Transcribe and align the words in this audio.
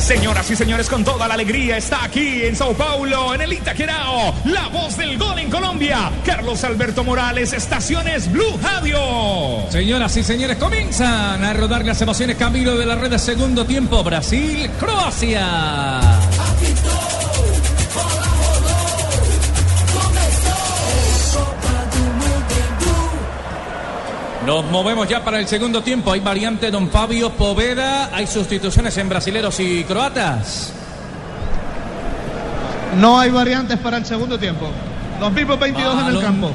Señoras 0.00 0.50
y 0.50 0.56
señores, 0.56 0.88
con 0.88 1.04
toda 1.04 1.28
la 1.28 1.34
alegría 1.34 1.76
está 1.76 2.04
aquí 2.04 2.42
en 2.42 2.56
Sao 2.56 2.72
Paulo, 2.72 3.34
en 3.34 3.42
el 3.42 3.52
Itaquerao, 3.52 4.34
la 4.46 4.68
voz 4.68 4.96
del 4.96 5.18
gol 5.18 5.38
en 5.38 5.50
Colombia, 5.50 6.10
Carlos 6.24 6.64
Alberto 6.64 7.04
Morales, 7.04 7.52
Estaciones 7.52 8.30
Blue 8.32 8.58
Radio. 8.62 9.70
Señoras 9.70 10.16
y 10.16 10.24
señores, 10.24 10.56
comienzan 10.56 11.44
a 11.44 11.52
rodar 11.52 11.84
las 11.84 12.00
emociones 12.00 12.36
camino 12.36 12.74
de 12.76 12.86
la 12.86 12.96
red 12.96 13.10
de 13.10 13.18
segundo 13.18 13.64
tiempo. 13.64 14.02
Brasil, 14.02 14.70
Croacia. 14.80 16.00
Nos 24.50 24.64
movemos 24.64 25.08
ya 25.08 25.22
para 25.22 25.38
el 25.38 25.46
segundo 25.46 25.80
tiempo. 25.80 26.10
Hay 26.10 26.18
variante 26.18 26.72
Don 26.72 26.90
Fabio 26.90 27.30
Poveda. 27.30 28.12
Hay 28.12 28.26
sustituciones 28.26 28.98
en 28.98 29.08
brasileros 29.08 29.60
y 29.60 29.84
croatas. 29.84 30.72
No 32.98 33.20
hay 33.20 33.30
variantes 33.30 33.78
para 33.78 33.98
el 33.98 34.04
segundo 34.04 34.40
tiempo. 34.40 34.68
Los 35.20 35.30
mismos 35.30 35.56
22 35.56 36.00
en 36.00 36.16
el 36.16 36.20
campo. 36.20 36.52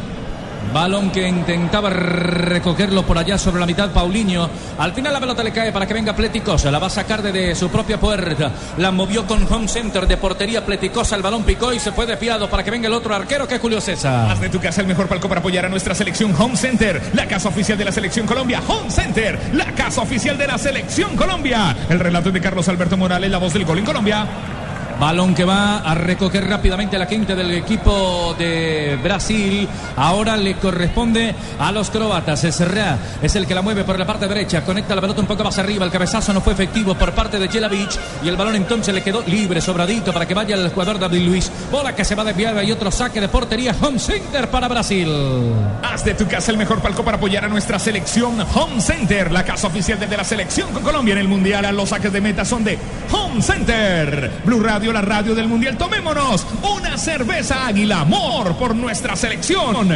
Balón 0.75 1.09
que 1.09 1.25
intentaba 1.25 1.89
recogerlo 1.89 3.03
por 3.03 3.17
allá 3.17 3.37
sobre 3.37 3.61
la 3.61 3.65
mitad 3.65 3.91
Paulinho. 3.91 4.49
Al 4.77 4.91
final 4.91 5.13
la 5.13 5.21
pelota 5.21 5.41
le 5.41 5.53
cae 5.53 5.71
para 5.71 5.87
que 5.87 5.93
venga 5.93 6.13
Pleticosa. 6.13 6.69
La 6.69 6.79
va 6.79 6.87
a 6.87 6.89
sacar 6.89 7.21
desde 7.21 7.55
su 7.55 7.69
propia 7.69 7.97
puerta. 7.97 8.51
La 8.77 8.91
movió 8.91 9.25
con 9.25 9.49
home 9.49 9.69
center 9.69 10.05
de 10.05 10.17
portería 10.17 10.65
Pleticosa. 10.65 11.15
El 11.15 11.21
balón 11.21 11.45
picó 11.45 11.71
y 11.71 11.79
se 11.79 11.93
fue 11.93 12.05
desviado 12.05 12.49
para 12.49 12.61
que 12.61 12.71
venga 12.71 12.87
el 12.87 12.93
otro 12.93 13.15
arquero 13.15 13.47
que 13.47 13.55
es 13.55 13.61
Julio 13.61 13.79
César. 13.79 14.29
Haz 14.29 14.41
de 14.41 14.49
tu 14.49 14.59
casa 14.59 14.81
el 14.81 14.87
mejor 14.87 15.07
palco 15.07 15.29
para 15.29 15.39
apoyar 15.39 15.63
a 15.65 15.69
nuestra 15.69 15.95
selección 15.95 16.35
Home 16.37 16.57
Center, 16.57 17.01
la 17.13 17.25
casa 17.25 17.47
oficial 17.47 17.77
de 17.77 17.85
la 17.85 17.93
selección 17.93 18.27
Colombia. 18.27 18.61
Home 18.67 18.91
Center, 18.91 19.39
la 19.53 19.67
casa 19.75 20.01
oficial 20.01 20.37
de 20.37 20.47
la 20.47 20.57
selección 20.57 21.15
Colombia. 21.15 21.73
El 21.87 22.01
relato 22.01 22.31
de 22.31 22.41
Carlos 22.41 22.67
Alberto 22.67 22.97
Morales, 22.97 23.31
la 23.31 23.37
voz 23.37 23.53
del 23.53 23.63
gol 23.63 23.79
en 23.79 23.85
Colombia. 23.85 24.27
Balón 24.99 25.35
que 25.35 25.43
va 25.43 25.79
a 25.79 25.93
recoger 25.93 26.47
rápidamente 26.47 26.97
la 26.97 27.07
quinta 27.07 27.35
del 27.35 27.51
equipo 27.51 28.33
de 28.38 28.97
Brasil. 29.03 29.67
Ahora 29.97 30.38
le 30.38 30.55
corresponde 30.55 31.35
a 31.59 31.71
los 31.71 31.89
croatas. 31.89 32.39
Serra 32.39 32.97
es 33.21 33.35
el 33.35 33.45
que 33.45 33.53
la 33.53 33.61
mueve 33.61 33.83
por 33.83 33.99
la 33.99 34.05
parte 34.05 34.27
derecha. 34.27 34.63
Conecta 34.63 34.95
la 34.95 35.01
pelota 35.01 35.21
un 35.21 35.27
poco 35.27 35.43
más 35.43 35.57
arriba. 35.59 35.83
El 35.83 35.91
cabezazo 35.91 36.33
no 36.33 36.41
fue 36.41 36.53
efectivo 36.53 36.95
por 36.95 37.11
parte 37.11 37.39
de 37.39 37.49
Jelavic. 37.49 37.91
Y 38.23 38.29
el 38.29 38.38
balón 38.38 38.55
entonces 38.55 38.93
le 38.93 39.03
quedó 39.03 39.21
libre, 39.27 39.59
sobradito 39.59 40.13
para 40.13 40.25
que 40.25 40.33
vaya 40.33 40.55
el 40.55 40.69
jugador 40.69 40.97
David 40.97 41.27
Luis. 41.27 41.51
Bola 41.71 41.93
que 41.93 42.05
se 42.05 42.16
va 42.16 42.23
desviada 42.23 42.63
y 42.63 42.71
otro 42.71 42.89
saque 42.89 43.19
de 43.19 43.27
portería. 43.27 43.75
Home 43.81 43.99
Center 43.99 44.49
para 44.49 44.67
Brasil. 44.69 45.09
Haz 45.83 46.05
de 46.05 46.13
tu 46.13 46.25
casa 46.27 46.51
el 46.51 46.57
mejor 46.57 46.81
palco 46.81 47.03
para 47.03 47.17
apoyar 47.17 47.43
a 47.43 47.47
nuestra 47.49 47.79
selección 47.79 48.39
Home 48.53 48.79
Center, 48.79 49.31
la 49.31 49.43
casa 49.43 49.67
oficial 49.67 49.99
de 49.99 50.16
la 50.16 50.23
selección 50.23 50.71
con 50.71 50.83
Colombia 50.83 51.13
en 51.13 51.19
el 51.19 51.27
Mundial. 51.27 51.75
Los 51.75 51.89
saques 51.89 52.13
de 52.13 52.21
meta 52.21 52.45
son 52.45 52.63
de 52.63 52.77
Home 53.11 53.41
Center. 53.41 54.31
Blue 54.45 54.61
Radio, 54.61 54.84
la 54.91 55.02
radio 55.02 55.36
del 55.36 55.47
Mundial. 55.47 55.78
Tomémonos 55.78 56.45
una 56.78 56.97
cerveza 56.97 57.67
águila. 57.67 58.02
Amor 58.02 58.55
por 58.58 58.75
nuestra 58.75 59.16
selección. 59.16 59.88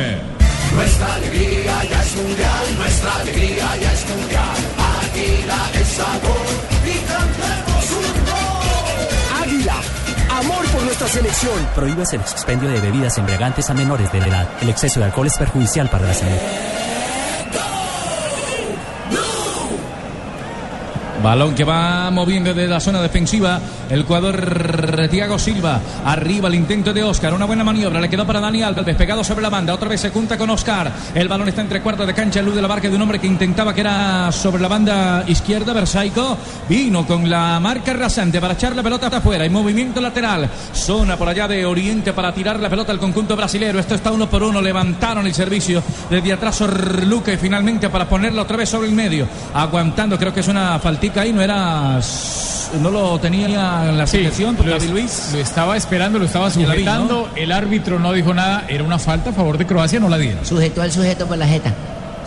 Nuestra 0.73 1.13
alegría 1.15 1.83
ya 1.89 2.01
es 2.03 2.15
mundial, 2.15 2.77
nuestra 2.77 3.15
alegría 3.15 3.77
ya 3.77 3.93
es 3.93 4.09
mundial. 4.09 4.55
Águila 5.01 5.69
es 5.73 5.87
sabor 5.87 6.47
y 6.85 6.97
cantemos 7.07 7.91
un 7.91 8.25
gol. 8.25 9.43
Águila. 9.43 9.75
Amor 10.39 10.65
por 10.67 10.83
nuestra 10.83 11.07
selección. 11.07 11.67
Prohíbes 11.75 12.13
el 12.13 12.21
expendio 12.21 12.69
de 12.69 12.79
bebidas 12.79 13.17
embriagantes 13.17 13.69
a 13.69 13.73
menores 13.73 14.11
de 14.11 14.19
edad. 14.19 14.47
El 14.61 14.69
exceso 14.69 14.99
de 14.99 15.07
alcohol 15.07 15.27
es 15.27 15.37
perjudicial 15.37 15.89
para 15.89 16.05
la 16.05 16.13
salud. 16.13 16.78
Balón 21.23 21.53
que 21.53 21.65
va 21.65 22.09
moviendo 22.11 22.53
desde 22.53 22.69
la 22.69 22.79
zona 22.79 23.01
defensiva 23.01 23.59
el 23.89 24.03
jugador 24.03 25.07
Thiago 25.09 25.37
Silva. 25.37 25.81
Arriba 26.05 26.47
el 26.47 26.55
intento 26.55 26.93
de 26.93 27.03
Oscar. 27.03 27.33
Una 27.33 27.45
buena 27.45 27.63
maniobra. 27.63 27.99
Le 27.99 28.09
quedó 28.09 28.25
para 28.25 28.39
Dani 28.39 28.63
Alves. 28.63 28.85
Despegado 28.85 29.23
sobre 29.23 29.41
la 29.41 29.49
banda. 29.49 29.73
Otra 29.73 29.89
vez 29.89 29.99
se 29.99 30.11
junta 30.11 30.37
con 30.37 30.49
Oscar. 30.49 30.91
El 31.13 31.27
balón 31.27 31.49
está 31.49 31.61
entre 31.61 31.81
cuartos 31.81 32.07
de 32.07 32.13
cancha. 32.13 32.41
Luz 32.41 32.55
de 32.55 32.61
la 32.61 32.69
marca 32.69 32.87
de 32.87 32.95
un 32.95 33.01
hombre 33.01 33.19
que 33.19 33.27
intentaba 33.27 33.73
que 33.73 33.81
era 33.81 34.31
sobre 34.31 34.61
la 34.61 34.69
banda 34.69 35.23
izquierda. 35.27 35.73
Versaico 35.73 36.37
vino 36.69 37.05
con 37.05 37.29
la 37.29 37.59
marca 37.59 37.93
rasante 37.93 38.39
para 38.39 38.53
echar 38.53 38.75
la 38.75 38.83
pelota 38.83 39.07
hasta 39.07 39.17
afuera. 39.17 39.45
Y 39.45 39.49
movimiento 39.49 39.99
lateral. 39.99 40.49
Zona 40.73 41.17
por 41.17 41.27
allá 41.27 41.47
de 41.49 41.65
Oriente 41.65 42.13
para 42.13 42.33
tirar 42.33 42.59
la 42.59 42.69
pelota 42.69 42.93
al 42.93 42.99
conjunto 42.99 43.35
brasilero. 43.35 43.79
Esto 43.79 43.95
está 43.95 44.11
uno 44.11 44.29
por 44.29 44.41
uno. 44.41 44.61
Levantaron 44.61 45.27
el 45.27 45.33
servicio 45.33 45.83
desde 46.09 46.31
atrás 46.31 46.61
Luca 47.05 47.33
y 47.33 47.37
finalmente 47.37 47.89
para 47.89 48.07
ponerlo 48.07 48.41
otra 48.41 48.55
vez 48.55 48.69
sobre 48.69 48.87
el 48.87 48.93
medio. 48.93 49.27
Aguantando. 49.53 50.17
Creo 50.17 50.33
que 50.33 50.39
es 50.39 50.47
una 50.47 50.79
faltica 51.09 51.21
ahí. 51.21 51.33
No 51.33 51.41
era. 51.41 51.99
No 52.81 52.91
lo 52.91 53.19
tenía 53.19 53.89
en 53.89 53.97
la 53.97 54.05
selección. 54.05 54.55
lo, 54.63 54.71
David 54.71 54.89
Luis. 54.89 55.31
lo 55.33 55.39
estaba 55.39 55.75
esperando, 55.75 56.19
lo 56.19 56.25
estaba 56.25 56.49
vi, 56.49 56.53
sujetando. 56.53 57.29
El 57.35 57.51
árbitro 57.51 57.99
no 57.99 58.13
dijo 58.13 58.33
nada. 58.33 58.65
Era 58.67 58.83
una 58.83 58.99
falta 58.99 59.31
a 59.31 59.33
favor 59.33 59.57
de 59.57 59.65
Croacia, 59.65 59.99
no 59.99 60.07
la 60.07 60.17
dieron. 60.17 60.45
Sujetó 60.45 60.81
al 60.81 60.91
sujeto 60.91 61.25
por 61.27 61.37
la 61.37 61.47
jeta. 61.47 61.73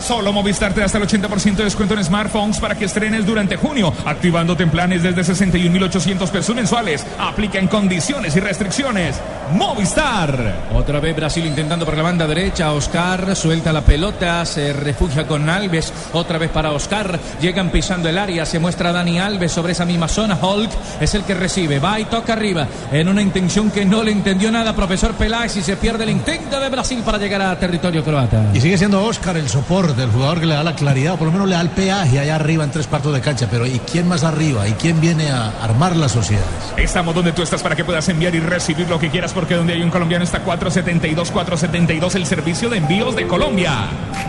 Solo 0.03 0.33
Movistar 0.33 0.73
te 0.73 0.81
da 0.81 0.85
hasta 0.85 0.97
el 0.97 1.07
80% 1.07 1.55
de 1.55 1.63
descuento 1.63 1.93
en 1.93 2.03
smartphones 2.03 2.59
para 2.59 2.75
que 2.75 2.85
estrenes 2.85 3.25
durante 3.25 3.55
junio, 3.55 3.93
activándote 4.05 4.63
en 4.63 4.69
planes 4.69 5.01
desde 5.01 5.21
61.800 5.21 6.29
pesos 6.29 6.53
mensuales. 6.53 7.05
Aplica 7.17 7.57
en 7.57 7.69
condiciones 7.69 8.35
y 8.35 8.41
restricciones. 8.41 9.21
Movistar. 9.53 10.55
Otra 10.73 10.99
vez 10.99 11.15
Brasil 11.15 11.45
intentando 11.45 11.85
por 11.85 11.95
la 11.95 12.03
banda 12.03 12.27
derecha. 12.27 12.73
Oscar 12.73 13.35
suelta 13.35 13.71
la 13.71 13.81
pelota, 13.81 14.45
se 14.45 14.73
refugia 14.73 15.27
con 15.27 15.49
Alves. 15.49 15.93
Otra 16.13 16.37
vez 16.37 16.49
para 16.49 16.71
Oscar. 16.71 17.19
Llegan 17.39 17.69
pisando 17.69 18.09
el 18.09 18.17
área. 18.17 18.45
Se 18.45 18.59
muestra 18.59 18.91
Dani 18.91 19.19
Alves 19.19 19.51
sobre 19.51 19.73
esa 19.73 19.85
misma 19.85 20.07
zona. 20.07 20.37
Hulk 20.41 20.71
es 20.99 21.13
el 21.13 21.23
que 21.23 21.33
recibe. 21.33 21.79
Va 21.79 21.99
y 21.99 22.05
toca 22.05 22.33
arriba. 22.33 22.67
En 22.91 23.07
una 23.07 23.21
intención 23.21 23.69
que 23.69 23.85
no 23.85 24.03
le 24.03 24.11
entendió 24.11 24.51
nada, 24.51 24.75
profesor 24.75 25.13
Peláez. 25.13 25.55
Y 25.55 25.61
se 25.61 25.77
pierde 25.77 26.03
el 26.03 26.09
intento 26.09 26.59
de 26.59 26.69
Brasil 26.69 27.01
para 27.05 27.17
llegar 27.17 27.41
a 27.41 27.57
territorio 27.57 28.03
croata. 28.03 28.49
Y 28.53 28.59
sigue 28.59 28.77
siendo 28.77 29.03
Oscar 29.03 29.37
el 29.37 29.47
soporte, 29.49 29.92
el 30.01 30.09
jugador 30.09 30.39
que 30.39 30.45
le 30.47 30.55
da 30.55 30.63
la 30.63 30.75
claridad, 30.75 31.13
o 31.13 31.17
por 31.17 31.27
lo 31.27 31.31
menos 31.33 31.47
le 31.47 31.55
da 31.55 31.61
el 31.61 31.69
peaje 31.69 32.19
allá 32.19 32.35
arriba 32.35 32.63
en 32.63 32.71
tres 32.71 32.87
cuartos 32.87 33.13
de 33.13 33.21
cancha. 33.21 33.47
Pero 33.49 33.65
¿y 33.65 33.79
quién 33.79 34.07
más 34.07 34.23
arriba? 34.23 34.67
¿Y 34.67 34.73
quién 34.73 34.99
viene 34.99 35.29
a 35.29 35.51
armar 35.61 35.95
las 35.95 36.11
sociedades? 36.13 36.73
Estamos 36.77 37.13
donde 37.13 37.31
tú 37.31 37.41
estás 37.41 37.61
para 37.61 37.75
que 37.75 37.85
puedas 37.85 38.07
enviar 38.09 38.33
y 38.33 38.39
recibir 38.39 38.89
lo 38.89 38.99
que 38.99 39.09
quieras, 39.09 39.33
porque 39.33 39.55
donde 39.55 39.73
hay 39.73 39.83
un 39.83 39.91
colombiano 39.91 40.23
está 40.23 40.39
472, 40.39 41.31
472, 41.31 42.15
el 42.15 42.25
servicio 42.25 42.69
de 42.69 42.77
envíos 42.77 43.15
de 43.15 43.27
Colombia. 43.27 43.73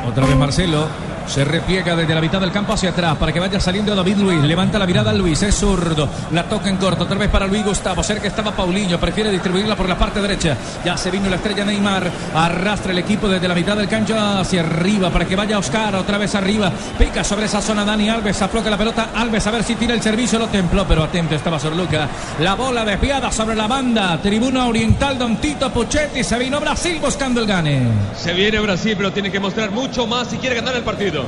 Otra 0.06 0.26
vez 0.26 0.36
Marcelo. 0.36 0.88
Se 1.26 1.44
repliega 1.44 1.96
desde 1.96 2.14
la 2.14 2.20
mitad 2.20 2.40
del 2.40 2.52
campo 2.52 2.74
hacia 2.74 2.90
atrás 2.90 3.16
para 3.16 3.32
que 3.32 3.40
vaya 3.40 3.58
saliendo 3.58 3.94
David 3.94 4.18
Luis. 4.18 4.42
Levanta 4.42 4.78
la 4.78 4.86
mirada 4.86 5.12
Luis, 5.12 5.42
es 5.42 5.54
zurdo. 5.54 6.08
La 6.32 6.44
toca 6.44 6.68
en 6.68 6.76
corto, 6.76 7.04
otra 7.04 7.16
vez 7.16 7.30
para 7.30 7.46
Luis 7.46 7.64
Gustavo. 7.64 8.02
Cerca 8.02 8.28
estaba 8.28 8.52
Paulinho, 8.52 9.00
prefiere 9.00 9.30
distribuirla 9.30 9.74
por 9.74 9.88
la 9.88 9.98
parte 9.98 10.20
derecha. 10.20 10.56
Ya 10.84 10.96
se 10.96 11.10
vino 11.10 11.28
la 11.28 11.36
estrella 11.36 11.64
Neymar. 11.64 12.10
Arrastra 12.34 12.92
el 12.92 12.98
equipo 12.98 13.28
desde 13.28 13.48
la 13.48 13.54
mitad 13.54 13.76
del 13.76 13.88
cancho 13.88 14.18
hacia 14.18 14.60
arriba 14.60 15.10
para 15.10 15.24
que 15.24 15.34
vaya 15.34 15.53
Oscar 15.54 15.96
otra 15.96 16.18
vez 16.18 16.34
arriba. 16.34 16.72
Pica 16.98 17.24
sobre 17.24 17.46
esa 17.46 17.60
zona 17.60 17.84
Dani 17.84 18.08
Alves. 18.08 18.40
Afloca 18.42 18.70
la 18.70 18.78
pelota. 18.78 19.10
Alves 19.14 19.46
a 19.46 19.50
ver 19.50 19.64
si 19.64 19.74
tira 19.74 19.94
el 19.94 20.02
servicio. 20.02 20.38
Lo 20.38 20.48
templó, 20.48 20.86
pero 20.86 21.02
atento 21.02 21.34
estaba 21.34 21.58
Sorluca. 21.58 22.08
La 22.40 22.54
bola 22.54 22.84
desviada 22.84 23.30
sobre 23.30 23.54
la 23.56 23.66
banda. 23.66 24.18
Tribuna 24.22 24.66
Oriental, 24.66 25.18
Don 25.18 25.36
Tito 25.36 25.70
Puchetti. 25.72 26.24
Se 26.24 26.38
vino 26.38 26.60
Brasil 26.60 26.98
buscando 27.00 27.40
el 27.40 27.46
gane. 27.46 27.82
Se 28.16 28.32
viene 28.32 28.60
Brasil, 28.60 28.94
pero 28.96 29.12
tiene 29.12 29.30
que 29.30 29.40
mostrar 29.40 29.70
mucho 29.70 30.06
más 30.06 30.28
si 30.28 30.38
quiere 30.38 30.56
ganar 30.56 30.74
el 30.74 30.82
partido. 30.82 31.24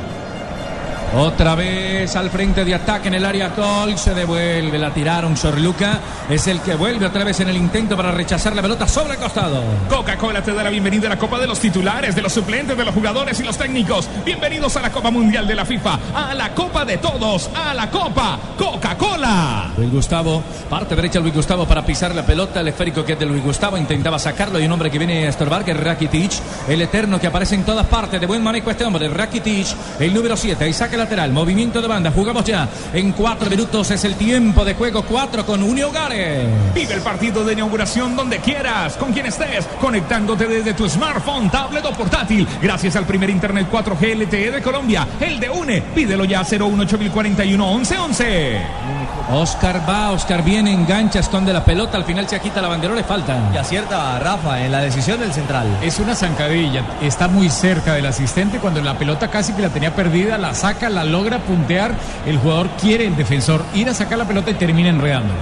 Otra 1.14 1.54
vez 1.54 2.14
al 2.16 2.30
frente 2.30 2.64
de 2.64 2.74
ataque 2.74 3.08
en 3.08 3.14
el 3.14 3.24
área 3.24 3.54
Col. 3.54 3.96
Se 3.96 4.12
devuelve, 4.12 4.78
la 4.78 4.92
tiraron 4.92 5.36
Sorluca. 5.36 6.00
Es 6.28 6.46
el 6.46 6.60
que 6.60 6.74
vuelve 6.74 7.06
otra 7.06 7.24
vez 7.24 7.40
en 7.40 7.48
el 7.48 7.56
intento 7.56 7.96
para 7.96 8.10
rechazar 8.10 8.54
la 8.54 8.60
pelota 8.60 8.86
sobre 8.88 9.14
el 9.14 9.20
costado. 9.20 9.62
Coca-Cola 9.88 10.42
te 10.42 10.52
da 10.52 10.64
la 10.64 10.70
bienvenida 10.70 11.06
a 11.06 11.10
la 11.10 11.18
Copa 11.18 11.38
de 11.38 11.46
los 11.46 11.60
titulares, 11.60 12.14
de 12.14 12.22
los 12.22 12.32
suplentes, 12.32 12.76
de 12.76 12.84
los 12.84 12.94
jugadores 12.94 13.38
y 13.40 13.44
los 13.44 13.56
técnicos. 13.56 14.08
Bienvenidos 14.24 14.76
a 14.76 14.82
la 14.82 14.90
Copa 14.90 15.10
Mundial 15.10 15.46
de 15.46 15.54
la 15.54 15.64
FIFA, 15.64 15.98
a 16.14 16.34
la 16.34 16.52
Copa 16.52 16.84
de 16.84 16.98
todos, 16.98 17.50
a 17.54 17.72
la 17.72 17.88
Copa 17.90 18.38
Coca-Cola. 18.58 19.70
Luis 19.76 19.92
Gustavo, 19.92 20.42
parte 20.68 20.96
derecha 20.96 21.20
Luis 21.20 21.34
Gustavo 21.34 21.66
para 21.66 21.86
pisar 21.86 22.14
la 22.14 22.26
pelota, 22.26 22.60
el 22.60 22.68
esférico 22.68 23.04
que 23.04 23.12
es 23.12 23.18
de 23.18 23.26
Luis 23.26 23.42
Gustavo, 23.42 23.78
intentaba 23.78 24.18
sacarlo 24.18 24.60
y 24.60 24.66
un 24.66 24.72
hombre 24.72 24.90
que 24.90 24.98
viene 24.98 25.26
a 25.26 25.28
estorbar 25.30 25.64
que 25.64 25.70
es 25.70 25.80
Rakitic, 25.80 26.32
el 26.68 26.82
eterno 26.82 27.20
que 27.20 27.28
aparece 27.28 27.54
en 27.54 27.64
todas 27.64 27.86
partes, 27.86 28.20
de 28.20 28.26
buen 28.26 28.42
manejo 28.42 28.70
este 28.70 28.84
hombre, 28.84 29.08
Rakitic, 29.08 29.68
el 30.00 30.12
número 30.12 30.36
7, 30.36 30.68
y 30.68 30.72
lateral, 30.96 31.32
movimiento 31.32 31.80
de 31.80 31.88
banda, 31.88 32.10
jugamos 32.10 32.44
ya. 32.44 32.68
En 32.92 33.12
cuatro 33.12 33.48
minutos, 33.50 33.90
es 33.90 34.04
el 34.04 34.14
tiempo 34.14 34.64
de 34.64 34.74
juego, 34.74 35.02
cuatro 35.02 35.44
con 35.44 35.62
Unio 35.62 35.90
Gare. 35.90 36.46
Vive 36.74 36.94
el 36.94 37.00
partido 37.00 37.44
de 37.44 37.52
inauguración 37.52 38.16
donde 38.16 38.38
quieras, 38.38 38.96
con 38.96 39.12
quien 39.12 39.26
estés, 39.26 39.66
conectándote 39.80 40.46
desde 40.46 40.74
tu 40.74 40.88
smartphone, 40.88 41.50
tablet 41.50 41.84
o 41.84 41.92
portátil, 41.92 42.46
gracias 42.60 42.96
al 42.96 43.06
primer 43.06 43.30
internet 43.30 43.68
4G 43.70 44.26
LTE 44.26 44.50
de 44.50 44.62
Colombia, 44.62 45.06
el 45.20 45.40
de 45.40 45.50
UNE, 45.50 45.82
pídelo 45.94 46.24
ya 46.24 46.42
01841 46.42 47.78
1111. 47.78 49.05
Oscar 49.30 49.82
va, 49.88 50.12
Oscar 50.12 50.44
viene, 50.44 50.72
engancha, 50.72 51.18
esconde 51.18 51.52
la 51.52 51.64
pelota, 51.64 51.96
al 51.96 52.04
final 52.04 52.28
se 52.28 52.38
quita 52.38 52.62
la 52.62 52.68
bandera, 52.68 52.94
le 52.94 53.02
falta. 53.02 53.36
Y 53.52 53.56
acierta 53.56 54.16
a 54.16 54.18
Rafa 54.20 54.64
en 54.64 54.70
la 54.70 54.80
decisión 54.80 55.18
del 55.18 55.32
central. 55.32 55.66
Es 55.82 55.98
una 55.98 56.14
zancadilla, 56.14 56.84
está 57.02 57.26
muy 57.26 57.48
cerca 57.50 57.94
del 57.94 58.06
asistente 58.06 58.58
cuando 58.58 58.80
la 58.82 58.94
pelota 58.94 59.28
casi 59.28 59.52
que 59.52 59.62
la 59.62 59.70
tenía 59.70 59.94
perdida, 59.94 60.38
la 60.38 60.54
saca, 60.54 60.88
la 60.88 61.02
logra 61.02 61.38
puntear, 61.38 61.92
el 62.24 62.38
jugador 62.38 62.68
quiere 62.80 63.06
el 63.06 63.16
defensor 63.16 63.64
ir 63.74 63.88
a 63.88 63.94
sacar 63.94 64.18
la 64.18 64.26
pelota 64.26 64.50
y 64.50 64.54
termina 64.54 64.90
enredándola. 64.90 65.40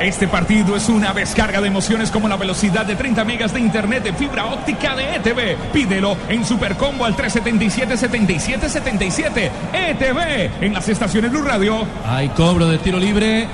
Este 0.00 0.26
partido 0.26 0.74
es 0.76 0.88
una 0.88 1.12
descarga 1.12 1.60
de 1.60 1.66
emociones 1.66 2.10
como 2.10 2.26
la 2.26 2.38
velocidad 2.38 2.86
de 2.86 2.96
30 2.96 3.22
megas 3.26 3.52
de 3.52 3.60
internet 3.60 4.02
de 4.02 4.14
fibra 4.14 4.46
óptica 4.46 4.96
de 4.96 5.16
ETV. 5.16 5.58
Pídelo 5.74 6.16
en 6.26 6.42
Supercombo 6.42 7.04
al 7.04 7.14
377-7777. 7.14 9.50
ETV 9.74 10.64
en 10.64 10.72
las 10.72 10.88
estaciones 10.88 11.30
Blue 11.30 11.42
Radio. 11.42 11.86
Hay 12.06 12.30
cobro 12.30 12.66
de 12.66 12.78
tiro 12.78 12.98
libre. 12.98 13.46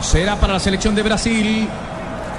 Será 0.00 0.36
para 0.36 0.52
la 0.52 0.60
selección 0.60 0.94
de 0.94 1.02
Brasil. 1.02 1.66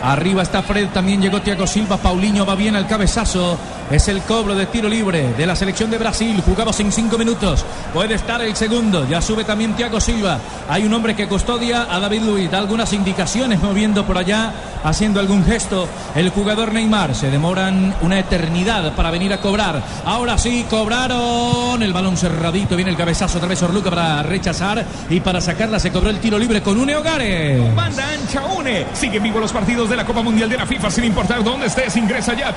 Arriba 0.03 0.43
está 0.43 0.61
Fred, 0.61 0.89
también 0.89 1.19
llegó 1.19 1.41
Tiago 1.41 1.65
Silva, 1.65 1.97
Paulinho 1.97 2.45
va 2.45 2.53
bien 2.53 2.75
al 2.75 2.85
cabezazo. 2.85 3.57
Es 3.89 4.09
el 4.09 4.21
cobro 4.23 4.53
de 4.53 4.65
tiro 4.65 4.89
libre 4.89 5.33
de 5.37 5.45
la 5.45 5.55
selección 5.55 5.89
de 5.89 5.97
Brasil. 5.97 6.43
Jugamos 6.45 6.77
en 6.81 6.91
cinco 6.91 7.17
minutos. 7.17 7.63
Puede 7.93 8.15
estar 8.15 8.41
el 8.41 8.53
segundo. 8.53 9.07
Ya 9.07 9.21
sube 9.21 9.45
también 9.45 9.77
Tiago 9.77 10.01
Silva. 10.01 10.39
Hay 10.69 10.83
un 10.83 10.93
hombre 10.93 11.15
que 11.15 11.27
custodia 11.29 11.87
a 11.89 11.97
David 11.97 12.23
Luiz. 12.23 12.51
Da 12.51 12.57
algunas 12.57 12.91
indicaciones 12.91 13.61
moviendo 13.61 14.05
por 14.05 14.17
allá, 14.17 14.51
haciendo 14.83 15.21
algún 15.21 15.45
gesto. 15.45 15.87
El 16.15 16.31
jugador 16.31 16.73
Neymar. 16.73 17.15
Se 17.15 17.31
demoran 17.31 17.95
una 18.01 18.19
eternidad 18.19 18.93
para 18.93 19.09
venir 19.09 19.31
a 19.31 19.39
cobrar. 19.39 19.81
Ahora 20.03 20.37
sí, 20.37 20.65
cobraron. 20.69 21.81
El 21.81 21.93
balón 21.93 22.17
cerradito. 22.17 22.75
Viene 22.75 22.91
el 22.91 22.97
cabezazo 22.97 23.37
otra 23.37 23.47
vez 23.47 23.63
Orluca 23.63 23.89
para 23.89 24.21
rechazar. 24.21 24.85
Y 25.09 25.21
para 25.21 25.39
sacarla 25.39 25.79
se 25.79 25.93
cobró 25.93 26.09
el 26.09 26.19
tiro 26.19 26.37
libre 26.37 26.61
con 26.61 26.77
Une 26.77 26.93
Hogares. 26.93 27.73
Banda 27.73 28.03
ancha 28.09 28.43
une. 28.47 28.85
Siguen 28.93 29.23
vivos 29.23 29.39
los 29.39 29.53
partidos 29.53 29.89
de 29.89 29.95
la 29.95 30.05
Copa 30.05 30.21
Mundial 30.21 30.49
de 30.49 30.57
la 30.57 30.65
FIFA 30.65 30.91
sin 30.91 31.05
importar 31.05 31.41
dónde 31.41 31.67
estés. 31.67 31.95
Ingresa 31.95 32.33
ya 32.33 32.49
a 32.49 32.55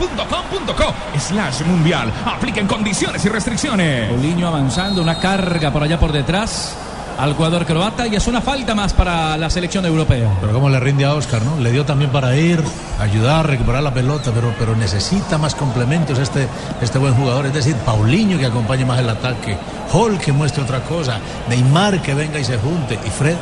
www.une.com.co 0.00 0.94
slash 1.18 1.62
mundial. 1.66 2.12
Apliquen 2.24 2.66
condiciones 2.66 3.24
y 3.24 3.28
restricciones. 3.28 4.08
Paulinho 4.08 4.48
avanzando, 4.48 5.02
una 5.02 5.18
carga 5.18 5.70
por 5.70 5.82
allá 5.82 5.98
por 5.98 6.12
detrás 6.12 6.76
al 7.18 7.34
jugador 7.34 7.66
croata 7.66 8.06
y 8.06 8.16
es 8.16 8.26
una 8.28 8.40
falta 8.40 8.74
más 8.74 8.94
para 8.94 9.36
la 9.36 9.50
selección 9.50 9.84
europea. 9.84 10.30
Pero 10.40 10.54
cómo 10.54 10.70
le 10.70 10.80
rinde 10.80 11.04
a 11.04 11.14
Oscar, 11.14 11.42
¿no? 11.42 11.60
Le 11.60 11.70
dio 11.70 11.84
también 11.84 12.10
para 12.10 12.34
ir, 12.34 12.62
ayudar, 12.98 13.46
recuperar 13.46 13.82
la 13.82 13.92
pelota, 13.92 14.30
pero, 14.34 14.54
pero 14.58 14.74
necesita 14.74 15.36
más 15.36 15.54
complementos 15.54 16.18
este, 16.18 16.48
este 16.80 16.98
buen 16.98 17.14
jugador. 17.14 17.44
Es 17.46 17.52
decir, 17.52 17.76
Paulinho 17.76 18.38
que 18.38 18.46
acompañe 18.46 18.86
más 18.86 18.98
el 19.00 19.10
ataque, 19.10 19.58
Hall 19.92 20.18
que 20.18 20.32
muestre 20.32 20.62
otra 20.62 20.80
cosa, 20.80 21.18
Neymar 21.48 22.00
que 22.00 22.14
venga 22.14 22.38
y 22.38 22.44
se 22.44 22.56
junte, 22.56 22.98
y 23.04 23.10
Fred. 23.10 23.36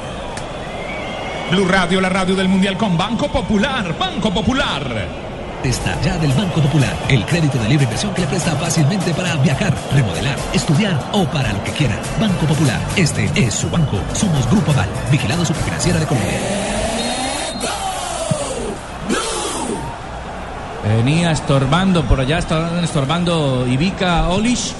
Blue 1.52 1.66
Radio, 1.66 2.00
la 2.00 2.08
radio 2.10 2.34
del 2.34 2.48
Mundial 2.48 2.76
con 2.76 2.98
Banco 2.98 3.28
Popular. 3.28 3.96
Banco 3.96 4.30
Popular. 4.34 5.27
Está 5.64 6.00
ya 6.02 6.16
del 6.18 6.32
Banco 6.32 6.60
Popular, 6.60 6.94
el 7.08 7.24
crédito 7.26 7.58
de 7.58 7.68
libre 7.68 7.84
inversión 7.84 8.14
que 8.14 8.20
le 8.22 8.26
presta 8.28 8.52
fácilmente 8.52 9.12
para 9.12 9.34
viajar, 9.36 9.74
remodelar, 9.92 10.36
estudiar 10.52 10.98
o 11.12 11.24
para 11.24 11.52
lo 11.52 11.62
que 11.64 11.72
quiera. 11.72 11.96
Banco 12.20 12.46
Popular, 12.46 12.80
este 12.96 13.28
es 13.34 13.54
su 13.54 13.68
banco. 13.68 13.98
Somos 14.14 14.48
Grupo 14.48 14.70
Aval, 14.70 14.88
vigilado 15.10 15.44
superfinanciera 15.44 15.98
de 15.98 16.06
Colombia. 16.06 16.32
Venía 20.96 21.32
estorbando 21.32 22.04
por 22.04 22.20
allá, 22.20 22.38
estaban 22.38 22.82
estorbando 22.84 23.66
Ivica 23.68 24.28
Olish 24.28 24.72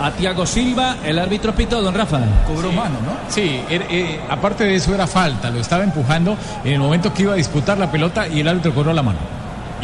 a 0.00 0.10
Tiago 0.10 0.44
Silva, 0.46 0.96
el 1.04 1.18
árbitro 1.20 1.54
pitó, 1.54 1.80
don 1.80 1.94
Rafa. 1.94 2.18
Cobró 2.46 2.72
mano, 2.72 2.96
¿no? 3.04 3.12
Sí, 3.28 3.62
er- 3.70 3.86
eh, 3.88 4.20
aparte 4.28 4.64
de 4.64 4.74
eso 4.74 4.92
era 4.94 5.06
falta, 5.06 5.48
lo 5.50 5.60
estaba 5.60 5.84
empujando 5.84 6.36
en 6.64 6.72
el 6.74 6.80
momento 6.80 7.14
que 7.14 7.22
iba 7.22 7.32
a 7.34 7.36
disputar 7.36 7.78
la 7.78 7.90
pelota 7.90 8.26
y 8.28 8.40
el 8.40 8.48
árbitro 8.48 8.74
cobró 8.74 8.92
la 8.92 9.02
mano. 9.02 9.18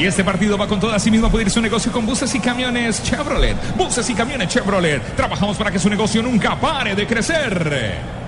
Y 0.01 0.07
este 0.07 0.25
partido 0.25 0.57
va 0.57 0.67
con 0.67 0.81
todo. 0.81 0.95
Asimismo, 0.95 1.31
puede 1.31 1.45
ir 1.45 1.51
su 1.51 1.61
negocio 1.61 1.93
con 1.93 2.07
buses 2.07 2.35
y 2.35 2.41
camiones 2.41 3.03
Chevrolet. 3.03 3.77
Buses 3.77 4.09
y 4.09 4.15
camiones 4.15 4.49
Chevrolet. 4.49 5.15
Trabajamos 5.15 5.59
para 5.59 5.71
que 5.71 5.79
su 5.79 5.91
negocio 5.91 6.23
nunca 6.23 6.59
pare 6.59 6.95
de 6.95 7.07
crecer. 7.07 8.20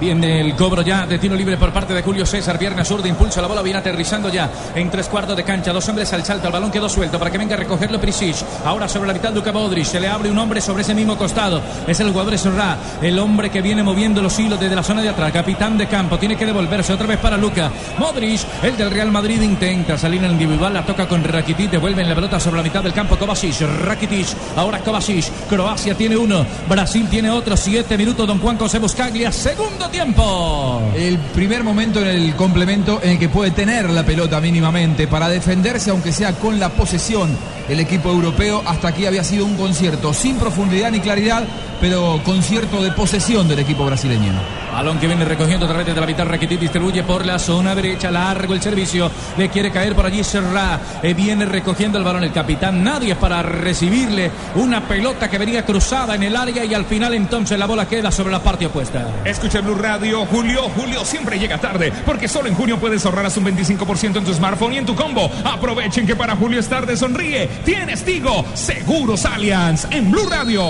Viene 0.00 0.40
el 0.42 0.54
cobro 0.54 0.82
ya 0.82 1.06
de 1.06 1.18
tiro 1.18 1.34
libre 1.34 1.56
por 1.56 1.72
parte 1.72 1.94
de 1.94 2.02
Julio 2.02 2.26
César. 2.26 2.58
Pierna 2.58 2.84
zurda, 2.84 3.08
impulsa 3.08 3.40
la 3.40 3.48
bola, 3.48 3.62
viene 3.62 3.78
aterrizando 3.78 4.28
ya 4.28 4.50
en 4.74 4.90
tres 4.90 5.08
cuartos 5.08 5.36
de 5.36 5.42
cancha. 5.42 5.72
Dos 5.72 5.88
hombres 5.88 6.12
al 6.12 6.24
salto, 6.24 6.48
el 6.48 6.52
balón 6.52 6.70
quedó 6.70 6.88
suelto 6.88 7.18
para 7.18 7.30
que 7.30 7.38
venga 7.38 7.54
a 7.54 7.58
recogerlo 7.58 8.00
Prisic. 8.00 8.36
Ahora 8.64 8.88
sobre 8.88 9.08
la 9.08 9.14
mitad 9.14 9.32
Luka 9.32 9.52
Modric, 9.52 9.86
se 9.86 9.98
le 9.98 10.08
abre 10.08 10.30
un 10.30 10.38
hombre 10.38 10.60
sobre 10.60 10.82
ese 10.82 10.94
mismo 10.94 11.16
costado. 11.16 11.62
Es 11.86 11.98
el 12.00 12.10
jugador 12.10 12.36
Sorra, 12.36 12.76
el 13.00 13.18
hombre 13.18 13.50
que 13.50 13.62
viene 13.62 13.82
moviendo 13.82 14.20
los 14.20 14.38
hilos 14.38 14.60
desde 14.60 14.76
la 14.76 14.82
zona 14.82 15.00
de 15.00 15.08
atrás. 15.08 15.32
Capitán 15.32 15.78
de 15.78 15.86
campo, 15.86 16.18
tiene 16.18 16.36
que 16.36 16.44
devolverse 16.44 16.92
otra 16.92 17.06
vez 17.06 17.18
para 17.18 17.38
Luka. 17.38 17.70
Modric, 17.98 18.40
el 18.62 18.76
del 18.76 18.90
Real 18.90 19.10
Madrid, 19.10 19.40
intenta 19.40 19.96
salir 19.96 20.18
en 20.20 20.26
el 20.26 20.32
individual, 20.32 20.74
la 20.74 20.84
toca 20.84 21.08
con 21.08 21.24
Rakitic, 21.24 21.70
devuelven 21.70 22.08
la 22.08 22.14
pelota 22.14 22.38
sobre 22.38 22.58
la 22.58 22.62
mitad 22.62 22.82
del 22.82 22.92
campo. 22.92 23.16
Kovacic, 23.16 23.60
Rakitic, 23.82 24.26
ahora 24.56 24.80
Kovacic. 24.80 25.24
Croacia 25.48 25.94
tiene 25.94 26.16
uno, 26.16 26.44
Brasil 26.68 27.08
tiene 27.08 27.30
otro. 27.30 27.56
Siete 27.56 27.96
minutos, 27.96 28.26
don 28.26 28.38
Juan 28.38 28.58
José 28.58 28.78
Buscaglia, 28.78 29.32
segundo 29.32 29.85
tiempo. 29.90 30.82
El 30.94 31.18
primer 31.18 31.64
momento 31.64 32.00
en 32.00 32.08
el 32.08 32.34
complemento 32.34 33.00
en 33.02 33.10
el 33.10 33.18
que 33.18 33.28
puede 33.28 33.50
tener 33.50 33.90
la 33.90 34.04
pelota 34.04 34.40
mínimamente 34.40 35.06
para 35.06 35.28
defenderse, 35.28 35.90
aunque 35.90 36.12
sea 36.12 36.32
con 36.32 36.58
la 36.58 36.70
posesión. 36.70 37.36
El 37.68 37.80
equipo 37.80 38.10
europeo 38.10 38.62
hasta 38.64 38.88
aquí 38.88 39.06
había 39.06 39.24
sido 39.24 39.44
un 39.44 39.56
concierto 39.56 40.14
sin 40.14 40.36
profundidad 40.36 40.90
ni 40.90 41.00
claridad, 41.00 41.44
pero 41.80 42.20
concierto 42.24 42.82
de 42.82 42.92
posesión 42.92 43.48
del 43.48 43.58
equipo 43.58 43.84
brasileño. 43.84 44.32
Balón 44.76 44.98
que 44.98 45.06
viene 45.06 45.24
recogiendo 45.24 45.64
otra 45.64 45.78
vez 45.78 45.86
desde 45.86 46.00
la 46.00 46.06
mitad. 46.06 46.26
Rakitic 46.26 46.60
distribuye 46.60 47.02
por 47.02 47.24
la 47.24 47.38
zona 47.38 47.74
derecha. 47.74 48.10
Largo 48.10 48.52
el 48.52 48.60
servicio. 48.60 49.10
Le 49.38 49.48
quiere 49.48 49.70
caer 49.70 49.94
por 49.94 50.04
allí 50.04 50.22
Serra. 50.22 50.78
Eh, 51.02 51.14
viene 51.14 51.46
recogiendo 51.46 51.96
el 51.96 52.04
balón 52.04 52.24
el 52.24 52.32
capitán. 52.32 52.84
Nadie 52.84 53.12
es 53.12 53.18
para 53.18 53.42
recibirle 53.42 54.30
una 54.54 54.86
pelota 54.86 55.30
que 55.30 55.38
venía 55.38 55.64
cruzada 55.64 56.14
en 56.14 56.24
el 56.24 56.36
área 56.36 56.62
y 56.64 56.74
al 56.74 56.84
final 56.84 57.14
entonces 57.14 57.58
la 57.58 57.64
bola 57.64 57.88
queda 57.88 58.10
sobre 58.10 58.32
la 58.32 58.42
parte 58.42 58.66
opuesta. 58.66 59.08
Escucha 59.24 59.62
Blue 59.62 59.76
Radio, 59.76 60.26
Julio. 60.26 60.68
Julio 60.76 61.04
siempre 61.06 61.38
llega 61.38 61.58
tarde 61.58 61.90
porque 62.04 62.28
solo 62.28 62.48
en 62.48 62.54
junio 62.54 62.78
puedes 62.78 63.04
ahorrar 63.06 63.24
hasta 63.24 63.40
un 63.40 63.46
25% 63.46 64.18
en 64.18 64.24
tu 64.24 64.34
smartphone 64.34 64.74
y 64.74 64.78
en 64.78 64.84
tu 64.84 64.94
combo. 64.94 65.30
Aprovechen 65.42 66.06
que 66.06 66.14
para 66.14 66.36
Julio 66.36 66.60
es 66.60 66.68
tarde, 66.68 66.98
sonríe. 66.98 67.48
Tienes 67.64 68.04
Tigo, 68.04 68.44
Seguros 68.54 69.24
Allianz 69.24 69.86
en 69.90 70.10
Blue 70.10 70.28
Radio. 70.28 70.62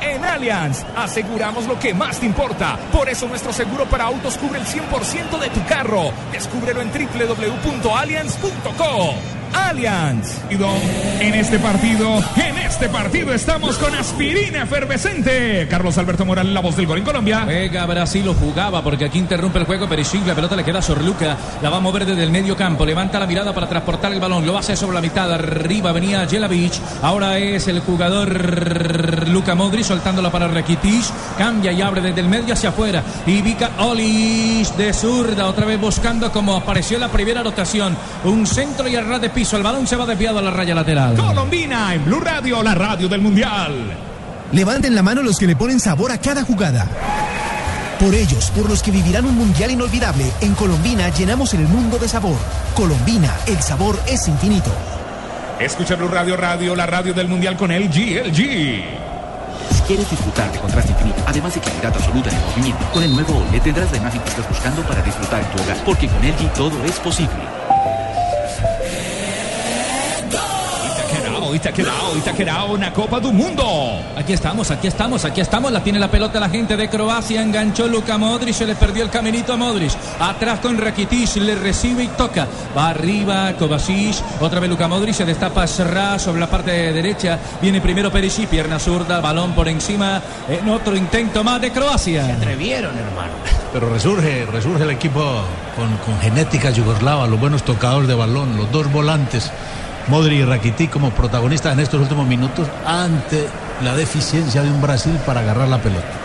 En 0.00 0.24
Allianz 0.24 0.84
aseguramos 0.96 1.66
lo 1.66 1.76
que 1.78 1.92
más 1.94 2.18
te 2.20 2.26
importa. 2.26 2.78
Por 2.92 3.08
eso 3.08 3.26
nuestro 3.26 3.52
seguro 3.52 3.86
para 3.86 4.04
autos 4.04 4.36
cubre 4.36 4.60
el 4.60 4.66
100% 4.66 5.38
de 5.38 5.48
tu 5.50 5.64
carro. 5.66 6.12
Descúbrelo 6.32 6.82
en 6.82 6.90
www.allianz.co. 6.90 9.33
Allianz. 9.54 10.38
En 11.20 11.34
este 11.34 11.58
partido, 11.58 12.22
en 12.36 12.58
este 12.58 12.88
partido 12.88 13.32
estamos 13.32 13.76
con 13.78 13.94
aspirina 13.94 14.62
efervescente. 14.62 15.66
Carlos 15.68 15.96
Alberto 15.98 16.24
Morales, 16.24 16.52
la 16.52 16.60
voz 16.60 16.76
del 16.76 16.86
gol 16.86 16.98
en 16.98 17.04
Colombia. 17.04 17.42
Juega 17.44 17.86
Brasil, 17.86 18.24
lo 18.24 18.34
jugaba 18.34 18.82
porque 18.82 19.04
aquí 19.04 19.18
interrumpe 19.18 19.58
el 19.58 19.66
juego 19.66 19.88
Perisic, 19.88 20.26
la 20.26 20.34
pelota 20.34 20.56
le 20.56 20.64
queda 20.64 20.80
a 20.80 20.82
Sorluca, 20.82 21.36
la 21.62 21.70
va 21.70 21.76
a 21.76 21.80
mover 21.80 22.06
desde 22.06 22.24
el 22.24 22.30
medio 22.30 22.56
campo, 22.56 22.84
levanta 22.84 23.18
la 23.18 23.26
mirada 23.26 23.52
para 23.52 23.68
transportar 23.68 24.12
el 24.12 24.20
balón, 24.20 24.46
lo 24.46 24.56
hace 24.56 24.76
sobre 24.76 24.94
la 24.94 25.00
mitad, 25.00 25.32
arriba 25.32 25.92
venía 25.92 26.26
Jelavic, 26.26 26.72
ahora 27.02 27.38
es 27.38 27.68
el 27.68 27.80
jugador 27.80 29.28
Luka 29.28 29.54
Modric 29.54 29.84
soltándola 29.84 30.30
para 30.30 30.48
Rakitic, 30.48 31.04
cambia 31.38 31.72
y 31.72 31.82
abre 31.82 32.00
desde 32.00 32.20
el 32.20 32.28
medio 32.28 32.54
hacia 32.54 32.70
afuera, 32.70 33.02
y 33.26 33.42
Vika 33.42 33.70
Olis 33.78 34.76
de 34.76 34.92
zurda, 34.92 35.46
otra 35.46 35.66
vez 35.66 35.80
buscando 35.80 36.32
como 36.32 36.56
apareció 36.56 36.96
en 36.96 37.02
la 37.02 37.08
primera 37.08 37.42
rotación, 37.42 37.96
un 38.24 38.46
centro 38.46 38.88
y 38.88 38.96
a 38.96 39.02
ras 39.02 39.20
de 39.20 39.30
piso, 39.30 39.43
el 39.52 39.62
balón 39.62 39.86
se 39.86 39.96
va 39.96 40.06
desviado 40.06 40.38
a 40.38 40.42
la 40.42 40.50
raya 40.50 40.74
lateral. 40.74 41.16
Colombina 41.16 41.94
en 41.94 42.04
Blue 42.04 42.20
Radio, 42.20 42.62
la 42.62 42.74
radio 42.74 43.08
del 43.08 43.20
Mundial. 43.20 43.72
Levanten 44.52 44.94
la 44.94 45.02
mano 45.02 45.22
los 45.22 45.38
que 45.38 45.46
le 45.46 45.54
ponen 45.54 45.78
sabor 45.78 46.10
a 46.10 46.18
cada 46.18 46.42
jugada. 46.42 46.86
Por 48.00 48.14
ellos, 48.14 48.50
por 48.50 48.68
los 48.68 48.82
que 48.82 48.90
vivirán 48.90 49.24
un 49.26 49.36
mundial 49.36 49.70
inolvidable, 49.70 50.30
en 50.40 50.54
Colombina 50.54 51.10
llenamos 51.10 51.54
el 51.54 51.68
mundo 51.68 51.98
de 51.98 52.08
sabor. 52.08 52.36
Colombina, 52.74 53.32
el 53.46 53.60
sabor 53.60 54.00
es 54.06 54.26
infinito. 54.28 54.70
Escucha 55.60 55.94
Blue 55.94 56.08
Radio, 56.08 56.36
radio, 56.36 56.74
la 56.74 56.86
radio 56.86 57.14
del 57.14 57.28
Mundial 57.28 57.56
con 57.56 57.70
LG, 57.70 58.26
LG. 58.26 59.04
¿Quieres 59.86 60.10
disfrutar 60.10 60.50
de 60.50 60.58
contraste 60.58 60.92
infinito, 60.92 61.22
además 61.26 61.54
de 61.54 61.60
claridad 61.60 61.92
absoluta 61.94 62.30
en 62.30 62.36
el 62.36 62.42
movimiento? 62.42 62.84
Con 62.92 63.02
el 63.02 63.12
nuevo 63.12 63.36
OLED 63.36 63.62
tendrás 63.62 63.92
la 63.92 63.98
imagen 63.98 64.20
que 64.22 64.30
estás 64.30 64.48
buscando 64.48 64.82
para 64.82 65.02
disfrutar 65.02 65.42
en 65.42 65.50
tu 65.50 65.62
hogar, 65.62 65.76
porque 65.84 66.08
con 66.08 66.18
LG 66.26 66.52
todo 66.54 66.84
es 66.84 66.98
posible. 67.00 67.63
Itaquerao, 71.54 72.16
Itaquerao, 72.16 72.18
Itaquerao, 72.18 72.72
una 72.72 72.92
Copa 72.92 73.20
do 73.20 73.32
Mundo. 73.32 73.64
Aquí 74.16 74.32
estamos, 74.32 74.70
aquí 74.70 74.88
estamos, 74.88 75.24
aquí 75.24 75.40
estamos. 75.40 75.70
La 75.70 75.82
tiene 75.82 75.98
la 75.98 76.10
pelota 76.10 76.40
la 76.40 76.48
gente 76.48 76.76
de 76.76 76.88
Croacia. 76.88 77.42
Enganchó 77.42 77.86
Luka 77.86 78.18
Modric. 78.18 78.54
Se 78.54 78.66
le 78.66 78.74
perdió 78.74 79.04
el 79.04 79.10
caminito 79.10 79.52
a 79.52 79.56
Modric. 79.56 79.92
Atrás 80.18 80.60
con 80.60 80.76
Rakitic. 80.78 81.36
Le 81.36 81.54
recibe 81.54 82.04
y 82.04 82.08
toca. 82.08 82.46
Va 82.76 82.90
arriba 82.90 83.52
Kovacic. 83.58 84.16
Otra 84.40 84.60
vez 84.60 84.68
Luka 84.68 84.88
Modric. 84.88 85.14
Se 85.14 85.24
destapa 85.24 85.66
Serra 85.66 86.18
sobre 86.18 86.40
la 86.40 86.48
parte 86.48 86.70
derecha. 86.92 87.38
Viene 87.62 87.80
primero 87.80 88.10
Perisic. 88.10 88.48
Pierna 88.48 88.78
zurda. 88.78 89.20
Balón 89.20 89.52
por 89.52 89.68
encima. 89.68 90.20
En 90.48 90.68
otro 90.68 90.96
intento 90.96 91.44
más 91.44 91.60
de 91.60 91.70
Croacia. 91.70 92.26
Se 92.26 92.32
atrevieron, 92.32 92.96
hermano. 92.98 93.32
Pero 93.72 93.90
resurge, 93.90 94.46
resurge 94.46 94.84
el 94.84 94.90
equipo 94.90 95.20
con, 95.76 95.96
con 95.98 96.18
genética 96.20 96.70
yugoslava, 96.70 97.26
los 97.26 97.40
buenos 97.40 97.64
tocadores 97.64 98.06
de 98.06 98.14
balón, 98.14 98.56
los 98.56 98.70
dos 98.70 98.90
volantes, 98.92 99.50
Modri 100.08 100.36
y 100.36 100.44
Rakitic 100.44 100.90
como 100.90 101.10
protagonistas 101.10 101.72
en 101.72 101.80
estos 101.80 102.00
últimos 102.00 102.26
minutos 102.26 102.68
ante 102.86 103.46
la 103.82 103.94
deficiencia 103.96 104.62
de 104.62 104.70
un 104.70 104.80
Brasil 104.80 105.18
para 105.26 105.40
agarrar 105.40 105.68
la 105.68 105.78
pelota. 105.78 106.24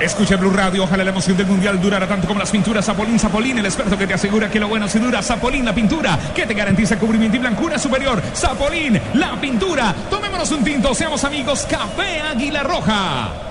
Escucha 0.00 0.36
Blue 0.36 0.50
Radio, 0.50 0.84
ojalá 0.84 1.04
la 1.04 1.10
emoción 1.10 1.36
del 1.36 1.46
mundial 1.46 1.78
durara 1.78 2.08
tanto 2.08 2.26
como 2.26 2.40
las 2.40 2.50
pinturas 2.50 2.86
Zapolín 2.86 3.18
Zapolín, 3.18 3.58
el 3.58 3.66
experto 3.66 3.98
que 3.98 4.06
te 4.06 4.14
asegura 4.14 4.50
que 4.50 4.58
lo 4.58 4.66
bueno 4.66 4.88
se 4.88 4.98
dura. 4.98 5.22
Zapolín, 5.22 5.64
la 5.64 5.74
pintura 5.74 6.18
que 6.34 6.46
te 6.46 6.54
garantiza 6.54 6.98
cubrimiento 6.98 7.36
y 7.36 7.40
blancura 7.40 7.78
superior. 7.78 8.22
Zapolín, 8.34 8.98
la 9.14 9.38
pintura. 9.38 9.94
Tomémonos 10.08 10.50
un 10.52 10.64
tinto, 10.64 10.94
seamos 10.94 11.22
amigos. 11.24 11.66
Café 11.68 12.20
Águila 12.20 12.62
Roja. 12.62 13.49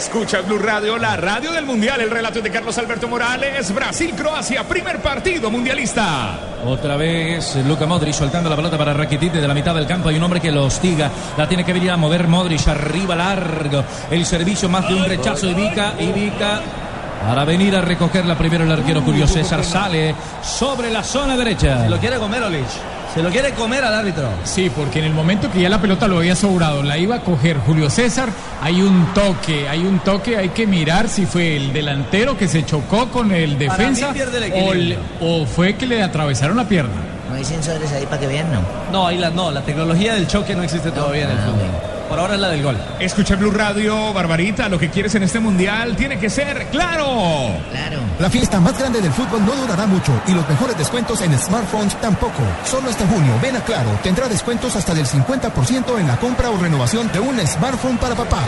Escucha 0.00 0.40
Blue 0.40 0.58
Radio, 0.58 0.96
la 0.96 1.14
radio 1.14 1.52
del 1.52 1.66
mundial. 1.66 2.00
El 2.00 2.10
relato 2.10 2.40
de 2.40 2.50
Carlos 2.50 2.78
Alberto 2.78 3.06
Morales. 3.06 3.70
Brasil-Croacia, 3.70 4.66
primer 4.66 5.02
partido 5.02 5.50
mundialista. 5.50 6.38
Otra 6.64 6.96
vez 6.96 7.54
Luka 7.66 7.84
Modric 7.84 8.14
soltando 8.14 8.48
la 8.48 8.56
pelota 8.56 8.78
para 8.78 8.94
Rakitic 8.94 9.30
de 9.30 9.46
la 9.46 9.52
mitad 9.52 9.74
del 9.74 9.86
campo. 9.86 10.08
Hay 10.08 10.16
un 10.16 10.22
hombre 10.22 10.40
que 10.40 10.50
lo 10.50 10.64
hostiga. 10.64 11.10
La 11.36 11.46
tiene 11.46 11.66
que 11.66 11.74
venir 11.74 11.90
a 11.90 11.98
mover 11.98 12.28
Modric 12.28 12.66
arriba 12.68 13.14
largo. 13.14 13.84
El 14.10 14.24
servicio 14.24 14.70
más 14.70 14.88
de 14.88 14.94
un 14.94 15.04
rechazo. 15.04 15.50
Ivica, 15.50 15.92
Ivica. 15.98 16.62
Para 17.26 17.44
venir 17.44 17.76
a 17.76 17.80
recogerla 17.82 18.36
primero 18.36 18.64
el 18.64 18.72
arquero 18.72 19.02
Julio 19.02 19.26
César 19.28 19.62
sale 19.64 20.14
sobre 20.42 20.90
la 20.90 21.02
zona 21.04 21.36
derecha. 21.36 21.82
Se 21.84 21.90
lo 21.90 21.98
quiere 21.98 22.16
comer 22.18 22.42
Olich. 22.42 22.64
Se 23.14 23.22
lo 23.22 23.28
quiere 23.30 23.50
comer 23.54 23.84
al 23.84 23.92
árbitro. 23.92 24.28
Sí, 24.44 24.70
porque 24.74 25.00
en 25.00 25.06
el 25.06 25.12
momento 25.12 25.50
que 25.50 25.60
ya 25.60 25.68
la 25.68 25.80
pelota 25.80 26.06
lo 26.06 26.18
había 26.18 26.36
sobrado, 26.36 26.82
la 26.82 26.96
iba 26.96 27.16
a 27.16 27.20
coger 27.22 27.58
Julio 27.58 27.90
César, 27.90 28.28
hay 28.62 28.80
un 28.82 29.12
toque, 29.14 29.68
hay 29.68 29.80
un 29.80 29.98
toque, 29.98 30.36
hay 30.36 30.50
que 30.50 30.64
mirar 30.66 31.08
si 31.08 31.26
fue 31.26 31.56
el 31.56 31.72
delantero 31.72 32.38
que 32.38 32.46
se 32.46 32.64
chocó 32.64 33.08
con 33.10 33.32
el 33.32 33.56
Para 33.56 33.76
defensa 33.78 34.08
mí 34.08 34.14
pierde 34.14 34.38
el 34.38 34.44
o, 34.44 34.46
equilibrio. 34.46 34.98
le- 35.20 35.42
o 35.42 35.44
fue 35.44 35.74
que 35.74 35.86
le 35.86 36.02
atravesaron 36.04 36.56
la 36.56 36.68
pierna. 36.68 36.92
No 37.28 37.34
hay 37.34 37.44
sensores 37.44 37.92
ahí 37.92 38.06
para 38.06 38.20
que 38.20 38.28
vean, 38.28 38.46
¿no? 38.52 38.60
No, 38.92 39.06
ahí 39.08 39.18
la, 39.18 39.30
no, 39.30 39.50
la 39.50 39.62
tecnología 39.62 40.14
del 40.14 40.26
choque 40.28 40.54
no 40.54 40.62
existe 40.62 40.90
todavía 40.92 41.24
en 41.24 41.30
el 41.32 41.38
fútbol. 41.38 41.68
Por 42.10 42.18
ahora 42.18 42.34
es 42.34 42.40
la 42.40 42.48
del 42.48 42.60
gol. 42.60 42.76
Escucha 42.98 43.36
Blue 43.36 43.52
Radio, 43.52 44.12
Barbarita. 44.12 44.68
Lo 44.68 44.80
que 44.80 44.90
quieres 44.90 45.14
en 45.14 45.22
este 45.22 45.38
mundial 45.38 45.94
tiene 45.94 46.18
que 46.18 46.28
ser 46.28 46.66
claro. 46.66 47.52
Claro. 47.70 47.98
La 48.18 48.28
fiesta 48.28 48.58
más 48.58 48.76
grande 48.76 49.00
del 49.00 49.12
fútbol 49.12 49.46
no 49.46 49.54
durará 49.54 49.86
mucho 49.86 50.20
y 50.26 50.32
los 50.32 50.46
mejores 50.48 50.76
descuentos 50.76 51.22
en 51.22 51.38
smartphones 51.38 51.94
tampoco. 52.00 52.42
Solo 52.64 52.90
este 52.90 53.06
junio, 53.06 53.32
ven 53.40 53.54
a 53.54 53.60
Claro, 53.60 53.90
tendrá 54.02 54.26
descuentos 54.26 54.74
hasta 54.74 54.92
del 54.92 55.06
50% 55.06 56.00
en 56.00 56.08
la 56.08 56.16
compra 56.16 56.50
o 56.50 56.56
renovación 56.56 57.12
de 57.12 57.20
un 57.20 57.38
smartphone 57.46 57.96
para 57.98 58.16
papá. 58.16 58.42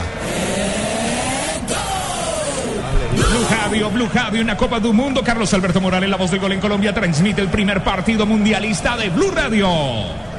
Blue 3.13 3.47
Radio, 3.49 3.91
Blue 3.91 4.09
Radio, 4.13 4.43
una 4.43 4.57
Copa 4.57 4.81
do 4.81 4.93
Mundo. 4.93 5.23
Carlos 5.23 5.55
Alberto 5.55 5.81
Morales, 5.81 6.11
la 6.11 6.17
voz 6.17 6.33
del 6.33 6.41
gol 6.41 6.51
en 6.51 6.61
Colombia, 6.61 6.93
transmite 6.93 7.41
el 7.41 7.49
primer 7.49 7.85
partido 7.85 8.27
mundialista 8.27 8.97
de 8.97 9.09
Blue 9.11 9.31
Radio. 9.31 10.32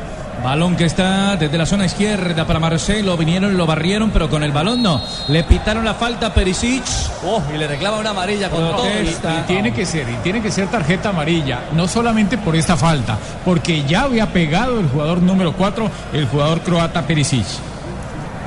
Balón 0.43 0.75
que 0.75 0.83
está 0.83 1.37
desde 1.37 1.57
la 1.57 1.65
zona 1.65 1.85
izquierda 1.85 2.45
para 2.45 2.59
Marcelo. 2.59 3.15
Vinieron 3.15 3.53
y 3.53 3.55
lo 3.55 3.65
barrieron, 3.65 4.11
pero 4.11 4.29
con 4.29 4.43
el 4.43 4.51
balón 4.51 4.83
no. 4.83 5.01
Le 5.29 5.43
pitaron 5.45 5.85
la 5.85 5.93
falta 5.93 6.27
a 6.27 6.33
Perisic. 6.33 6.83
Oh, 7.25 7.41
y 7.53 7.57
le 7.57 7.65
reclama 7.65 7.97
una 7.97 8.09
amarilla 8.09 8.49
con 8.49 8.59
todo. 8.59 8.83
Protesta. 8.83 9.39
Y 9.39 9.47
tiene 9.47 9.73
que 9.73 9.85
ser, 9.85 10.09
y 10.09 10.15
tiene 10.17 10.41
que 10.41 10.51
ser 10.51 10.67
tarjeta 10.67 11.09
amarilla, 11.09 11.61
no 11.73 11.87
solamente 11.87 12.37
por 12.37 12.57
esta 12.57 12.75
falta, 12.75 13.17
porque 13.45 13.83
ya 13.85 14.03
había 14.03 14.33
pegado 14.33 14.81
el 14.81 14.89
jugador 14.89 15.21
número 15.21 15.53
4, 15.53 15.89
el 16.11 16.27
jugador 16.27 16.59
croata 16.61 17.03
Perisic. 17.03 17.45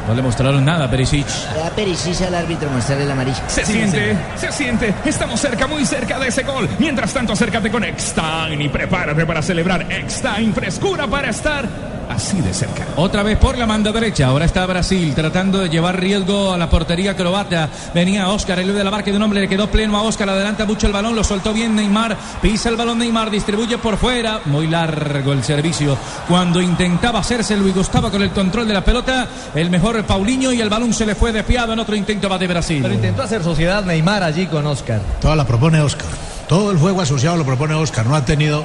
No 0.07 0.15
le 0.15 0.23
mostraron 0.23 0.65
nada 0.65 0.85
a 0.85 0.91
Perisic. 0.91 1.27
Da 1.55 1.71
pericisa 1.71 2.29
al 2.29 2.35
árbitro 2.35 2.71
mostrarle 2.71 3.07
la 3.07 3.13
amarilla. 3.13 3.49
Se 3.49 3.65
siente, 3.65 4.17
se 4.37 4.53
siente. 4.53 4.95
Estamos 5.05 5.41
cerca, 5.41 5.67
muy 5.67 5.85
cerca 5.85 6.19
de 6.19 6.29
ese 6.29 6.45
gol. 6.45 6.69
Mientras 6.79 7.13
tanto, 7.13 7.33
acércate 7.33 7.71
con 7.71 7.83
Eckstein 7.83 8.61
y 8.61 8.69
prepárate 8.69 9.27
para 9.27 9.43
celebrar 9.43 9.91
Eckstein. 9.91 10.55
Frescura 10.55 11.07
para 11.09 11.31
estar 11.31 11.96
así 12.17 12.41
de 12.41 12.53
cerca. 12.53 12.87
Otra 12.97 13.23
vez 13.23 13.39
por 13.39 13.57
la 13.57 13.67
manda 13.67 13.93
derecha. 13.93 14.27
Ahora 14.27 14.45
está 14.45 14.67
Brasil 14.67 15.15
tratando 15.15 15.61
de 15.61 15.69
llevar 15.69 16.01
riesgo 16.01 16.53
a 16.53 16.59
la 16.59 16.69
portería 16.69 17.15
croata. 17.15 17.69
Venía 17.95 18.29
Oscar, 18.29 18.59
el 18.59 18.75
de 18.75 18.85
la 18.85 18.91
marca 18.91 19.11
de 19.11 19.17
un 19.17 19.23
hombre. 19.23 19.41
Le 19.41 19.49
quedó 19.49 19.71
pleno 19.71 19.97
a 19.97 20.03
Oscar. 20.03 20.29
Adelanta 20.29 20.67
mucho 20.67 20.87
el 20.87 20.93
balón. 20.93 21.15
Lo 21.15 21.23
soltó 21.23 21.53
bien 21.53 21.77
Neymar. 21.77 22.17
Pisa 22.43 22.69
el 22.69 22.77
balón 22.77 22.99
Neymar. 22.99 23.31
Distribuye 23.31 23.79
por 23.79 23.97
fuera. 23.97 24.41
Muy 24.47 24.67
largo 24.67 25.33
el 25.33 25.45
servicio. 25.45 25.97
Cuando 26.29 26.61
intentaba 26.61 27.21
hacerse 27.21 27.57
Luis 27.57 27.75
Gustavo 27.75 28.11
con 28.11 28.23
el 28.23 28.31
control 28.31 28.67
de 28.67 28.75
la 28.75 28.85
pelota. 28.85 29.29
El 29.55 29.71
mejor 29.71 30.03
Paulinho 30.05 30.53
y 30.53 30.61
el 30.61 30.69
balón 30.69 30.93
se 30.93 31.07
le 31.07 31.15
fue 31.15 31.33
desviado 31.33 31.73
en 31.73 31.79
otro 31.79 31.95
intento 31.95 32.29
va 32.29 32.39
de 32.39 32.47
Brasil. 32.47 32.81
Pero 32.83 32.95
intentó 32.95 33.23
hacer 33.23 33.43
sociedad 33.43 33.85
Neymar 33.85 34.23
allí 34.23 34.47
con 34.47 34.67
Oscar. 34.67 35.01
Toda 35.21 35.37
la 35.37 35.47
propone 35.47 35.81
Oscar. 35.81 36.09
Todo 36.49 36.71
el 36.71 36.79
juego 36.79 37.01
asociado 37.01 37.37
lo 37.37 37.45
propone 37.45 37.75
Oscar. 37.75 38.07
No 38.07 38.15
ha 38.15 38.25
tenido, 38.25 38.65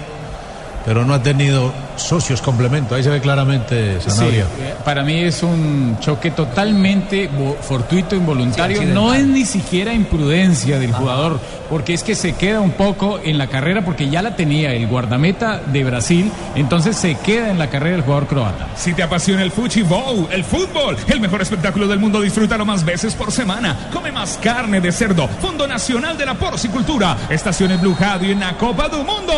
pero 0.86 1.06
no 1.06 1.14
ha 1.14 1.22
tenido 1.24 1.72
socios 1.96 2.42
complemento. 2.42 2.96
Ahí 2.96 3.04
se 3.04 3.10
ve 3.10 3.22
claramente 3.22 4.00
Sí, 4.02 4.10
Sanabria. 4.10 4.46
eh, 4.60 4.76
para 4.84 5.04
mí 5.04 5.16
es 5.20 5.44
un 5.44 5.98
choque 6.00 6.32
totalmente 6.32 7.30
fortuito, 7.62 8.16
involuntario. 8.16 8.80
Sí, 8.80 8.86
no 8.88 9.14
es 9.14 9.26
ni 9.26 9.46
siquiera 9.46 9.94
imprudencia 9.94 10.80
del 10.80 10.92
jugador, 10.94 11.40
porque 11.70 11.94
es 11.94 12.04
que 12.04 12.16
se 12.16 12.34
queda 12.34 12.60
un 12.62 12.72
poco 12.72 13.20
en 13.24 13.38
la 13.38 13.48
carrera, 13.48 13.84
porque 13.86 14.10
ya 14.10 14.22
la 14.22 14.36
tenía 14.36 14.74
el 14.74 14.88
guardameta 14.88 15.60
de 15.60 15.84
Brasil, 15.84 16.32
entonces 16.56 16.96
se 16.98 17.16
queda 17.16 17.50
en 17.50 17.60
la 17.60 17.70
carrera 17.70 17.98
el 17.98 18.02
jugador 18.04 18.28
croata. 18.28 18.68
Si 18.76 18.94
te 18.94 19.04
apasiona 19.04 19.44
el 19.44 19.52
fuchibol, 19.52 20.28
el 20.32 20.44
fútbol, 20.44 20.98
el 21.08 21.20
mejor 21.20 21.42
espectáculo 21.42 21.88
del 21.88 22.00
mundo, 22.00 22.22
disfrútalo 22.22 22.66
más 22.66 22.84
veces 22.84 23.14
por 23.16 23.32
semana. 23.32 23.90
Come 23.94 24.12
más 24.12 24.40
carne 24.42 24.82
de 24.82 24.92
cerdo. 24.92 25.28
Fondo 25.28 25.68
Nacional 25.68 26.18
de 26.18 26.26
la 26.26 26.34
Porcicultura. 26.36 27.18
Estaciones 27.30 27.80
Blue 27.82 27.96
Radio 28.00 28.32
en 28.32 28.40
la 28.40 28.58
Copa 28.58 28.88
do 28.90 29.04
Mundo. 29.04 29.34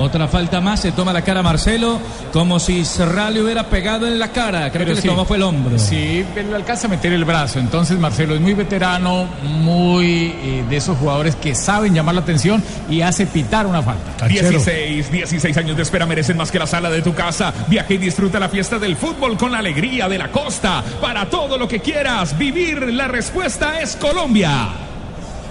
Otra 0.00 0.28
falta 0.28 0.60
más, 0.60 0.83
se 0.84 0.92
toma 0.92 1.14
la 1.14 1.22
cara 1.22 1.42
Marcelo 1.42 1.98
como 2.30 2.60
si 2.60 2.84
Serra 2.84 3.30
le 3.30 3.42
hubiera 3.42 3.70
pegado 3.70 4.06
en 4.06 4.18
la 4.18 4.32
cara. 4.32 4.70
Creo 4.70 4.72
Pero 4.72 4.84
que 4.84 4.94
le 4.96 5.00
sí. 5.00 5.08
tomó 5.08 5.24
fue 5.24 5.38
el 5.38 5.42
hombro. 5.42 5.78
Sí, 5.78 6.22
pero 6.34 6.50
le 6.50 6.56
alcanza 6.56 6.88
a 6.88 6.90
meter 6.90 7.10
el 7.14 7.24
brazo. 7.24 7.58
Entonces 7.58 7.98
Marcelo 7.98 8.34
es 8.34 8.42
muy 8.42 8.52
veterano, 8.52 9.26
muy 9.44 10.34
eh, 10.42 10.62
de 10.68 10.76
esos 10.76 10.98
jugadores 10.98 11.36
que 11.36 11.54
saben 11.54 11.94
llamar 11.94 12.16
la 12.16 12.20
atención 12.20 12.62
y 12.90 13.00
hace 13.00 13.24
pitar 13.24 13.66
una 13.66 13.80
falta. 13.82 14.28
16, 14.28 15.10
16 15.10 15.56
años 15.56 15.74
de 15.74 15.84
espera 15.84 16.04
merecen 16.04 16.36
más 16.36 16.50
que 16.50 16.58
la 16.58 16.66
sala 16.66 16.90
de 16.90 17.00
tu 17.00 17.14
casa. 17.14 17.54
Viaja 17.66 17.94
y 17.94 17.96
disfruta 17.96 18.38
la 18.38 18.50
fiesta 18.50 18.78
del 18.78 18.94
fútbol 18.96 19.38
con 19.38 19.52
la 19.52 19.60
alegría 19.60 20.06
de 20.06 20.18
la 20.18 20.30
costa. 20.30 20.84
Para 21.00 21.30
todo 21.30 21.56
lo 21.56 21.66
que 21.66 21.80
quieras 21.80 22.36
vivir, 22.36 22.92
la 22.92 23.08
respuesta 23.08 23.80
es 23.80 23.96
Colombia. 23.96 24.68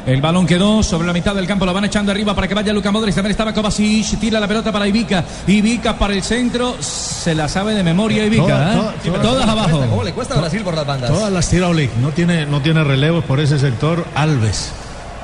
El 0.06 0.20
balón 0.22 0.46
quedó 0.46 0.84
sobre 0.84 1.08
la 1.08 1.14
mitad 1.14 1.34
del 1.34 1.48
campo, 1.48 1.66
lo 1.66 1.74
van 1.74 1.86
echando 1.86 2.12
arriba 2.12 2.36
para 2.36 2.46
que 2.48 2.54
vaya 2.54 2.74
Luka 2.74 2.92
Modric. 2.92 3.16
También 3.16 3.32
estaba 3.32 3.54
Kovacic, 3.54 4.20
tira 4.20 4.38
la 4.40 4.48
pelota 4.50 4.70
para 4.72 4.86
Ivica. 4.86 5.24
Ivica 5.48 5.98
para 5.98 6.14
el 6.14 6.22
centro, 6.22 6.76
se 6.82 7.34
la 7.34 7.48
sabe 7.48 7.74
de 7.74 7.84
memoria 7.84 8.26
Ivica. 8.26 8.44
Toda- 8.44 8.74
¿eh? 8.74 8.76
toda- 8.78 8.94
toda- 9.14 9.22
Todas 9.22 9.48
abajo. 9.50 9.80
¿Cómo 9.90 10.04
le 10.04 10.12
cuesta 10.12 10.36
a 10.36 10.40
Brasil 10.42 10.62
por 10.62 10.76
las 10.76 10.86
bandas? 10.86 11.10
Todas 11.10 11.32
las 11.32 11.48
tira 11.50 11.70
Oleg. 11.70 11.90
No 12.02 12.10
tiene, 12.10 12.46
no 12.46 12.62
tiene 12.62 12.84
relevos 12.84 13.24
por 13.24 13.40
ese 13.40 13.58
sector 13.58 14.06
Alves. 14.14 14.72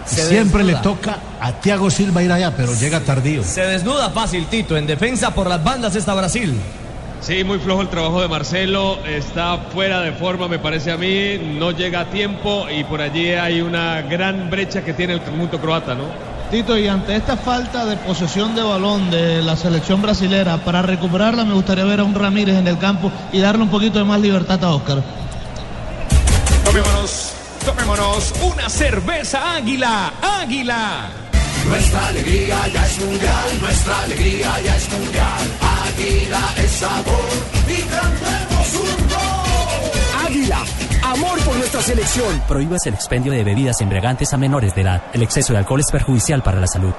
Se 0.05 0.27
siempre 0.27 0.63
le 0.63 0.75
toca 0.75 1.17
a 1.41 1.51
Thiago 1.51 1.91
Silva 1.91 2.23
ir 2.23 2.31
allá, 2.31 2.55
pero 2.55 2.73
llega 2.73 3.01
tardío. 3.01 3.43
Se 3.43 3.61
desnuda 3.61 4.09
fácil 4.11 4.45
Tito. 4.47 4.77
En 4.77 4.87
defensa 4.87 5.31
por 5.35 5.47
las 5.47 5.61
bandas 5.63 5.93
está 5.95 6.13
Brasil. 6.15 6.53
Sí, 7.21 7.43
muy 7.43 7.59
flojo 7.59 7.81
el 7.81 7.89
trabajo 7.89 8.21
de 8.21 8.29
Marcelo, 8.29 8.97
está 9.05 9.57
fuera 9.57 9.99
de 10.01 10.13
forma 10.13 10.47
me 10.47 10.57
parece 10.57 10.91
a 10.91 10.97
mí, 10.97 11.37
no 11.37 11.71
llega 11.71 12.01
a 12.01 12.05
tiempo 12.05 12.65
y 12.69 12.85
por 12.85 13.01
allí 13.01 13.31
hay 13.33 13.61
una 13.61 14.01
gran 14.01 14.49
brecha 14.49 14.83
que 14.83 14.93
tiene 14.93 15.13
el 15.13 15.21
conjunto 15.21 15.59
croata, 15.59 15.95
¿no? 15.95 16.05
Tito, 16.49 16.77
y 16.77 16.87
ante 16.87 17.15
esta 17.15 17.37
falta 17.37 17.85
de 17.85 17.97
posesión 17.97 18.55
de 18.55 18.63
balón 18.63 19.11
de 19.11 19.43
la 19.43 19.55
selección 19.55 20.01
brasilera, 20.01 20.57
para 20.57 20.81
recuperarla 20.81 21.43
me 21.43 21.53
gustaría 21.53 21.83
ver 21.83 21.99
a 21.99 22.03
un 22.03 22.15
Ramírez 22.15 22.55
en 22.55 22.67
el 22.67 22.79
campo 22.79 23.11
y 23.31 23.39
darle 23.39 23.63
un 23.63 23.69
poquito 23.69 23.99
de 23.99 24.05
más 24.05 24.19
libertad 24.19 24.63
a 24.63 24.73
Oscar. 24.73 25.03
Tomémonos, 26.63 27.33
tomémonos 27.65 28.33
una 28.41 28.69
cerveza 28.69 29.55
águila, 29.55 30.13
águila. 30.21 31.09
Nuestra 31.67 32.07
alegría 32.07 32.67
ya 32.73 32.85
es 32.85 32.99
mundial, 32.99 33.45
nuestra 33.61 33.99
alegría 34.01 34.61
ya 34.63 34.75
es 34.75 34.89
mundial. 34.91 35.68
Águila 35.89 36.53
es 36.57 36.71
sabor 36.71 37.29
y 37.67 37.81
cantemos 37.81 38.75
un 38.75 39.07
gol. 39.09 40.27
Águila, 40.27 40.63
amor 41.03 41.39
por 41.39 41.55
nuestra 41.55 41.81
selección. 41.81 42.41
Prohíbas 42.47 42.85
el 42.85 42.93
expendio 42.93 43.31
de 43.31 43.43
bebidas 43.43 43.81
embriagantes 43.81 44.31
a 44.33 44.37
menores 44.37 44.75
de 44.75 44.81
edad. 44.81 45.03
El 45.13 45.23
exceso 45.23 45.53
de 45.53 45.59
alcohol 45.59 45.79
es 45.79 45.91
perjudicial 45.91 46.43
para 46.43 46.59
la 46.59 46.67
salud. 46.67 46.93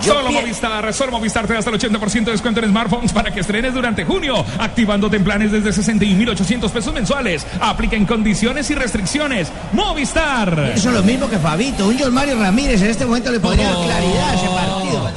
Solo 0.00 0.30
Movistar, 0.30 0.92
solo 0.92 1.12
Movistar 1.12 1.46
te 1.46 1.52
da 1.52 1.58
hasta 1.58 1.70
el 1.70 1.78
80% 1.78 2.24
de 2.24 2.32
descuento 2.32 2.60
en 2.60 2.70
smartphones 2.70 3.12
para 3.12 3.30
que 3.32 3.40
estrenes 3.40 3.74
durante 3.74 4.04
junio, 4.04 4.44
activándote 4.58 5.16
en 5.16 5.24
planes 5.24 5.52
desde 5.52 5.70
61.800 5.70 6.70
pesos 6.70 6.92
mensuales. 6.94 7.46
Aplica 7.60 7.96
en 7.96 8.06
condiciones 8.06 8.70
y 8.70 8.74
restricciones. 8.74 9.50
Movistar. 9.72 10.72
Eso 10.74 10.88
es 10.90 10.94
lo 10.94 11.02
mismo 11.02 11.28
que 11.28 11.38
Fabito. 11.38 11.88
Un 11.88 11.98
John 11.98 12.14
Mario 12.14 12.38
Ramírez 12.38 12.82
en 12.82 12.90
este 12.90 13.04
momento 13.04 13.30
le 13.30 13.40
podría 13.40 13.70
dar 13.70 13.84
claridad 13.84 14.30
a 14.30 14.34
ese 14.34 14.48
partido. 14.48 15.10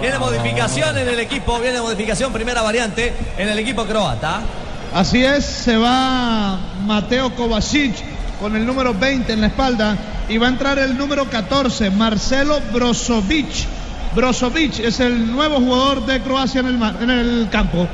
Viene 0.00 0.18
modificación 0.18 0.98
en 0.98 1.08
el 1.08 1.20
equipo, 1.20 1.58
viene 1.60 1.80
modificación, 1.80 2.32
primera 2.32 2.62
variante 2.62 3.12
en 3.36 3.48
el 3.48 3.58
equipo 3.58 3.84
croata. 3.84 4.42
Así 4.92 5.24
es, 5.24 5.44
se 5.44 5.76
va 5.76 6.58
Mateo 6.86 7.34
Kovacic 7.34 8.13
con 8.40 8.56
el 8.56 8.66
número 8.66 8.94
20 8.94 9.32
en 9.32 9.40
la 9.40 9.48
espalda 9.48 9.96
y 10.28 10.38
va 10.38 10.46
a 10.46 10.50
entrar 10.50 10.78
el 10.78 10.96
número 10.96 11.28
14, 11.28 11.90
Marcelo 11.90 12.60
Brozovic. 12.72 13.66
Brozovic 14.14 14.78
es 14.80 15.00
el 15.00 15.30
nuevo 15.30 15.56
jugador 15.56 16.06
de 16.06 16.20
Croacia 16.20 16.60
en 16.60 16.66
el, 16.66 16.82
en 17.02 17.10
el 17.10 17.48
campo. 17.50 17.88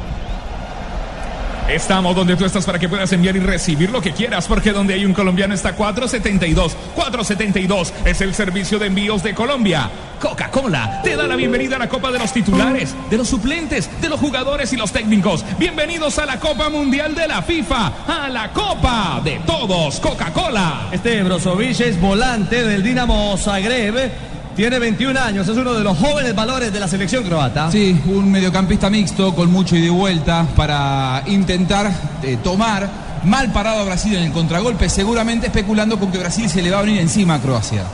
Estamos 1.71 2.17
donde 2.17 2.35
tú 2.35 2.45
estás 2.45 2.67
para 2.67 2.81
que 2.81 2.89
puedas 2.89 3.13
enviar 3.13 3.37
y 3.37 3.39
recibir 3.39 3.91
lo 3.91 4.03
que 4.03 4.11
quieras, 4.11 4.49
porque 4.49 4.73
donde 4.73 4.95
hay 4.95 5.05
un 5.05 5.15
colombiano 5.15 5.55
está 5.55 5.77
472. 5.77 6.77
472 6.97 7.95
es 8.05 8.21
el 8.21 8.35
servicio 8.35 8.81
de 8.81 8.87
envíos 8.87 9.23
de 9.23 9.35
Colombia. 9.35 9.89
Coca-Cola 10.21 11.01
te 11.05 11.15
da 11.15 11.29
la 11.29 11.37
bienvenida 11.37 11.77
a 11.77 11.79
la 11.79 11.89
Copa 11.89 12.11
de 12.11 12.19
los 12.19 12.33
titulares, 12.33 12.97
de 13.09 13.17
los 13.17 13.29
suplentes, 13.29 13.89
de 14.01 14.09
los 14.09 14.19
jugadores 14.19 14.73
y 14.73 14.77
los 14.77 14.91
técnicos. 14.91 15.45
Bienvenidos 15.61 16.19
a 16.19 16.27
la 16.27 16.41
Copa 16.41 16.69
Mundial 16.71 17.15
de 17.15 17.29
la 17.29 17.41
FIFA, 17.41 17.93
a 18.07 18.29
la 18.29 18.53
Copa 18.53 19.21
de 19.23 19.41
todos. 19.47 20.01
Coca-Cola. 20.01 20.89
Este 20.91 21.23
Brozovic 21.23 21.81
es 21.81 22.01
volante 22.01 22.65
del 22.65 22.83
Dinamo 22.83 23.37
Zagreb. 23.39 24.30
Tiene 24.57 24.79
21 24.79 25.19
años, 25.19 25.49
es 25.49 25.57
uno 25.57 25.73
de 25.75 25.85
los 25.85 25.97
jóvenes 25.97 26.35
valores 26.35 26.73
de 26.73 26.81
la 26.81 26.89
selección 26.89 27.25
croata. 27.25 27.71
Sí, 27.71 27.99
un 28.07 28.31
mediocampista 28.31 28.91
mixto 28.91 29.35
con 29.35 29.51
mucho 29.51 29.77
ida 29.77 29.87
y 29.87 29.91
vuelta 29.91 30.47
para 30.57 31.23
intentar 31.27 31.91
eh, 32.23 32.39
tomar 32.43 32.89
mal 33.25 33.53
parado 33.53 33.81
a 33.81 33.85
Brasil 33.85 34.15
en 34.17 34.25
el 34.25 34.33
contragolpe, 34.33 34.89
seguramente 34.89 35.47
especulando 35.47 35.99
con 35.99 36.11
que 36.11 36.19
Brasil 36.19 36.49
se 36.49 36.63
le 36.63 36.71
va 36.71 36.79
a 36.79 36.83
venir 36.83 37.01
encima 37.01 37.35
a 37.35 37.41
Croacia. 37.41 37.85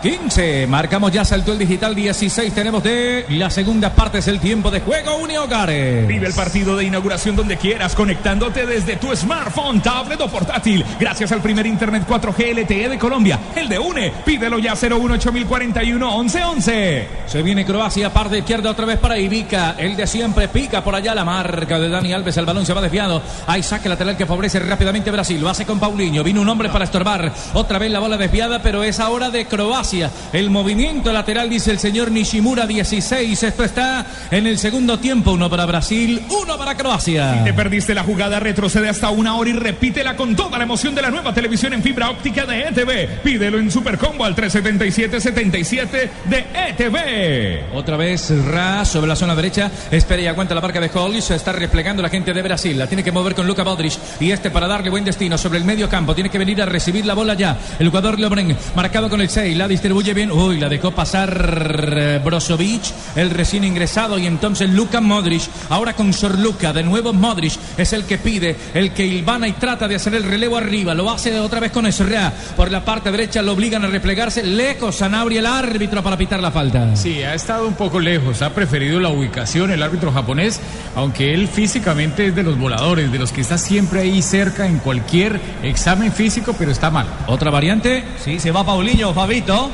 15, 0.00 0.68
marcamos 0.68 1.10
ya, 1.10 1.24
saltó 1.24 1.52
el 1.52 1.58
digital 1.58 1.92
16, 1.92 2.54
tenemos 2.54 2.84
de 2.84 3.26
la 3.30 3.50
segunda 3.50 3.92
parte, 3.92 4.18
es 4.18 4.28
el 4.28 4.38
tiempo 4.38 4.70
de 4.70 4.80
juego, 4.80 5.16
Uniogares. 5.16 6.06
Vive 6.06 6.28
el 6.28 6.34
partido 6.34 6.76
de 6.76 6.84
inauguración 6.84 7.34
donde 7.34 7.56
quieras, 7.56 7.96
conectándote 7.96 8.64
desde 8.64 8.94
tu 8.96 9.14
smartphone, 9.16 9.80
tablet 9.80 10.20
o 10.20 10.28
portátil. 10.28 10.84
Gracias 11.00 11.32
al 11.32 11.42
primer 11.42 11.66
Internet 11.66 12.04
4G 12.08 12.62
LTE 12.62 12.88
de 12.90 12.98
Colombia, 12.98 13.40
el 13.56 13.68
de 13.68 13.80
UNE. 13.80 14.12
Pídelo 14.24 14.60
ya 14.60 14.74
018 14.74 15.32
1111. 15.32 17.08
Se 17.26 17.42
viene 17.42 17.64
Croacia, 17.64 18.12
par 18.12 18.30
de 18.30 18.38
izquierda 18.38 18.70
otra 18.70 18.86
vez 18.86 18.98
para 18.98 19.18
Ivica. 19.18 19.74
El 19.78 19.96
de 19.96 20.06
siempre 20.06 20.46
pica 20.46 20.84
por 20.84 20.94
allá 20.94 21.12
la 21.12 21.24
marca 21.24 21.78
de 21.80 21.88
Dani 21.88 22.12
Alves. 22.12 22.36
El 22.36 22.46
balón 22.46 22.64
se 22.64 22.72
va 22.72 22.80
desviado. 22.80 23.20
Hay 23.48 23.64
saque 23.64 23.88
lateral 23.88 24.16
que 24.16 24.26
favorece 24.26 24.60
rápidamente 24.60 25.10
Brasil. 25.10 25.40
Lo 25.40 25.48
hace 25.48 25.66
con 25.66 25.80
Paulinho. 25.80 26.22
Vino 26.22 26.40
un 26.40 26.48
hombre 26.48 26.68
para 26.68 26.84
estorbar. 26.84 27.32
Otra 27.54 27.78
vez 27.80 27.90
la 27.90 27.98
bola 27.98 28.16
desviada, 28.16 28.62
pero 28.62 28.84
es 28.84 29.00
ahora 29.00 29.30
de 29.30 29.46
Croacia. 29.46 29.87
El 30.32 30.50
movimiento 30.50 31.12
lateral, 31.12 31.48
dice 31.48 31.70
el 31.70 31.78
señor 31.78 32.10
Nishimura, 32.10 32.66
16. 32.66 33.42
Esto 33.42 33.64
está 33.64 34.04
en 34.30 34.46
el 34.46 34.58
segundo 34.58 34.98
tiempo. 34.98 35.32
Uno 35.32 35.48
para 35.48 35.64
Brasil, 35.64 36.22
uno 36.28 36.58
para 36.58 36.76
Croacia. 36.76 37.42
Te 37.42 37.54
perdiste 37.54 37.94
la 37.94 38.02
jugada, 38.02 38.38
retrocede 38.38 38.88
hasta 38.88 39.08
una 39.08 39.36
hora 39.36 39.48
y 39.48 39.54
repítela 39.54 40.14
con 40.14 40.36
toda 40.36 40.58
la 40.58 40.64
emoción 40.64 40.94
de 40.94 41.02
la 41.02 41.10
nueva 41.10 41.32
televisión 41.32 41.72
en 41.72 41.82
fibra 41.82 42.10
óptica 42.10 42.44
de 42.44 42.68
ETV. 42.68 43.22
Pídelo 43.22 43.58
en 43.58 43.70
Supercombo 43.70 44.24
al 44.24 44.36
377-77 44.36 46.10
de 46.26 46.46
ETV. 46.68 47.74
Otra 47.74 47.96
vez 47.96 48.30
Ra 48.46 48.84
sobre 48.84 49.08
la 49.08 49.16
zona 49.16 49.34
derecha. 49.34 49.70
Espera 49.90 50.20
y 50.20 50.26
aguanta 50.26 50.54
la 50.54 50.60
marca 50.60 50.80
de 50.80 50.90
Hollis. 50.92 51.24
Se 51.24 51.34
está 51.34 51.52
replegando 51.52 52.02
la 52.02 52.10
gente 52.10 52.34
de 52.34 52.42
Brasil. 52.42 52.78
La 52.78 52.86
tiene 52.86 53.02
que 53.02 53.12
mover 53.12 53.34
con 53.34 53.46
Luka 53.46 53.64
Modric. 53.64 53.94
Y 54.20 54.32
este 54.32 54.50
para 54.50 54.66
darle 54.66 54.90
buen 54.90 55.04
destino 55.04 55.38
sobre 55.38 55.58
el 55.58 55.64
medio 55.64 55.88
campo. 55.88 56.14
Tiene 56.14 56.28
que 56.28 56.38
venir 56.38 56.60
a 56.60 56.66
recibir 56.66 57.06
la 57.06 57.14
bola 57.14 57.32
ya. 57.34 57.56
El 57.78 57.88
jugador 57.88 58.18
Lobren 58.18 58.56
marcado 58.74 59.08
con 59.08 59.20
el 59.20 59.30
6. 59.30 59.56
La 59.56 59.68
distribuye 59.78 60.12
bien. 60.12 60.32
Uy, 60.32 60.58
la 60.58 60.68
dejó 60.68 60.90
pasar 60.90 61.94
eh, 61.96 62.20
Brozovic. 62.24 62.82
El 63.14 63.30
recién 63.30 63.62
ingresado. 63.62 64.18
Y 64.18 64.26
entonces 64.26 64.68
Luka 64.68 65.00
Modric. 65.00 65.42
Ahora 65.70 65.94
con 65.94 66.12
Sorluka. 66.12 66.72
De 66.72 66.82
nuevo 66.82 67.12
Modric. 67.12 67.52
Es 67.76 67.92
el 67.92 68.04
que 68.04 68.18
pide. 68.18 68.56
El 68.74 68.92
que 68.92 69.06
ilvana 69.06 69.46
y 69.46 69.52
trata 69.52 69.86
de 69.86 69.94
hacer 69.94 70.14
el 70.14 70.24
relevo 70.24 70.56
arriba. 70.56 70.94
Lo 70.94 71.10
hace 71.10 71.38
otra 71.38 71.60
vez 71.60 71.70
con 71.70 71.86
Esra. 71.86 72.32
Por 72.56 72.72
la 72.72 72.84
parte 72.84 73.12
derecha 73.12 73.40
lo 73.40 73.52
obligan 73.52 73.84
a 73.84 73.88
replegarse. 73.88 74.42
Lejos 74.42 74.96
Sanabria 74.96 75.38
el 75.38 75.46
árbitro 75.46 76.02
para 76.02 76.16
pitar 76.16 76.40
la 76.40 76.50
falta. 76.50 76.96
Sí, 76.96 77.22
ha 77.22 77.34
estado 77.34 77.68
un 77.68 77.74
poco 77.74 78.00
lejos, 78.00 78.42
ha 78.42 78.52
preferido 78.52 78.98
la 78.98 79.10
ubicación 79.10 79.70
el 79.70 79.82
árbitro 79.82 80.10
japonés, 80.10 80.60
aunque 80.96 81.34
él 81.34 81.46
físicamente 81.46 82.26
es 82.26 82.34
de 82.34 82.42
los 82.42 82.58
voladores, 82.58 83.12
de 83.12 83.18
los 83.18 83.30
que 83.30 83.42
está 83.42 83.58
siempre 83.58 84.00
ahí 84.00 84.22
cerca 84.22 84.66
en 84.66 84.78
cualquier 84.78 85.40
examen 85.62 86.12
físico, 86.12 86.54
pero 86.58 86.72
está 86.72 86.90
mal. 86.90 87.06
Otra 87.28 87.50
variante. 87.50 88.02
Sí, 88.24 88.40
se 88.40 88.50
va 88.50 88.64
Paulinho, 88.64 89.14
Fabito. 89.14 89.67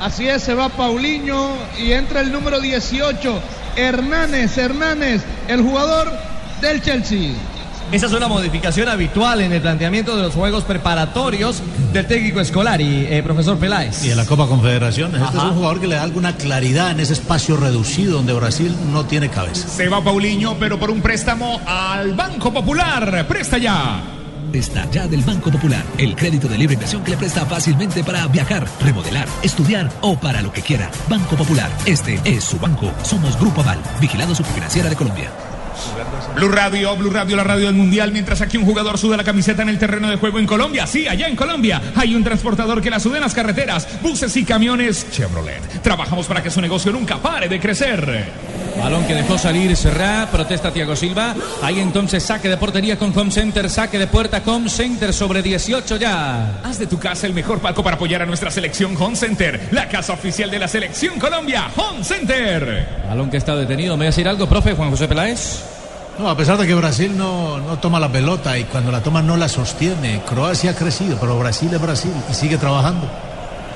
Así 0.00 0.28
es, 0.28 0.42
se 0.42 0.54
va 0.54 0.68
Paulinho 0.68 1.56
y 1.78 1.92
entra 1.92 2.20
el 2.20 2.30
número 2.30 2.60
18, 2.60 3.40
Hernández, 3.76 4.56
Hernández, 4.56 5.22
el 5.48 5.62
jugador 5.62 6.12
del 6.60 6.80
Chelsea. 6.82 7.32
Esa 7.90 8.06
es 8.06 8.12
una 8.12 8.28
modificación 8.28 8.88
habitual 8.88 9.40
en 9.40 9.52
el 9.52 9.62
planteamiento 9.62 10.14
de 10.14 10.22
los 10.22 10.34
juegos 10.34 10.64
preparatorios 10.64 11.62
del 11.92 12.06
técnico 12.06 12.38
Escolari, 12.38 13.06
eh, 13.08 13.22
profesor 13.24 13.58
Peláez. 13.58 14.04
Y 14.04 14.10
en 14.10 14.18
la 14.18 14.26
Copa 14.26 14.46
Confederaciones. 14.46 15.22
Este 15.22 15.38
es 15.38 15.42
un 15.42 15.54
jugador 15.54 15.80
que 15.80 15.86
le 15.86 15.94
da 15.94 16.02
alguna 16.02 16.36
claridad 16.36 16.90
en 16.90 17.00
ese 17.00 17.14
espacio 17.14 17.56
reducido 17.56 18.18
donde 18.18 18.34
Brasil 18.34 18.76
no 18.92 19.06
tiene 19.06 19.30
cabeza. 19.30 19.68
Se 19.68 19.88
va 19.88 20.04
Paulinho, 20.04 20.56
pero 20.58 20.78
por 20.78 20.90
un 20.90 21.00
préstamo 21.00 21.60
al 21.66 22.12
Banco 22.12 22.52
Popular. 22.52 23.26
Presta 23.26 23.56
ya. 23.56 24.17
Está 24.52 24.90
ya 24.90 25.06
del 25.06 25.20
Banco 25.22 25.50
Popular, 25.50 25.84
el 25.98 26.16
crédito 26.16 26.48
de 26.48 26.56
libre 26.56 26.74
inversión 26.74 27.04
que 27.04 27.10
le 27.10 27.16
presta 27.18 27.44
fácilmente 27.44 28.02
para 28.02 28.26
viajar, 28.28 28.66
remodelar, 28.80 29.28
estudiar 29.42 29.90
o 30.00 30.18
para 30.18 30.40
lo 30.40 30.50
que 30.50 30.62
quiera. 30.62 30.90
Banco 31.08 31.36
Popular, 31.36 31.70
este 31.84 32.18
es 32.24 32.44
su 32.44 32.58
banco. 32.58 32.90
Somos 33.02 33.38
Grupo 33.38 33.60
Aval, 33.60 33.78
vigilado 34.00 34.34
superfinanciera 34.34 34.88
de 34.88 34.96
Colombia. 34.96 35.30
Blue 36.34 36.48
Radio, 36.48 36.96
Blue 36.96 37.10
Radio, 37.10 37.36
la 37.36 37.44
radio 37.44 37.66
del 37.66 37.74
mundial, 37.74 38.10
mientras 38.10 38.40
aquí 38.40 38.56
un 38.56 38.64
jugador 38.64 38.98
suda 38.98 39.16
la 39.16 39.24
camiseta 39.24 39.62
en 39.62 39.68
el 39.68 39.78
terreno 39.78 40.08
de 40.08 40.16
juego 40.16 40.38
en 40.38 40.46
Colombia. 40.46 40.86
Sí, 40.86 41.06
allá 41.06 41.28
en 41.28 41.36
Colombia 41.36 41.80
hay 41.94 42.14
un 42.14 42.24
transportador 42.24 42.80
que 42.80 42.90
la 42.90 43.00
suda 43.00 43.16
en 43.16 43.22
las 43.22 43.34
carreteras, 43.34 43.86
buses 44.02 44.34
y 44.36 44.44
camiones 44.44 45.10
Chevrolet. 45.10 45.82
Trabajamos 45.82 46.26
para 46.26 46.42
que 46.42 46.50
su 46.50 46.60
negocio 46.60 46.90
nunca 46.90 47.18
pare 47.18 47.48
de 47.48 47.60
crecer. 47.60 48.67
Balón 48.76 49.04
que 49.06 49.14
dejó 49.14 49.38
salir 49.38 49.76
Serra, 49.76 50.28
protesta 50.30 50.72
Thiago 50.72 50.94
Silva. 50.96 51.34
Ahí 51.62 51.80
entonces 51.80 52.22
saque 52.22 52.48
de 52.48 52.56
portería 52.56 52.98
con 52.98 53.16
Home 53.16 53.30
Center, 53.30 53.68
saque 53.70 53.98
de 53.98 54.06
puerta 54.06 54.42
Home 54.46 54.68
Center 54.68 55.12
sobre 55.12 55.42
18 55.42 55.96
ya. 55.96 56.60
Haz 56.64 56.78
de 56.78 56.86
tu 56.86 56.98
casa 56.98 57.26
el 57.26 57.34
mejor 57.34 57.60
palco 57.60 57.82
para 57.82 57.96
apoyar 57.96 58.22
a 58.22 58.26
nuestra 58.26 58.50
selección 58.50 58.96
Home 59.00 59.16
Center, 59.16 59.68
la 59.72 59.88
casa 59.88 60.12
oficial 60.12 60.50
de 60.50 60.58
la 60.58 60.68
selección 60.68 61.18
Colombia, 61.18 61.68
Home 61.76 62.04
Center. 62.04 62.86
Balón 63.08 63.30
que 63.30 63.36
está 63.36 63.56
detenido. 63.56 63.96
¿Me 63.96 64.04
va 64.04 64.08
a 64.08 64.12
decir 64.12 64.28
algo, 64.28 64.48
profe 64.48 64.74
Juan 64.74 64.90
José 64.90 65.08
Peláez? 65.08 65.64
No, 66.18 66.28
a 66.28 66.36
pesar 66.36 66.58
de 66.58 66.66
que 66.66 66.74
Brasil 66.74 67.16
no, 67.16 67.58
no 67.58 67.78
toma 67.78 68.00
la 68.00 68.10
pelota 68.10 68.58
y 68.58 68.64
cuando 68.64 68.90
la 68.90 69.00
toma 69.00 69.22
no 69.22 69.36
la 69.36 69.48
sostiene. 69.48 70.20
Croacia 70.26 70.72
ha 70.72 70.74
crecido, 70.74 71.16
pero 71.20 71.38
Brasil 71.38 71.72
es 71.72 71.80
Brasil 71.80 72.12
y 72.28 72.34
sigue 72.34 72.58
trabajando. 72.58 73.08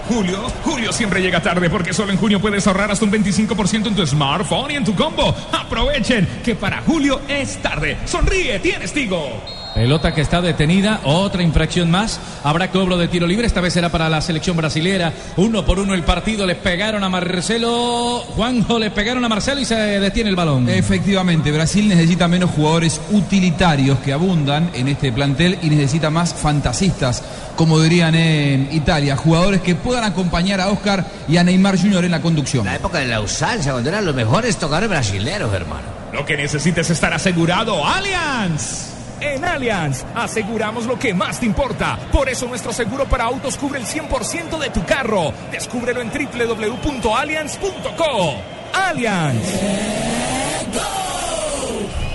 Julio, 0.08 0.38
Julio 0.64 0.92
siempre 0.92 1.20
llega 1.20 1.40
tarde 1.40 1.70
porque 1.70 1.92
solo 1.92 2.12
en 2.12 2.18
junio 2.18 2.40
puedes 2.40 2.66
ahorrar 2.66 2.90
hasta 2.90 3.04
un 3.04 3.12
25% 3.12 3.86
en 3.86 3.94
tu 3.94 4.06
smartphone 4.06 4.70
y 4.72 4.76
en 4.76 4.84
tu 4.84 4.94
combo. 4.94 5.34
Aprovechen 5.52 6.26
que 6.44 6.54
para 6.54 6.82
Julio 6.82 7.20
es 7.28 7.56
tarde. 7.62 7.96
Sonríe, 8.04 8.58
tienes 8.58 8.92
Tigo. 8.92 9.61
Pelota 9.74 10.12
que 10.12 10.20
está 10.20 10.42
detenida, 10.42 11.00
otra 11.04 11.42
infracción 11.42 11.90
más. 11.90 12.20
Habrá 12.44 12.70
cobro 12.70 12.98
de 12.98 13.08
tiro 13.08 13.26
libre, 13.26 13.46
esta 13.46 13.62
vez 13.62 13.72
será 13.72 13.88
para 13.88 14.10
la 14.10 14.20
selección 14.20 14.56
brasilera. 14.56 15.12
Uno 15.36 15.64
por 15.64 15.78
uno 15.78 15.94
el 15.94 16.02
partido, 16.02 16.46
le 16.46 16.54
pegaron 16.54 17.02
a 17.02 17.08
Marcelo. 17.08 18.18
Juanjo, 18.36 18.78
le 18.78 18.90
pegaron 18.90 19.24
a 19.24 19.28
Marcelo 19.30 19.60
y 19.60 19.64
se 19.64 19.74
detiene 19.74 20.28
el 20.28 20.36
balón. 20.36 20.68
Efectivamente, 20.68 21.50
Brasil 21.50 21.88
necesita 21.88 22.28
menos 22.28 22.50
jugadores 22.50 23.00
utilitarios 23.12 23.98
que 24.00 24.12
abundan 24.12 24.70
en 24.74 24.88
este 24.88 25.10
plantel 25.10 25.58
y 25.62 25.70
necesita 25.70 26.10
más 26.10 26.34
fantasistas, 26.34 27.22
como 27.56 27.80
dirían 27.80 28.14
en 28.14 28.68
Italia, 28.72 29.16
jugadores 29.16 29.62
que 29.62 29.74
puedan 29.74 30.04
acompañar 30.04 30.60
a 30.60 30.68
Oscar 30.68 31.06
y 31.28 31.38
a 31.38 31.44
Neymar 31.44 31.80
Jr. 31.80 32.04
en 32.04 32.10
la 32.10 32.20
conducción. 32.20 32.66
La 32.66 32.76
época 32.76 32.98
de 32.98 33.06
la 33.06 33.22
usanza, 33.22 33.72
cuando 33.72 33.88
eran 33.88 34.04
los 34.04 34.14
mejores 34.14 34.58
tocadores 34.58 34.90
brasileros, 34.90 35.52
hermano. 35.54 36.02
Lo 36.12 36.26
que 36.26 36.36
necesites 36.36 36.86
es 36.86 36.90
estar 36.90 37.14
asegurado, 37.14 37.86
Allianz. 37.86 38.91
En 39.22 39.44
Allianz, 39.44 40.04
aseguramos 40.14 40.86
lo 40.86 40.98
que 40.98 41.12
más 41.14 41.38
te 41.38 41.46
importa. 41.46 41.96
Por 42.10 42.28
eso 42.28 42.48
nuestro 42.48 42.72
seguro 42.72 43.04
para 43.04 43.22
autos 43.24 43.56
cubre 43.56 43.78
el 43.78 43.86
100% 43.86 44.58
de 44.58 44.70
tu 44.70 44.84
carro. 44.84 45.32
Descúbrelo 45.52 46.00
en 46.00 46.10
www.allianz.co. 46.10 48.34
Allianz. 48.74 50.21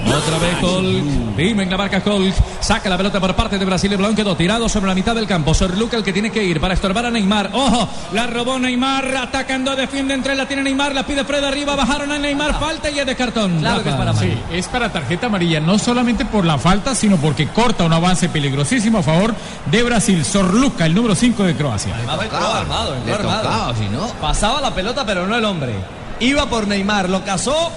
Otra 0.07 0.37
vez 0.39 0.57
Col. 0.61 1.35
Dime 1.35 1.63
en 1.63 1.69
la 1.69 1.77
marca 1.77 2.01
Col. 2.01 2.33
Saca 2.59 2.89
la 2.89 2.97
pelota 2.97 3.19
por 3.19 3.35
parte 3.35 3.57
de 3.57 3.65
Brasil. 3.65 3.91
El 3.91 3.97
balón 3.97 4.15
quedó 4.15 4.35
tirado 4.35 4.67
sobre 4.69 4.87
la 4.87 4.95
mitad 4.95 5.13
del 5.13 5.27
campo. 5.27 5.53
Sor 5.53 5.77
Luca 5.77 5.97
el 5.97 6.03
que 6.03 6.13
tiene 6.13 6.31
que 6.31 6.43
ir 6.43 6.59
para 6.59 6.73
estorbar 6.73 7.05
a 7.05 7.11
Neymar. 7.11 7.49
Ojo, 7.53 7.87
la 8.13 8.27
robó 8.27 8.57
Neymar. 8.57 9.15
Atacando, 9.17 9.75
defiende 9.75 10.13
entre 10.13 10.35
la 10.35 10.47
tiene 10.47 10.63
Neymar. 10.63 10.95
La 10.95 11.05
pide 11.05 11.23
Fred 11.23 11.43
arriba. 11.43 11.75
Bajaron 11.75 12.11
a 12.11 12.17
Neymar. 12.17 12.59
Falta 12.59 12.89
y 12.89 12.99
es 12.99 13.05
de 13.05 13.15
cartón. 13.15 13.63
Rafa. 13.63 14.13
Sí, 14.15 14.33
es 14.51 14.67
para 14.67 14.91
tarjeta 14.91 15.27
amarilla, 15.27 15.59
no 15.59 15.77
solamente 15.77 16.25
por 16.25 16.45
la 16.45 16.57
falta, 16.57 16.95
sino 16.95 17.17
porque 17.17 17.47
corta 17.47 17.83
un 17.83 17.93
avance 17.93 18.29
peligrosísimo 18.29 18.99
a 18.99 19.03
favor 19.03 19.35
de 19.69 19.83
Brasil. 19.83 20.23
Sorluca, 20.25 20.85
el 20.85 20.95
número 20.95 21.15
5 21.15 21.43
de 21.43 21.55
Croacia. 21.55 21.95
Armado, 21.95 22.23
entró 22.23 22.37
armado, 22.37 22.93
armado. 22.93 23.41
tocaba, 23.41 23.75
si 23.75 23.85
no. 23.89 24.07
Pasaba 24.21 24.61
la 24.61 24.73
pelota, 24.73 25.05
pero 25.05 25.27
no 25.27 25.35
el 25.35 25.45
hombre. 25.45 25.73
Iba 26.19 26.47
por 26.47 26.67
Neymar, 26.67 27.09
lo 27.09 27.23
cazó. 27.23 27.71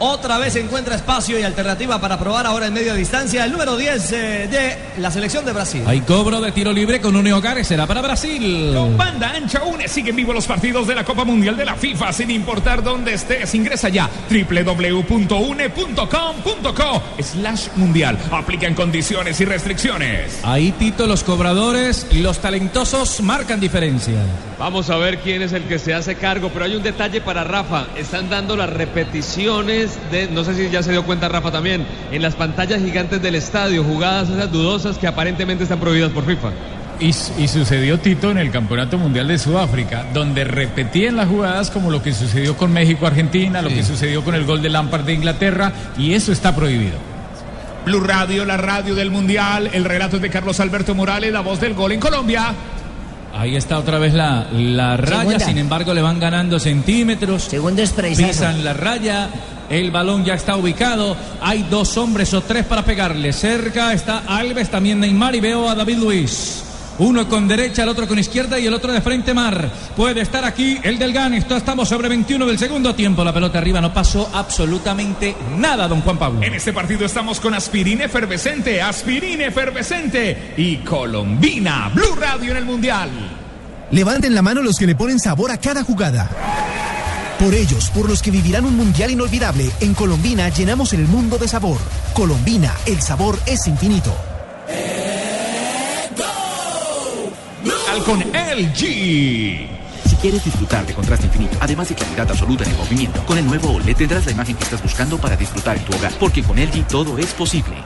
Otra 0.00 0.38
vez 0.38 0.54
encuentra 0.54 0.94
espacio 0.94 1.38
y 1.40 1.42
alternativa 1.42 2.00
para 2.00 2.18
probar 2.18 2.46
ahora 2.46 2.68
en 2.68 2.72
media 2.72 2.94
distancia 2.94 3.44
el 3.44 3.50
número 3.50 3.76
10 3.76 4.12
eh, 4.12 4.48
de 4.48 4.78
la 5.00 5.10
selección 5.10 5.44
de 5.44 5.52
Brasil. 5.52 5.82
Hay 5.86 6.02
cobro 6.02 6.40
de 6.40 6.52
tiro 6.52 6.72
libre 6.72 7.00
con 7.00 7.16
Unio 7.16 7.40
Gares. 7.40 7.66
Será 7.66 7.84
para 7.86 8.00
Brasil. 8.00 8.72
Con 8.74 8.96
banda 8.96 9.32
ancha 9.34 9.64
une 9.64 9.88
siguen 9.88 10.14
vivos 10.14 10.36
los 10.36 10.46
partidos 10.46 10.86
de 10.86 10.94
la 10.94 11.02
Copa 11.04 11.24
Mundial 11.24 11.56
de 11.56 11.64
la 11.64 11.74
FIFA 11.74 12.12
sin 12.12 12.30
importar 12.30 12.84
dónde 12.84 13.14
estés. 13.14 13.52
Ingresa 13.54 13.88
ya 13.88 14.08
www.une.com.co 14.30 15.02
slash 17.20 17.68
mundial. 17.74 18.16
Aplican 18.30 18.74
condiciones 18.74 19.40
y 19.40 19.44
restricciones. 19.46 20.38
Ahí 20.44 20.70
Tito, 20.72 21.08
los 21.08 21.24
cobradores 21.24 22.06
y 22.12 22.18
los 22.20 22.38
talentosos 22.38 23.20
marcan 23.20 23.58
diferencia. 23.58 24.22
Vamos 24.58 24.90
a 24.90 24.96
ver 24.96 25.18
quién 25.18 25.42
es 25.42 25.52
el 25.52 25.64
que 25.64 25.78
se 25.78 25.94
hace 25.94 26.16
cargo, 26.16 26.50
pero 26.52 26.64
hay 26.64 26.74
un 26.74 26.82
detalle 26.82 27.20
para 27.20 27.44
Rafa. 27.44 27.86
Están 27.96 28.28
dando 28.28 28.56
las 28.56 28.68
repeticiones 28.68 29.87
de, 30.10 30.28
no 30.28 30.44
sé 30.44 30.54
si 30.54 30.70
ya 30.70 30.82
se 30.82 30.92
dio 30.92 31.04
cuenta 31.04 31.28
Rafa 31.28 31.50
también, 31.50 31.86
en 32.12 32.22
las 32.22 32.34
pantallas 32.34 32.82
gigantes 32.82 33.22
del 33.22 33.34
estadio, 33.34 33.84
jugadas 33.84 34.30
esas 34.30 34.50
dudosas 34.50 34.98
que 34.98 35.06
aparentemente 35.06 35.64
están 35.64 35.80
prohibidas 35.80 36.10
por 36.12 36.24
FIFA. 36.24 36.50
Y, 37.00 37.08
y 37.08 37.48
sucedió 37.48 37.98
Tito 37.98 38.30
en 38.30 38.38
el 38.38 38.50
Campeonato 38.50 38.98
Mundial 38.98 39.28
de 39.28 39.38
Sudáfrica, 39.38 40.06
donde 40.12 40.44
repetían 40.44 41.16
las 41.16 41.28
jugadas 41.28 41.70
como 41.70 41.90
lo 41.90 42.02
que 42.02 42.12
sucedió 42.12 42.56
con 42.56 42.72
México-Argentina, 42.72 43.62
lo 43.62 43.68
que 43.68 43.84
sucedió 43.84 44.24
con 44.24 44.34
el 44.34 44.44
gol 44.44 44.62
de 44.62 44.68
Lampard 44.68 45.04
de 45.04 45.12
Inglaterra, 45.12 45.72
y 45.96 46.14
eso 46.14 46.32
está 46.32 46.54
prohibido. 46.56 46.98
Blue 47.84 48.00
Radio, 48.00 48.44
la 48.44 48.58
radio 48.58 48.94
del 48.94 49.10
Mundial. 49.10 49.70
El 49.72 49.84
relato 49.84 50.16
es 50.16 50.22
de 50.22 50.28
Carlos 50.28 50.60
Alberto 50.60 50.94
Morales, 50.94 51.32
la 51.32 51.40
voz 51.40 51.58
del 51.58 51.72
gol 51.72 51.92
en 51.92 52.00
Colombia. 52.00 52.52
Ahí 53.34 53.56
está 53.56 53.78
otra 53.78 53.98
vez 53.98 54.14
la, 54.14 54.48
la 54.52 54.96
raya, 54.96 55.18
Segunda. 55.20 55.40
sin 55.40 55.58
embargo 55.58 55.94
le 55.94 56.02
van 56.02 56.18
ganando 56.18 56.58
centímetros. 56.58 57.44
Segundo 57.44 57.82
es. 57.82 57.92
Pisan 57.92 58.64
la 58.64 58.72
raya, 58.72 59.28
el 59.70 59.90
balón 59.90 60.24
ya 60.24 60.34
está 60.34 60.56
ubicado. 60.56 61.16
Hay 61.40 61.64
dos 61.70 61.96
hombres 61.98 62.32
o 62.34 62.40
tres 62.40 62.64
para 62.64 62.84
pegarle. 62.84 63.32
Cerca 63.32 63.92
está 63.92 64.22
Alves, 64.26 64.70
también 64.70 65.00
Neymar 65.00 65.34
y 65.34 65.40
veo 65.40 65.68
a 65.68 65.74
David 65.74 65.98
Luis. 65.98 66.64
Uno 66.98 67.28
con 67.28 67.46
derecha, 67.46 67.84
el 67.84 67.88
otro 67.88 68.08
con 68.08 68.18
izquierda 68.18 68.58
y 68.58 68.66
el 68.66 68.74
otro 68.74 68.92
de 68.92 69.00
frente 69.00 69.32
mar. 69.32 69.70
Puede 69.96 70.20
estar 70.20 70.44
aquí 70.44 70.78
el 70.82 70.98
del 70.98 71.12
GAN. 71.12 71.34
Esto 71.34 71.56
estamos 71.56 71.88
sobre 71.88 72.08
21 72.08 72.44
del 72.44 72.58
segundo 72.58 72.94
tiempo. 72.94 73.22
La 73.22 73.32
pelota 73.32 73.58
arriba 73.58 73.80
no 73.80 73.92
pasó 73.92 74.28
absolutamente 74.34 75.36
nada, 75.56 75.86
don 75.86 76.00
Juan 76.00 76.18
Pablo. 76.18 76.42
En 76.42 76.54
este 76.54 76.72
partido 76.72 77.06
estamos 77.06 77.38
con 77.38 77.54
aspirina 77.54 78.04
efervescente, 78.04 78.82
aspirina 78.82 79.46
efervescente 79.46 80.54
y 80.56 80.78
Colombina. 80.78 81.90
Blue 81.94 82.16
Radio 82.16 82.50
en 82.50 82.56
el 82.56 82.64
Mundial. 82.64 83.10
Levanten 83.92 84.34
la 84.34 84.42
mano 84.42 84.60
los 84.60 84.76
que 84.76 84.86
le 84.86 84.96
ponen 84.96 85.20
sabor 85.20 85.52
a 85.52 85.58
cada 85.58 85.84
jugada. 85.84 86.28
Por 87.38 87.54
ellos, 87.54 87.90
por 87.90 88.08
los 88.08 88.20
que 88.20 88.32
vivirán 88.32 88.64
un 88.64 88.76
mundial 88.76 89.12
inolvidable, 89.12 89.70
en 89.80 89.94
Colombina 89.94 90.48
llenamos 90.48 90.92
el 90.92 91.06
mundo 91.06 91.38
de 91.38 91.46
sabor. 91.46 91.78
Colombina, 92.12 92.74
el 92.86 93.00
sabor 93.00 93.38
es 93.46 93.68
infinito. 93.68 94.12
Al 97.88 98.02
con 98.04 98.20
LG. 98.20 98.80
Si 100.06 100.16
quieres 100.20 100.44
disfrutar 100.44 100.84
de 100.86 100.92
contraste 100.92 101.26
infinito, 101.26 101.56
además 101.58 101.88
de 101.88 101.94
claridad 101.94 102.30
absoluta 102.30 102.64
en 102.64 102.70
el 102.70 102.76
movimiento, 102.76 103.24
con 103.24 103.38
el 103.38 103.46
nuevo 103.46 103.72
OLED 103.72 103.96
tendrás 103.96 104.26
la 104.26 104.32
imagen 104.32 104.56
que 104.56 104.64
estás 104.64 104.82
buscando 104.82 105.16
para 105.16 105.36
disfrutar 105.36 105.78
en 105.78 105.84
tu 105.84 105.96
hogar, 105.96 106.12
porque 106.20 106.42
con 106.42 106.58
LG 106.58 106.86
todo 106.86 107.16
es 107.16 107.32
posible. 107.32 107.76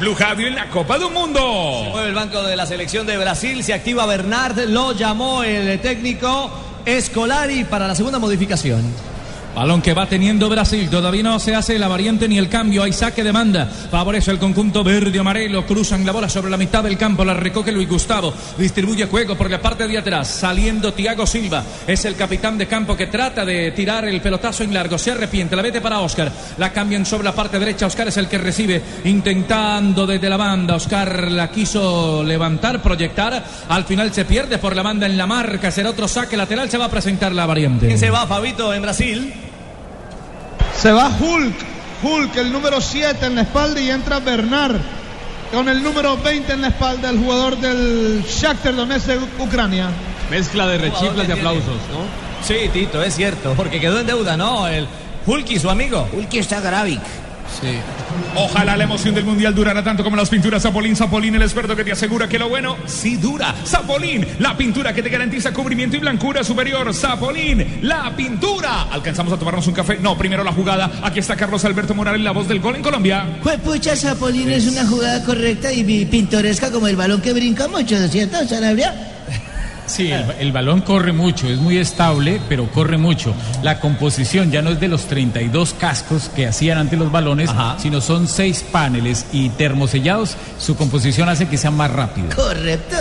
Blue 0.00 0.14
Radio 0.18 0.46
en 0.46 0.54
la 0.54 0.70
Copa 0.70 0.98
del 0.98 1.10
Mundo. 1.10 1.40
Mueve 1.90 2.08
el 2.08 2.14
banco 2.14 2.42
de 2.42 2.56
la 2.56 2.64
selección 2.64 3.06
de 3.06 3.18
Brasil, 3.18 3.62
se 3.62 3.74
activa 3.74 4.06
Bernard, 4.06 4.58
lo 4.68 4.92
llamó 4.92 5.42
el 5.42 5.78
técnico 5.80 6.50
Escolari 6.86 7.64
para 7.64 7.88
la 7.88 7.94
segunda 7.94 8.18
modificación. 8.18 8.82
Balón 9.56 9.80
que 9.80 9.94
va 9.94 10.04
teniendo 10.04 10.50
Brasil, 10.50 10.90
todavía 10.90 11.22
no 11.22 11.38
se 11.38 11.54
hace 11.54 11.78
la 11.78 11.88
variante 11.88 12.28
ni 12.28 12.36
el 12.36 12.50
cambio, 12.50 12.82
hay 12.82 12.92
saque 12.92 13.24
de 13.24 13.32
manda, 13.32 13.64
favorece 13.64 14.30
el 14.30 14.38
conjunto 14.38 14.84
verde 14.84 15.18
amarelo, 15.18 15.64
cruzan 15.64 16.04
la 16.04 16.12
bola 16.12 16.28
sobre 16.28 16.50
la 16.50 16.58
mitad 16.58 16.84
del 16.84 16.98
campo, 16.98 17.24
la 17.24 17.32
recoge 17.32 17.72
Luis 17.72 17.88
Gustavo, 17.88 18.34
distribuye 18.58 19.06
juego 19.06 19.34
por 19.34 19.50
la 19.50 19.62
parte 19.62 19.88
de 19.88 19.96
atrás, 19.96 20.28
saliendo 20.28 20.92
Tiago 20.92 21.26
Silva, 21.26 21.64
es 21.86 22.04
el 22.04 22.16
capitán 22.16 22.58
de 22.58 22.66
campo 22.66 22.94
que 22.94 23.06
trata 23.06 23.46
de 23.46 23.70
tirar 23.70 24.04
el 24.04 24.20
pelotazo 24.20 24.62
en 24.62 24.74
largo, 24.74 24.98
se 24.98 25.12
arrepiente, 25.12 25.56
la 25.56 25.62
vete 25.62 25.80
para 25.80 26.00
Oscar, 26.00 26.30
la 26.58 26.70
cambian 26.70 27.06
sobre 27.06 27.24
la 27.24 27.34
parte 27.34 27.58
derecha, 27.58 27.86
Oscar 27.86 28.08
es 28.08 28.16
el 28.18 28.28
que 28.28 28.36
recibe, 28.36 28.82
intentando 29.04 30.06
desde 30.06 30.28
la 30.28 30.36
banda, 30.36 30.76
Oscar 30.76 31.32
la 31.32 31.50
quiso 31.50 32.22
levantar, 32.22 32.82
proyectar, 32.82 33.42
al 33.70 33.84
final 33.84 34.12
se 34.12 34.26
pierde 34.26 34.58
por 34.58 34.76
la 34.76 34.82
banda 34.82 35.06
en 35.06 35.16
la 35.16 35.26
marca, 35.26 35.70
será 35.70 35.88
otro 35.88 36.06
saque 36.06 36.36
lateral, 36.36 36.68
se 36.68 36.76
va 36.76 36.84
a 36.84 36.90
presentar 36.90 37.32
la 37.32 37.46
variante. 37.46 37.86
¿Quién 37.86 37.98
se 37.98 38.10
va, 38.10 38.26
Fabito, 38.26 38.74
en 38.74 38.82
Brasil? 38.82 39.45
Se 40.80 40.92
va 40.92 41.08
Hulk. 41.08 41.54
Hulk, 42.02 42.36
el 42.36 42.52
número 42.52 42.80
7 42.80 43.24
en 43.26 43.36
la 43.36 43.42
espalda 43.42 43.80
y 43.80 43.90
entra 43.90 44.20
Bernard 44.20 44.76
con 45.52 45.68
el 45.68 45.82
número 45.82 46.16
20 46.18 46.52
en 46.52 46.60
la 46.60 46.68
espalda, 46.68 47.08
el 47.08 47.18
jugador 47.18 47.56
del 47.56 48.22
Shakhtar 48.22 48.76
Donetsk 48.76 49.06
de 49.06 49.18
Ucrania. 49.42 49.88
Mezcla 50.30 50.66
de 50.66 50.78
rechiflas 50.78 51.28
y 51.28 51.32
aplausos, 51.32 51.64
¿no? 51.64 52.44
Sí, 52.46 52.68
Tito, 52.72 53.02
es 53.02 53.14
cierto, 53.14 53.54
porque 53.56 53.80
quedó 53.80 54.00
en 54.00 54.06
deuda, 54.06 54.36
¿no? 54.36 54.68
El 54.68 54.86
Hulky, 55.24 55.58
su 55.58 55.70
amigo. 55.70 56.06
Hulky 56.12 56.38
está 56.38 56.60
Gravik. 56.60 57.00
Sí. 57.60 57.78
Ojalá 58.34 58.76
la 58.76 58.84
emoción 58.84 59.14
del 59.14 59.24
mundial 59.24 59.54
durara 59.54 59.82
tanto 59.82 60.04
como 60.04 60.16
las 60.16 60.28
pinturas 60.28 60.62
Zapolín. 60.62 60.96
Zapolín, 60.96 61.34
el 61.34 61.42
experto 61.42 61.74
que 61.74 61.84
te 61.84 61.92
asegura 61.92 62.28
que 62.28 62.38
lo 62.38 62.48
bueno 62.48 62.76
sí 62.86 63.16
dura. 63.16 63.54
Zapolín, 63.64 64.26
la 64.38 64.56
pintura 64.56 64.92
que 64.92 65.02
te 65.02 65.08
garantiza 65.08 65.52
cubrimiento 65.52 65.96
y 65.96 66.00
blancura 66.00 66.44
superior. 66.44 66.92
Zapolín, 66.94 67.78
la 67.82 68.14
pintura. 68.14 68.88
¿Alcanzamos 68.90 69.32
a 69.32 69.38
tomarnos 69.38 69.66
un 69.66 69.74
café? 69.74 69.98
No, 70.00 70.18
primero 70.18 70.44
la 70.44 70.52
jugada. 70.52 70.90
Aquí 71.02 71.20
está 71.20 71.36
Carlos 71.36 71.64
Alberto 71.64 71.94
Morales, 71.94 72.20
la 72.20 72.32
voz 72.32 72.48
del 72.48 72.60
gol 72.60 72.76
en 72.76 72.82
Colombia. 72.82 73.26
Pucha, 73.64 73.96
Zapolín 73.96 74.50
es 74.50 74.66
una 74.66 74.86
jugada 74.86 75.24
correcta 75.24 75.72
y 75.72 76.04
pintoresca 76.04 76.70
como 76.70 76.88
el 76.88 76.96
balón 76.96 77.20
que 77.20 77.32
brinca 77.32 77.68
mucho, 77.68 77.96
¿cierto, 78.08 78.46
Sanabria? 78.46 79.15
Sí, 79.86 80.10
el, 80.10 80.24
el 80.38 80.52
balón 80.52 80.80
corre 80.80 81.12
mucho, 81.12 81.48
es 81.48 81.58
muy 81.58 81.78
estable, 81.78 82.40
pero 82.48 82.70
corre 82.70 82.98
mucho. 82.98 83.34
La 83.62 83.80
composición 83.80 84.50
ya 84.50 84.62
no 84.62 84.70
es 84.70 84.80
de 84.80 84.88
los 84.88 85.06
32 85.06 85.74
cascos 85.74 86.28
que 86.28 86.46
hacían 86.46 86.78
antes 86.78 86.98
los 86.98 87.10
balones, 87.12 87.50
sino 87.78 88.00
son 88.00 88.28
seis 88.28 88.64
paneles 88.70 89.26
y 89.32 89.48
termosellados. 89.50 90.36
Su 90.58 90.76
composición 90.76 91.28
hace 91.28 91.48
que 91.48 91.56
sea 91.56 91.70
más 91.70 91.90
rápido. 91.90 92.28
Correcto. 92.34 92.96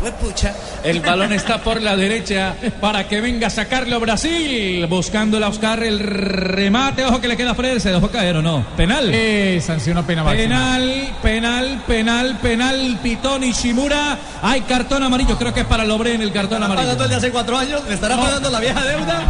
Fue 0.00 0.12
pucha. 0.12 0.54
El 0.84 1.00
balón 1.00 1.32
está 1.32 1.58
por 1.58 1.82
la 1.82 1.96
derecha 1.96 2.54
para 2.80 3.08
que 3.08 3.20
venga 3.20 3.48
a 3.48 3.50
sacarlo 3.50 3.98
Brasil. 3.98 4.86
Buscando 4.88 5.44
a 5.44 5.48
Oscar 5.48 5.82
el 5.82 5.98
remate. 5.98 7.04
Ojo 7.04 7.20
que 7.20 7.26
le 7.28 7.36
queda 7.36 7.50
a 7.50 7.54
Fred. 7.54 7.78
¿Se 7.80 7.90
dejó 7.90 8.08
caer 8.08 8.36
o 8.36 8.42
no? 8.42 8.64
Penal. 8.76 9.10
Eh, 9.12 9.60
sanción 9.64 9.98
a 9.98 10.06
pena 10.06 10.22
máxima. 10.22 10.42
Penal, 10.44 11.08
penal, 11.22 11.82
penal, 11.86 12.38
penal. 12.40 12.98
Pitón 13.02 13.42
y 13.42 13.52
Shimura. 13.52 14.16
Hay 14.42 14.60
cartón 14.62 15.02
amarillo. 15.02 15.36
Creo 15.36 15.52
que 15.52 15.60
es 15.60 15.66
para 15.66 15.84
Lobre 15.84 16.14
en 16.14 16.22
el 16.22 16.32
cartón 16.32 16.62
¿Está 16.62 16.68
pagando 16.74 16.82
el 16.92 16.96
amarillo. 16.96 17.08
de 17.08 17.14
hace 17.16 17.30
cuatro 17.32 17.58
años? 17.58 17.82
¿Le 17.88 17.94
estará 17.94 18.14
No. 18.16 18.22
pagando 18.22 18.50
la 18.50 18.60
vieja 18.60 18.84
deuda? 18.84 19.22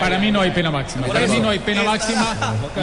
Para 0.00 0.18
mí 0.18 0.32
no 0.32 0.40
hay 0.40 0.50
pena 0.50 0.70
máxima. 0.72 1.06
Para 1.06 1.26
mí 1.26 1.38
no 1.40 1.50
hay 1.50 1.58
pena 1.60 1.84
máxima. 1.84 2.34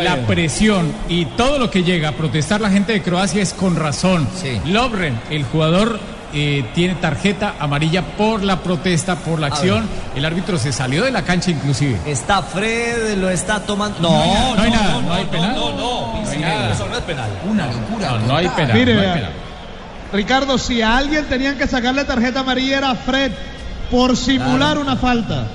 La 0.02 0.16
presión 0.26 0.94
y 1.10 1.26
todo 1.26 1.60
lo 1.60 1.70
que 1.70 1.84
llega 1.84 2.10
a 2.10 2.12
protestar 2.14 2.62
la 2.62 2.70
gente 2.70 2.94
de 2.94 3.02
Croacia 3.02 3.42
es 3.42 3.54
con 3.54 3.76
razón. 3.76 4.28
Lovren, 4.66 5.20
el 5.30 5.44
jugador, 5.44 6.00
eh, 6.36 6.66
tiene 6.76 6.96
tarjeta 6.96 7.56
amarilla 7.60 8.02
por 8.04 8.44
la 8.44 8.60
protesta, 8.62 9.16
por 9.16 9.40
la 9.40 9.48
acción. 9.48 9.88
El 10.16 10.26
árbitro 10.26 10.58
se 10.58 10.72
salió 10.74 11.04
de 11.04 11.12
la 11.12 11.24
cancha 11.24 11.50
inclusive. 11.50 11.98
Está 12.06 12.42
Fred, 12.44 13.18
lo 13.18 13.30
está 13.30 13.62
tomando. 13.62 14.00
No 14.02 14.10
No, 14.12 14.56
no 14.56 14.62
hay 14.62 14.70
nada, 14.72 15.02
no 15.02 15.14
hay 15.14 15.26
penal. 15.26 15.56
No, 15.56 15.72
no, 15.72 16.22
No 16.24 16.30
hay 16.30 16.38
no, 16.40 16.48
nada. 16.48 16.72
eso 16.74 16.88
no 16.90 16.96
es 16.98 17.04
penal. 17.04 17.30
Una 17.50 17.68
locura. 17.68 18.12
No, 18.12 18.20
no 18.28 18.36
hay 18.36 18.48
penal. 18.50 18.78
Mire, 18.78 18.94
no 18.94 19.00
hay 19.00 19.06
vea. 19.06 19.16
penal. 19.16 19.32
Ricardo, 20.14 20.58
si 20.58 20.82
a 20.82 20.98
alguien 20.98 21.26
tenían 21.26 21.58
que 21.58 21.68
sacarle 21.68 22.04
tarjeta 22.06 22.42
amarilla 22.42 22.78
era 22.78 22.96
Fred 22.96 23.32
por 23.90 24.16
simular 24.18 24.78
una 24.78 24.96
falta. 24.98 25.46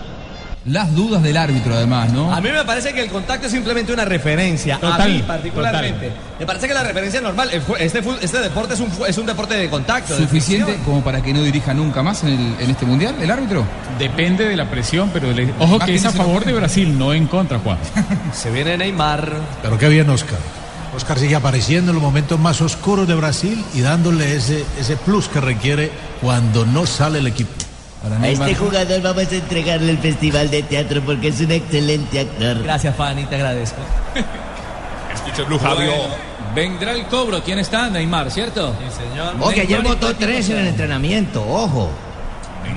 Las 0.70 0.94
dudas 0.94 1.22
del 1.22 1.36
árbitro, 1.36 1.74
además, 1.74 2.12
¿no? 2.12 2.32
A 2.32 2.40
mí 2.40 2.48
me 2.50 2.64
parece 2.64 2.92
que 2.92 3.02
el 3.02 3.10
contacto 3.10 3.46
es 3.46 3.52
simplemente 3.52 3.92
una 3.92 4.04
referencia. 4.04 4.78
a 4.82 5.04
mí, 5.06 5.22
particularmente. 5.26 6.10
Me 6.38 6.46
parece 6.46 6.68
que 6.68 6.74
la 6.74 6.82
referencia 6.82 7.18
es 7.18 7.24
normal. 7.24 7.50
Este, 7.78 8.02
este 8.22 8.38
deporte 8.40 8.74
es 8.74 8.80
un, 8.80 8.90
fu- 8.90 9.04
es 9.04 9.18
un 9.18 9.26
deporte 9.26 9.54
de 9.54 9.68
contacto. 9.68 10.16
¿Suficiente 10.16 10.78
como 10.84 11.02
para 11.02 11.22
que 11.22 11.32
no 11.34 11.42
dirija 11.42 11.74
nunca 11.74 12.02
más 12.02 12.22
en, 12.24 12.30
el- 12.30 12.56
en 12.60 12.70
este 12.70 12.86
mundial 12.86 13.14
el 13.20 13.30
árbitro? 13.30 13.64
Depende 13.98 14.44
de 14.48 14.56
la 14.56 14.70
presión, 14.70 15.10
pero 15.12 15.32
le- 15.32 15.52
ojo 15.58 15.78
que 15.80 15.86
que 15.86 15.94
es 15.96 16.04
a 16.06 16.12
favor 16.12 16.44
de 16.44 16.52
Brasil, 16.52 16.96
no 16.98 17.12
en 17.12 17.26
contra, 17.26 17.58
Juan. 17.58 17.78
Se 18.32 18.50
viene 18.50 18.76
Neymar. 18.78 19.32
Pero 19.62 19.76
qué 19.78 19.88
bien, 19.88 20.08
Oscar. 20.08 20.38
Oscar 20.96 21.18
sigue 21.18 21.36
apareciendo 21.36 21.90
en 21.92 21.96
los 21.96 22.02
momentos 22.02 22.38
más 22.40 22.60
oscuros 22.60 23.06
de 23.06 23.14
Brasil 23.14 23.64
y 23.74 23.80
dándole 23.80 24.34
ese, 24.36 24.64
ese 24.78 24.96
plus 24.96 25.28
que 25.28 25.40
requiere 25.40 25.90
cuando 26.20 26.66
no 26.66 26.84
sale 26.86 27.18
el 27.20 27.26
equipo. 27.28 27.50
A 28.02 28.28
este 28.28 28.54
jugador 28.54 29.02
vamos 29.02 29.30
a 29.30 29.34
entregarle 29.34 29.92
el 29.92 29.98
festival 29.98 30.50
de 30.50 30.62
teatro 30.62 31.02
porque 31.02 31.28
es 31.28 31.40
un 31.40 31.50
excelente 31.50 32.20
actor. 32.20 32.62
Gracias, 32.62 32.96
Fanny, 32.96 33.24
te 33.24 33.36
agradezco. 33.36 33.80
Escucha 35.14 35.42
Blue. 35.42 35.58
Bueno, 35.58 35.92
vendrá 36.54 36.92
el 36.92 37.06
cobro. 37.06 37.42
¿Quién 37.42 37.58
está? 37.58 37.90
Neymar, 37.90 38.30
¿cierto? 38.30 38.74
Sí, 38.78 39.02
señor. 39.02 39.54
Que 39.54 39.60
ayer 39.60 39.82
votó 39.82 40.14
tres 40.16 40.48
en 40.48 40.58
el 40.58 40.66
entrenamiento, 40.68 41.46
ojo. 41.46 41.90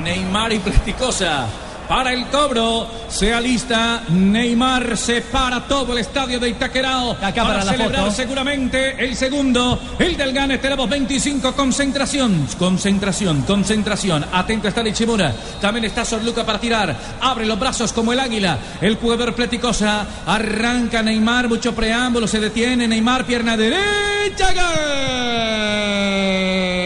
Neymar 0.02 0.52
y 0.52 0.60
Plesticosa. 0.60 1.46
Para 1.94 2.12
el 2.12 2.26
cobro 2.26 2.90
se 3.08 3.32
alista 3.32 4.02
Neymar, 4.10 4.98
se 4.98 5.22
para 5.22 5.68
todo 5.68 5.94
el 5.94 6.00
estadio 6.00 6.40
de 6.40 6.50
Itaquerao 6.50 7.12
Acá 7.22 7.44
para 7.44 7.64
la 7.64 7.72
celebrar 7.72 8.06
foto. 8.06 8.16
seguramente 8.16 8.96
el 8.98 9.16
segundo, 9.16 9.80
el 10.00 10.18
del. 10.18 10.34
Tenemos 10.60 10.90
25, 10.90 11.54
concentración, 11.54 12.48
concentración, 12.58 13.44
concentración. 13.44 14.26
Atento 14.32 14.70
está 14.70 14.82
Ichimura, 14.88 15.36
también 15.62 15.86
está 15.86 16.04
Sorluca 16.04 16.44
para 16.44 16.60
tirar. 16.60 16.96
Abre 17.22 17.46
los 17.46 17.60
brazos 17.60 17.94
como 17.94 18.12
el 18.12 18.20
águila. 18.20 18.58
El 18.82 18.96
jugador 18.96 19.36
Pleticosa 19.36 20.08
arranca 20.26 21.04
Neymar, 21.04 21.48
mucho 21.48 21.76
preámbulo, 21.76 22.26
se 22.26 22.40
detiene 22.40 22.88
Neymar, 22.88 23.24
pierna 23.24 23.56
derecha, 23.56 24.52
gol. 24.52 26.83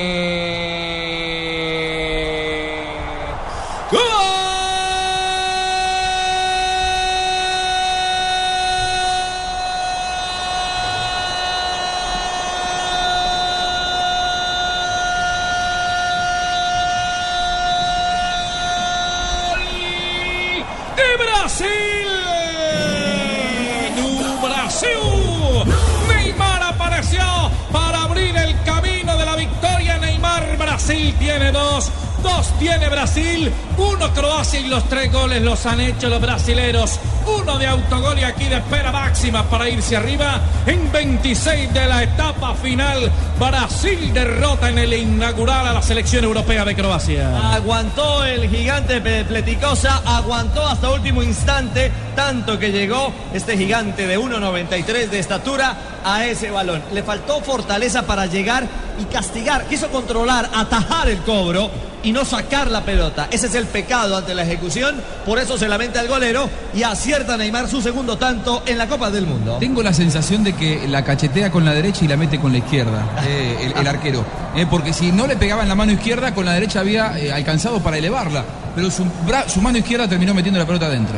Dos. 31.51 31.91
Dos 32.23 32.51
tiene 32.57 32.89
Brasil, 32.89 33.51
uno 33.77 34.11
Croacia 34.11 34.59
y 34.59 34.67
los 34.67 34.83
tres 34.89 35.11
goles 35.11 35.41
los 35.41 35.65
han 35.67 35.79
hecho 35.79 36.09
los 36.09 36.19
brasileros. 36.19 36.99
Uno 37.27 37.59
de 37.59 37.67
autogol 37.67 38.17
y 38.17 38.23
aquí 38.23 38.45
de 38.45 38.55
espera 38.55 38.91
máxima 38.91 39.43
para 39.43 39.69
irse 39.69 39.97
arriba. 39.97 40.41
En 40.65 40.91
26 40.91 41.73
de 41.73 41.85
la 41.85 42.03
etapa 42.03 42.55
final, 42.55 43.11
Brasil 43.39 44.13
derrota 44.13 44.69
en 44.69 44.79
el 44.79 44.93
inaugural 44.93 45.67
a 45.67 45.73
la 45.73 45.81
selección 45.81 46.23
europea 46.23 46.65
de 46.65 46.75
Croacia. 46.75 47.53
Aguantó 47.53 48.23
el 48.23 48.49
gigante 48.49 48.99
Pleticosa, 48.99 50.01
aguantó 50.05 50.65
hasta 50.65 50.89
último 50.89 51.21
instante, 51.21 51.91
tanto 52.17 52.57
que 52.57 52.71
llegó 52.71 53.13
este 53.31 53.55
gigante 53.55 54.07
de 54.07 54.17
1.93 54.19 55.07
de 55.09 55.19
estatura 55.19 55.77
a 56.03 56.25
ese 56.25 56.49
balón. 56.49 56.81
Le 56.91 57.03
faltó 57.03 57.41
fortaleza 57.41 58.07
para 58.07 58.25
llegar 58.25 58.67
y 58.99 59.03
castigar, 59.05 59.65
quiso 59.67 59.87
controlar, 59.89 60.49
atajar 60.55 61.07
el 61.09 61.19
cobro 61.19 61.69
y 62.01 62.11
no 62.11 62.25
sacar 62.25 62.71
la 62.71 62.81
pelota. 62.81 63.27
Ese 63.29 63.45
es 63.45 63.53
el 63.55 63.67
pecado 63.67 64.17
ante 64.17 64.33
la 64.33 64.41
ejecución, 64.41 64.95
por 65.27 65.37
eso 65.37 65.59
se 65.59 65.67
lamenta 65.67 66.01
el 66.01 66.07
golero 66.07 66.49
y 66.73 66.81
acierta 66.81 67.37
Neymar 67.37 67.67
su 67.69 67.81
segundo 67.83 68.17
tanto 68.17 68.63
en 68.65 68.79
la 68.79 68.87
Copa 68.87 69.11
del 69.11 69.27
Mundo. 69.27 69.57
Tengo 69.59 69.83
la 69.83 69.93
sensación 69.93 70.43
de 70.43 70.53
que 70.53 70.87
la 70.87 71.03
cachetea 71.03 71.51
con 71.51 71.65
la 71.65 71.73
derecha 71.73 72.03
y 72.03 72.07
la 72.07 72.17
mete 72.17 72.39
con 72.39 72.51
la 72.51 72.57
izquierda, 72.57 73.03
eh, 73.27 73.57
el, 73.75 73.79
el 73.79 73.87
arquero. 73.87 74.25
Eh, 74.55 74.65
porque 74.67 74.91
si 74.91 75.11
no 75.11 75.27
le 75.27 75.35
pegaba 75.37 75.61
en 75.61 75.69
la 75.69 75.75
mano 75.75 75.91
izquierda, 75.91 76.33
con 76.33 76.45
la 76.45 76.53
derecha 76.53 76.79
había 76.79 77.15
eh, 77.19 77.31
alcanzado 77.31 77.79
para 77.79 77.97
elevarla. 77.99 78.43
Pero 78.75 78.89
su, 78.89 79.03
bra- 79.27 79.47
su 79.47 79.61
mano 79.61 79.77
izquierda 79.77 80.07
terminó 80.07 80.33
metiendo 80.33 80.59
la 80.59 80.65
pelota 80.65 80.87
adentro. 80.87 81.17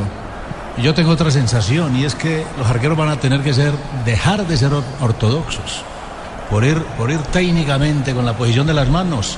Yo 0.82 0.94
tengo 0.94 1.10
otra 1.10 1.30
sensación 1.30 1.96
y 1.96 2.04
es 2.04 2.14
que 2.14 2.44
los 2.58 2.66
arqueros 2.66 2.96
van 2.96 3.10
a 3.10 3.16
tener 3.20 3.42
que 3.42 3.52
ser 3.52 3.72
dejar 4.04 4.46
de 4.46 4.56
ser 4.56 4.72
or- 4.72 4.84
ortodoxos 5.00 5.82
por 6.48 6.64
ir 6.64 6.78
por 6.96 7.10
ir 7.10 7.18
técnicamente 7.18 8.14
con 8.14 8.24
la 8.24 8.32
posición 8.32 8.66
de 8.66 8.74
las 8.74 8.88
manos. 8.88 9.36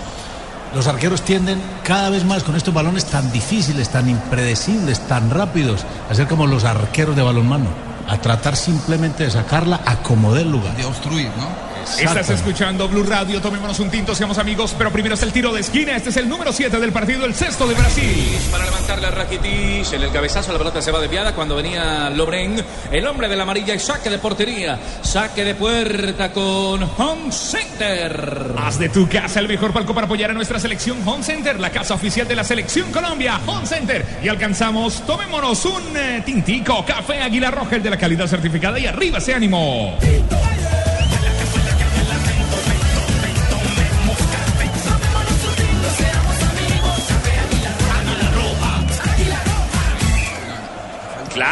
Los 0.74 0.86
arqueros 0.86 1.22
tienden 1.22 1.60
cada 1.84 2.08
vez 2.10 2.24
más 2.24 2.42
con 2.44 2.56
estos 2.56 2.72
balones 2.72 3.04
tan 3.06 3.30
difíciles, 3.32 3.88
tan 3.90 4.08
impredecibles, 4.08 5.00
tan 5.06 5.30
rápidos, 5.30 5.84
a 6.10 6.14
ser 6.14 6.26
como 6.28 6.46
los 6.46 6.64
arqueros 6.64 7.14
de 7.16 7.22
balonmano, 7.22 7.66
a 8.08 8.16
tratar 8.18 8.56
simplemente 8.56 9.24
de 9.24 9.30
sacarla 9.30 9.80
a 9.84 9.96
como 9.96 10.32
dé 10.32 10.44
lugar. 10.44 10.74
De 10.76 10.84
obstruir, 10.86 11.26
¿no? 11.36 11.71
Estás 11.82 12.30
escuchando 12.30 12.88
Blue 12.88 13.02
Radio, 13.02 13.40
tomémonos 13.40 13.78
un 13.80 13.90
tinto, 13.90 14.14
seamos 14.14 14.38
amigos, 14.38 14.74
pero 14.76 14.90
primero 14.90 15.14
es 15.14 15.22
el 15.22 15.32
tiro 15.32 15.52
de 15.52 15.60
esquina. 15.60 15.96
Este 15.96 16.10
es 16.10 16.16
el 16.16 16.28
número 16.28 16.52
7 16.52 16.78
del 16.78 16.92
partido, 16.92 17.24
el 17.24 17.34
sexto 17.34 17.66
de 17.66 17.74
Brasil. 17.74 18.38
Para 18.50 18.64
levantarle 18.64 19.06
a 19.06 19.10
Rakitic, 19.10 19.92
en 19.92 20.02
el 20.02 20.10
cabezazo 20.12 20.52
la 20.52 20.58
pelota 20.58 20.80
se 20.80 20.90
va 20.90 21.00
desviada 21.00 21.34
cuando 21.34 21.56
venía 21.56 22.10
Lobren, 22.10 22.62
el 22.90 23.06
hombre 23.06 23.28
de 23.28 23.36
la 23.36 23.42
amarilla 23.42 23.74
y 23.74 23.78
saque 23.78 24.10
de 24.10 24.18
portería, 24.18 24.78
saque 25.02 25.44
de 25.44 25.54
puerta 25.54 26.32
con 26.32 26.82
Home 26.82 27.32
Center. 27.32 28.54
Haz 28.56 28.78
de 28.78 28.88
tu 28.88 29.08
casa 29.08 29.40
el 29.40 29.48
mejor 29.48 29.72
palco 29.72 29.94
para 29.94 30.06
apoyar 30.06 30.30
a 30.30 30.34
nuestra 30.34 30.58
selección 30.58 30.98
Home 31.06 31.22
Center, 31.24 31.58
la 31.58 31.70
casa 31.70 31.94
oficial 31.94 32.28
de 32.28 32.36
la 32.36 32.44
selección 32.44 32.92
Colombia, 32.92 33.40
Home 33.46 33.66
Center. 33.66 34.04
Y 34.22 34.28
alcanzamos, 34.28 35.04
tomémonos 35.06 35.64
un 35.64 35.96
eh, 35.96 36.22
tintico, 36.24 36.84
café 36.84 37.22
Águila 37.22 37.50
Roja, 37.50 37.76
el 37.76 37.82
de 37.82 37.90
la 37.90 37.96
calidad 37.96 38.26
certificada 38.26 38.78
y 38.78 38.86
arriba 38.86 39.18
ese 39.18 39.34
ánimo. 39.34 39.98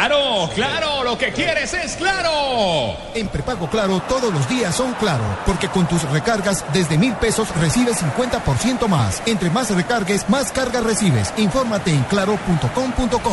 Claro, 0.01 0.49
claro, 0.55 1.03
lo 1.03 1.15
que 1.15 1.31
quieres 1.31 1.75
es 1.75 1.95
claro. 1.95 2.97
En 3.13 3.27
prepago 3.27 3.69
Claro 3.69 4.01
todos 4.09 4.33
los 4.33 4.49
días 4.49 4.75
son 4.75 4.95
Claro, 4.95 5.23
porque 5.45 5.67
con 5.67 5.87
tus 5.87 6.01
recargas 6.09 6.65
desde 6.73 6.97
mil 6.97 7.13
pesos 7.13 7.55
recibes 7.57 8.01
50% 8.01 8.87
más. 8.87 9.21
Entre 9.27 9.51
más 9.51 9.69
recargues, 9.69 10.27
más 10.27 10.51
cargas 10.51 10.83
recibes. 10.83 11.31
Infórmate 11.37 11.91
en 11.91 12.01
claro.com.co. 12.05 13.31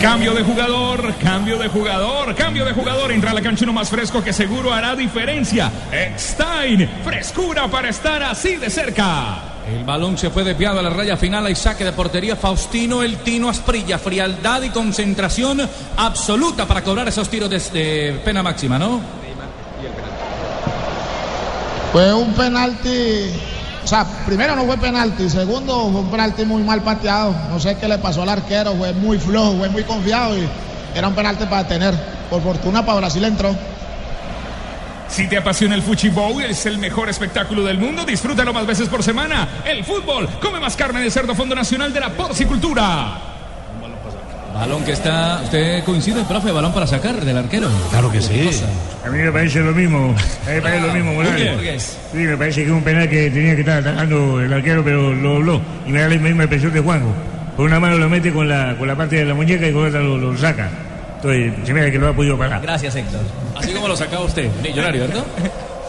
Cambio 0.00 0.32
de 0.32 0.42
jugador, 0.42 1.14
cambio 1.16 1.58
de 1.58 1.68
jugador, 1.68 2.34
cambio 2.34 2.64
de 2.64 2.72
jugador. 2.72 3.12
Entra 3.12 3.32
a 3.32 3.34
la 3.34 3.42
cancha 3.42 3.64
uno 3.64 3.74
más 3.74 3.90
fresco 3.90 4.24
que 4.24 4.32
seguro 4.32 4.72
hará 4.72 4.96
diferencia. 4.96 5.70
Eckstein, 5.92 6.88
frescura 7.04 7.68
para 7.68 7.90
estar 7.90 8.22
así 8.22 8.56
de 8.56 8.70
cerca. 8.70 9.53
El 9.66 9.82
balón 9.84 10.18
se 10.18 10.28
fue 10.28 10.44
desviado 10.44 10.78
a 10.78 10.82
la 10.82 10.90
raya 10.90 11.16
final 11.16 11.50
y 11.50 11.54
saque 11.54 11.84
de 11.84 11.92
portería 11.92 12.36
Faustino 12.36 13.02
El 13.02 13.16
Tino 13.18 13.48
Asprilla. 13.48 13.98
Frialdad 13.98 14.62
y 14.62 14.68
concentración 14.68 15.60
absoluta 15.96 16.66
para 16.66 16.82
cobrar 16.82 17.08
esos 17.08 17.30
tiros 17.30 17.48
de, 17.48 18.20
pena 18.24 18.42
máxima, 18.42 18.78
¿no? 18.78 19.00
Fue 21.92 22.12
un 22.12 22.34
penalti, 22.34 23.30
o 23.84 23.86
sea, 23.86 24.04
primero 24.26 24.56
no 24.56 24.64
fue 24.64 24.76
penalti, 24.78 25.30
segundo 25.30 25.88
fue 25.92 26.00
un 26.00 26.10
penalti 26.10 26.44
muy 26.44 26.62
mal 26.62 26.82
pateado. 26.82 27.34
No 27.48 27.58
sé 27.58 27.76
qué 27.78 27.88
le 27.88 27.98
pasó 27.98 28.22
al 28.22 28.28
arquero, 28.28 28.74
fue 28.74 28.92
muy 28.92 29.18
flojo, 29.18 29.56
fue 29.58 29.68
muy 29.70 29.84
confiado 29.84 30.36
y 30.36 30.46
era 30.94 31.08
un 31.08 31.14
penalti 31.14 31.44
para 31.44 31.62
detener. 31.62 31.94
Por 32.28 32.42
fortuna 32.42 32.84
para 32.84 32.98
Brasil 32.98 33.24
entró. 33.24 33.54
Si 35.14 35.28
te 35.28 35.36
apasiona 35.36 35.76
el 35.76 35.82
Fuchibol, 35.82 36.42
es 36.42 36.66
el 36.66 36.76
mejor 36.78 37.08
espectáculo 37.08 37.62
del 37.62 37.78
mundo. 37.78 38.04
Disfrútalo 38.04 38.52
más 38.52 38.66
veces 38.66 38.88
por 38.88 39.00
semana. 39.00 39.46
El 39.64 39.84
fútbol, 39.84 40.28
come 40.42 40.58
más 40.58 40.74
carne 40.74 41.00
de 41.00 41.08
cerdo 41.08 41.36
Fondo 41.36 41.54
Nacional 41.54 41.92
de 41.92 42.00
la 42.00 42.10
Porcicultura. 42.10 43.12
Balón 44.52 44.84
que 44.84 44.90
está. 44.90 45.40
¿Usted 45.44 45.84
coincide, 45.84 46.24
profe? 46.24 46.50
Balón 46.50 46.74
para 46.74 46.88
sacar 46.88 47.24
del 47.24 47.38
arquero. 47.38 47.68
Claro 47.90 48.10
que 48.10 48.20
sí. 48.20 48.50
A 49.06 49.08
mí 49.10 49.18
me 49.18 49.30
parece 49.30 49.60
lo 49.60 49.70
mismo. 49.70 50.16
A 50.46 50.48
mí 50.48 50.54
me 50.56 50.62
parece 50.62 50.86
lo 50.88 50.92
mismo, 50.92 51.14
Morales. 51.14 51.96
Sí, 52.10 52.18
me 52.18 52.36
parece 52.36 52.62
que 52.62 52.66
es 52.66 52.72
un 52.72 52.82
penal 52.82 53.08
que 53.08 53.30
tenía 53.30 53.54
que 53.54 53.60
estar 53.60 53.78
atacando 53.86 54.40
el 54.40 54.52
arquero, 54.52 54.82
pero 54.82 55.14
lo 55.14 55.34
dobló. 55.34 55.60
Y 55.86 55.92
me 55.92 56.00
da 56.00 56.08
la 56.08 56.16
misma 56.16 56.42
impresión 56.42 56.72
de 56.72 56.80
Juanjo. 56.80 57.14
Por 57.56 57.66
una 57.66 57.78
mano 57.78 57.98
lo 57.98 58.08
mete 58.08 58.32
con 58.32 58.48
la, 58.48 58.74
con 58.76 58.88
la 58.88 58.96
parte 58.96 59.14
de 59.14 59.24
la 59.26 59.34
muñeca 59.34 59.64
y 59.68 59.72
con 59.72 59.86
otra 59.86 60.00
lo, 60.00 60.18
lo 60.18 60.36
saca. 60.36 60.68
Entonces, 61.24 61.66
se 61.66 61.72
me 61.72 61.90
que 61.90 61.98
lo 61.98 62.08
ha 62.08 62.12
podido 62.12 62.36
parar. 62.36 62.60
Gracias, 62.60 62.94
Héctor. 62.96 63.20
Así 63.56 63.72
como 63.72 63.88
lo 63.88 63.96
sacaba 63.96 64.24
usted, 64.24 64.50
millonario, 64.62 65.08
¿verdad? 65.08 65.24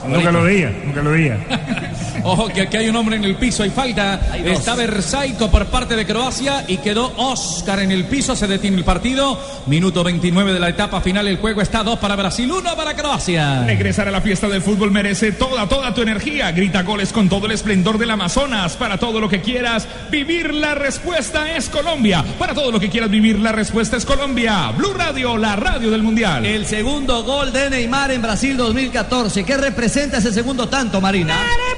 Nunca 0.07 0.31
lo 0.31 0.43
veía, 0.43 0.71
nunca 0.85 1.01
lo 1.01 1.11
veía. 1.11 1.37
Ojo 2.25 2.47
que 2.47 2.61
aquí 2.61 2.77
hay 2.77 2.89
un 2.89 2.95
hombre 2.95 3.17
en 3.17 3.23
el 3.23 3.35
piso, 3.35 3.61
hay 3.61 3.69
falta. 3.69 4.19
Hay. 4.31 4.47
Está 4.47 4.75
Versaico 4.75 5.51
por 5.51 5.67
parte 5.67 5.95
de 5.95 6.07
Croacia 6.07 6.65
y 6.67 6.77
quedó 6.77 7.13
Oscar 7.17 7.79
en 7.79 7.91
el 7.91 8.05
piso. 8.05 8.35
Se 8.35 8.47
detiene 8.47 8.77
el 8.77 8.83
partido. 8.83 9.39
Minuto 9.67 10.03
29 10.03 10.51
de 10.51 10.59
la 10.59 10.69
etapa 10.69 11.01
final. 11.01 11.27
El 11.27 11.37
juego 11.37 11.61
está 11.61 11.83
2 11.83 11.99
para 11.99 12.15
Brasil, 12.15 12.51
1 12.51 12.75
para 12.75 12.95
Croacia. 12.95 13.63
Regresar 13.63 14.07
a 14.07 14.11
la 14.11 14.21
fiesta 14.21 14.49
del 14.49 14.63
fútbol 14.63 14.89
merece 14.89 15.33
toda, 15.33 15.69
toda 15.69 15.93
tu 15.93 16.01
energía. 16.01 16.51
Grita 16.51 16.81
goles 16.81 17.13
con 17.13 17.29
todo 17.29 17.45
el 17.45 17.51
esplendor 17.51 17.99
del 17.99 18.09
Amazonas. 18.09 18.75
Para 18.75 18.97
todo 18.97 19.19
lo 19.19 19.29
que 19.29 19.41
quieras 19.41 19.87
vivir, 20.09 20.51
la 20.51 20.73
respuesta 20.73 21.55
es 21.55 21.69
Colombia. 21.69 22.25
Para 22.39 22.55
todo 22.55 22.71
lo 22.71 22.79
que 22.79 22.89
quieras 22.89 23.11
vivir, 23.11 23.39
la 23.39 23.51
respuesta 23.51 23.97
es 23.97 24.05
Colombia. 24.05 24.71
Blue 24.75 24.93
Radio, 24.93 25.37
la 25.37 25.55
radio 25.55 25.91
del 25.91 26.01
Mundial. 26.01 26.43
El 26.43 26.65
segundo 26.65 27.23
gol 27.23 27.53
de 27.53 27.69
Neymar 27.69 28.09
en 28.11 28.23
Brasil 28.23 28.57
2014. 28.57 29.43
¿Qué 29.43 29.57
representa 29.57 30.17
ese 30.17 30.33
segundo 30.33 30.67
tanto, 30.67 30.99
Marina? 30.99 31.35
arepa 31.35 31.74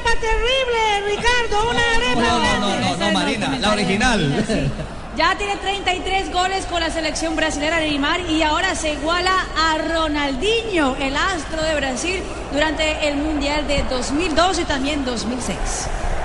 una 1.51 1.95
arepa. 1.95 2.21
No, 2.21 2.39
no, 2.39 2.59
no, 2.59 2.79
no, 2.79 2.97
no, 2.97 3.11
Marina, 3.11 3.57
la 3.59 3.71
original. 3.71 4.45
Ya 5.17 5.35
tiene 5.35 5.55
33 5.55 6.31
goles 6.31 6.65
con 6.67 6.79
la 6.79 6.91
selección 6.91 7.35
brasilera 7.35 7.79
Neymar 7.79 8.21
y 8.29 8.43
ahora 8.43 8.75
se 8.75 8.93
iguala 8.93 9.33
a 9.57 9.77
Ronaldinho, 9.79 10.95
el 10.97 11.15
astro 11.15 11.63
de 11.63 11.73
Brasil, 11.75 12.21
durante 12.53 13.07
el 13.07 13.17
Mundial 13.17 13.67
de 13.67 13.83
2002 13.89 14.59
y 14.59 14.65
también 14.65 15.05
2006. 15.05 15.57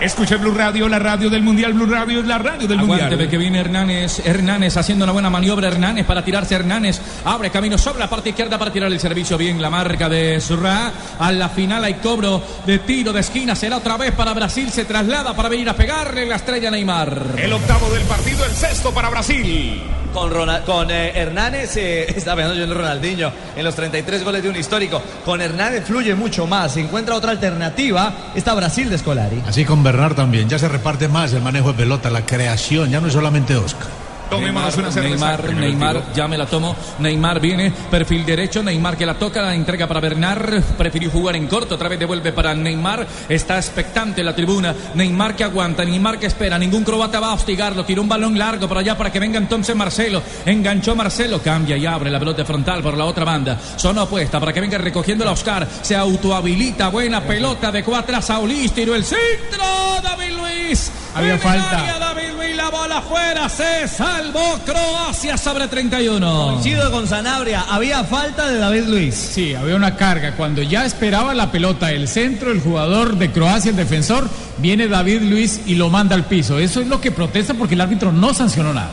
Escucha 0.03 0.37
Blue 0.37 0.51
Radio, 0.51 0.89
la 0.89 0.99
radio 0.99 1.31
del 1.31 1.43
Mundial. 1.43 1.75
Blue 1.75 1.87
Radio 1.87 2.19
es 2.19 2.27
la 2.27 2.37
radio 2.37 2.67
del 2.67 2.79
Mundial. 2.79 3.15
ve 3.15 3.29
que 3.29 3.39
viene 3.39 3.61
Hernández. 3.61 4.19
Hernández 4.27 4.77
haciendo 4.77 5.05
una 5.05 5.13
buena 5.13 5.31
maniobra. 5.31 5.69
Hernández 5.69 6.05
para 6.05 6.25
tirarse. 6.25 6.57
Hernández 6.57 7.01
abre 7.25 7.51
camino 7.51 7.79
sobre 7.79 8.01
la 8.01 8.11
parte 8.11 8.31
izquierda 8.31 8.59
para 8.59 8.73
tirar 8.73 8.91
el 8.91 8.99
servicio. 8.99 9.39
Bien, 9.39 9.63
la 9.63 9.71
marca 9.71 10.09
de 10.09 10.41
Surra. 10.41 10.93
A 11.21 11.31
la 11.31 11.49
final 11.49 11.85
hay 11.85 11.95
cobro 11.95 12.43
de 12.67 12.81
tiro 12.81 13.13
de 13.13 13.21
esquina. 13.21 13.55
Será 13.55 13.77
otra 13.77 13.97
vez 13.97 14.11
para 14.11 14.35
Brasil. 14.35 14.73
Se 14.73 14.85
traslada 14.85 15.37
para 15.37 15.49
venir 15.49 15.69
a 15.69 15.77
pegarle 15.77 16.27
la 16.27 16.35
estrella 16.35 16.67
a 16.67 16.73
Neymar. 16.73 17.37
El 17.37 17.53
octavo 17.53 17.89
del 17.91 18.03
partido, 18.03 18.45
el 18.45 18.51
sexto 18.51 18.93
para 18.93 19.09
Brasil. 19.09 19.83
Con, 20.13 20.31
Rona- 20.31 20.61
con 20.63 20.91
eh, 20.91 21.13
Hernández, 21.15 21.77
eh, 21.77 22.07
está 22.17 22.35
pensando 22.37 22.55
yo 22.59 22.65
en 22.65 22.75
Ronaldinho, 22.75 23.33
en 23.57 23.65
los 23.65 23.75
33 23.75 24.25
goles 24.25 24.43
de 24.43 24.49
un 24.51 24.57
histórico. 24.57 25.01
Con 25.25 25.41
Hernández 25.41 25.85
fluye 25.87 26.15
mucho 26.15 26.47
más. 26.47 26.73
Se 26.75 26.81
encuentra 26.81 27.15
otra 27.15 27.31
alternativa. 27.33 28.13
Está 28.35 28.55
Brasil 28.55 28.89
de 28.91 28.99
Scolari. 28.99 29.43
Así 29.47 29.65
con 29.65 29.83
Bernard 29.83 30.15
también, 30.15 30.49
ya 30.49 30.59
se 30.59 30.69
reparte 30.69 31.09
más 31.09 31.33
el 31.33 31.43
manejo 31.43 31.73
de 31.73 31.79
pelota, 31.79 32.11
la 32.11 32.25
creación, 32.27 32.91
ya 32.91 33.01
no 33.01 33.07
es 33.07 33.13
solamente 33.13 33.57
Oscar. 33.57 33.89
Tomémonos 34.33 34.77
una 34.79 34.91
cerveza. 34.91 35.37
Neymar, 35.37 35.55
Neymar, 35.55 36.03
ya 36.15 36.27
me 36.27 36.39
la 36.39 36.47
tomo. 36.47 36.75
Neymar 36.99 37.39
viene, 37.39 37.71
perfil 37.91 38.25
derecho. 38.25 38.63
Neymar 38.63 38.97
que 38.97 39.05
la 39.05 39.15
toca, 39.15 39.43
la 39.43 39.55
entrega 39.55 39.87
para 39.87 40.01
Bernard. 40.01 40.63
Prefirió 40.79 41.11
jugar 41.11 41.37
en 41.37 41.47
corto, 41.47 41.75
otra 41.75 41.89
vez 41.89 41.99
devuelve 41.99 42.33
para 42.33 42.55
Neymar. 42.55 43.07
Está 43.29 43.59
expectante 43.59 44.25
la 44.25 44.35
tribuna. 44.35 44.75
Neymar 44.95 45.37
que 45.37 45.45
aguanta, 45.45 45.85
Neymar 45.85 46.19
que 46.19 46.27
espera. 46.27 46.59
Ningún 46.59 46.83
croata 46.83 47.21
va 47.21 47.29
a 47.29 47.35
hostigarlo. 47.35 47.85
Tiró 47.85 48.01
un 48.01 48.09
balón 48.09 48.39
largo 48.39 48.67
por 48.67 48.79
allá 48.79 48.97
para 48.97 49.13
que 49.13 49.21
venga 49.21 49.39
entonces 49.39 49.77
Marcelo. 49.77 50.23
Enganchó 50.47 50.97
Marcelo, 50.97 51.41
cambia 51.43 51.77
y 51.77 51.85
abre 51.85 52.11
la 52.11 52.19
pelota 52.19 52.45
frontal 52.45 52.83
por 52.83 52.97
la 52.97 53.05
otra 53.05 53.25
banda. 53.25 53.59
Zona 53.77 54.05
opuesta 54.05 54.41
para 54.41 54.53
que 54.53 54.61
venga 54.63 54.79
recogiendo 54.79 55.25
la 55.25 55.33
Oscar. 55.33 55.69
Se 55.83 55.95
autohabilita. 55.95 56.89
Buena 56.89 57.21
pelota 57.21 57.71
de 57.71 57.85
cuatro 57.85 58.17
a 58.17 58.23
Saulís. 58.23 58.73
Tiró 58.73 58.95
el 58.95 59.05
centro. 59.05 59.63
David 60.03 60.37
Luis. 60.37 60.91
Había 61.15 61.39
falta. 61.39 61.99
David 61.99 62.33
Luis, 62.37 62.57
la 62.57 62.71
bola 62.71 62.99
afuera. 62.99 63.49
Se 63.49 63.87
salvó 63.87 64.59
Croacia 64.65 65.37
sobre 65.37 65.69
31. 65.69 66.45
Coincido 66.53 66.91
con 66.91 67.07
Sanabria. 67.07 67.65
Había 67.69 68.03
falta 68.05 68.49
de 68.49 68.59
David 68.59 68.85
Luis. 68.87 69.15
Sí, 69.15 69.55
había 69.55 69.77
una 69.77 69.97
carga. 69.97 70.33
Cuando 70.37 70.63
ya 70.63 70.85
esperaba 70.85 71.35
la 71.35 71.53
pelota 71.53 71.93
el 71.93 72.09
centro, 72.09 72.51
el 72.51 72.61
jugador 72.61 73.17
de 73.17 73.31
Croacia, 73.31 73.71
el 73.71 73.77
defensor, 73.77 74.29
viene 74.59 74.89
David 74.89 75.23
Luis 75.23 75.61
y 75.67 75.75
lo 75.75 75.91
manda 75.91 76.15
al 76.15 76.25
piso. 76.25 76.59
Eso 76.59 76.81
es 76.81 76.87
lo 76.87 77.01
que 77.01 77.11
protesta 77.11 77.55
porque 77.55 77.75
el 77.75 77.83
árbitro 77.83 78.11
no 78.11 78.33
sancionó 78.33 78.73
nada. 78.73 78.91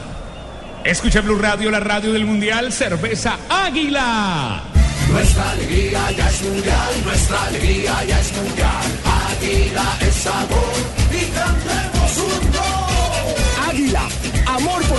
Escucha 0.83 1.21
Blue 1.21 1.37
Radio, 1.37 1.71
la 1.71 1.79
radio 1.79 2.11
del 2.11 2.25
Mundial. 2.25 2.73
Cerveza 2.73 3.37
Águila. 3.49 4.63
Nuestra 5.11 5.51
alegría 5.51 6.11
ya 6.11 6.29
es 6.29 6.41
mundial, 6.43 6.89
nuestra 7.03 7.43
alegría 7.45 8.03
ya 8.07 8.19
es 8.19 8.31
mundial. 8.33 8.85
Águila 9.31 9.97
es 10.01 10.13
sabor 10.13 10.78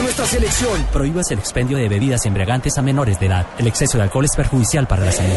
nuestra 0.03 0.27
selección. 0.27 0.87
Prohíbas 0.93 1.31
el 1.31 1.39
expendio 1.39 1.77
de 1.77 1.89
bebidas 1.89 2.25
embriagantes 2.27 2.77
a 2.79 2.83
menores 2.83 3.19
de 3.21 3.27
edad. 3.27 3.47
El 3.59 3.67
exceso 3.67 3.99
de 3.99 4.05
alcohol 4.05 4.25
es 4.25 4.37
perjudicial 4.37 4.87
para 4.87 5.05
la 5.05 5.13
salud. 5.13 5.37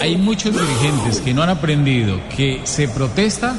Hay 0.00 0.16
muchos 0.16 0.52
dirigentes 0.52 1.20
que 1.20 1.32
no 1.32 1.42
han 1.42 1.48
aprendido 1.48 2.20
que 2.36 2.60
se 2.64 2.88
protesta 2.88 3.54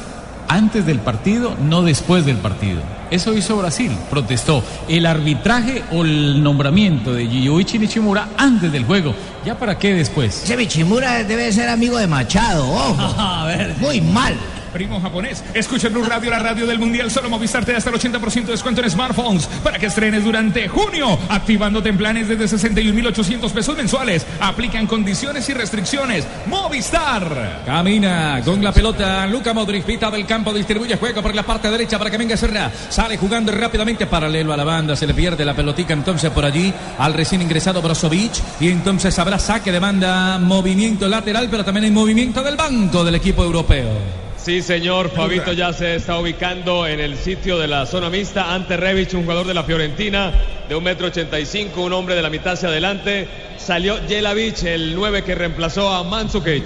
antes 0.47 0.86
del 0.86 0.99
partido, 0.99 1.55
no 1.60 1.81
después 1.81 2.25
del 2.25 2.38
partido. 2.38 2.81
Eso 3.10 3.34
hizo 3.34 3.58
Brasil, 3.58 3.91
protestó 4.10 4.63
el 4.88 5.05
arbitraje 5.05 5.84
o 5.91 6.03
el 6.03 6.43
nombramiento 6.43 7.13
de 7.13 7.27
Yoichi 7.27 7.79
Nishimura 7.79 8.29
antes 8.38 8.71
del 8.71 8.86
juego. 8.86 9.15
¿Ya 9.45 9.58
para 9.58 9.77
qué 9.77 9.93
después? 9.93 10.43
Ese 10.43 10.58
Michimura 10.58 11.23
debe 11.23 11.51
ser 11.51 11.69
amigo 11.69 11.97
de 11.97 12.08
Machado, 12.08 12.67
ojo. 12.67 12.95
A 13.17 13.45
ver. 13.45 13.75
Muy 13.79 14.01
mal. 14.01 14.36
Primo 14.76 15.00
japonés. 15.00 15.42
Escucha 15.54 15.88
Blue 15.88 16.04
Radio, 16.04 16.30
la 16.30 16.40
radio 16.40 16.68
del 16.68 16.78
Mundial. 16.78 17.10
Solo 17.10 17.30
Movistar 17.30 17.64
te 17.64 17.72
da 17.72 17.78
hasta 17.78 17.92
el 17.92 17.96
80% 17.96 18.44
de 18.44 18.52
descuento 18.52 18.82
en 18.82 18.90
smartphones 18.90 19.48
para 19.64 19.80
que 19.80 19.86
estrenes 19.86 20.26
durante 20.26 20.68
junio. 20.68 21.18
Activándote 21.30 21.88
en 21.88 21.98
planes 21.98 22.28
desde 22.28 22.46
61,800 22.46 23.54
pesos 23.54 23.78
mensuales. 23.78 24.28
Aplican 24.42 24.86
condiciones 24.86 25.48
y 25.48 25.54
restricciones. 25.54 26.28
Movistar. 26.48 27.64
Camina 27.66 28.42
con 28.44 28.62
la 28.62 28.74
pelota. 28.74 29.26
Luca 29.28 29.54
Modric, 29.54 29.86
pita 29.86 30.12
del 30.12 30.26
campo, 30.26 30.54
distribuye 30.54 30.98
juego 30.98 31.22
por 31.22 31.34
la 31.34 31.44
parte 31.44 31.72
derecha 31.72 31.98
para 31.98 32.12
que 32.12 32.18
venga 32.18 32.36
Serra. 32.36 32.70
Sale 32.90 33.16
jugando 33.16 33.54
rápidamente 33.54 34.08
paralelo 34.08 34.52
a 34.52 34.58
la 34.58 34.66
banda. 34.66 34.98
Se 34.98 35.08
le 35.08 35.14
pierde 35.14 35.46
la 35.46 35.54
pelotica 35.54 35.94
entonces 35.94 36.30
por 36.32 36.44
allí 36.44 36.74
al 37.00 37.14
recién 37.14 37.42
ingresado 37.42 37.82
Brozovic. 37.82 38.34
Y 38.60 38.68
entonces 38.68 39.18
habrá 39.20 39.40
saque 39.40 39.72
de 39.72 39.80
banda, 39.80 40.38
movimiento 40.38 41.08
lateral, 41.08 41.48
pero 41.50 41.64
también 41.64 41.86
hay 41.86 41.92
movimiento 41.92 42.44
del 42.44 42.58
banco 42.58 43.06
del 43.06 43.16
equipo 43.16 43.42
europeo. 43.42 44.25
Sí, 44.45 44.62
señor. 44.62 45.10
Fabito 45.10 45.53
ya 45.53 45.73
se 45.73 45.95
está 45.95 46.19
ubicando 46.19 46.86
en 46.86 46.99
el 46.99 47.17
sitio 47.17 47.58
de 47.58 47.65
la 47.65 47.88
zona 47.88 48.12
mixta. 48.12 48.53
Ante 48.53 48.77
Revich, 48.77 49.15
un 49.15 49.23
jugador 49.23 49.47
de 49.47 49.55
la 49.55 49.63
Fiorentina 49.63 50.31
de 50.69 50.75
un 50.75 50.84
metro 50.84 51.08
ochenta 51.08 51.39
y 51.39 51.47
cinco, 51.47 51.81
un 51.81 51.93
hombre 51.93 52.13
de 52.13 52.21
la 52.21 52.29
mitad 52.29 52.53
hacia 52.53 52.69
adelante. 52.69 53.27
Salió 53.58 53.97
Jelavic, 54.08 54.62
el 54.65 54.93
9 54.93 55.23
que 55.23 55.34
reemplazó 55.34 55.89
a 55.89 56.03
Mandzukic. 56.03 56.63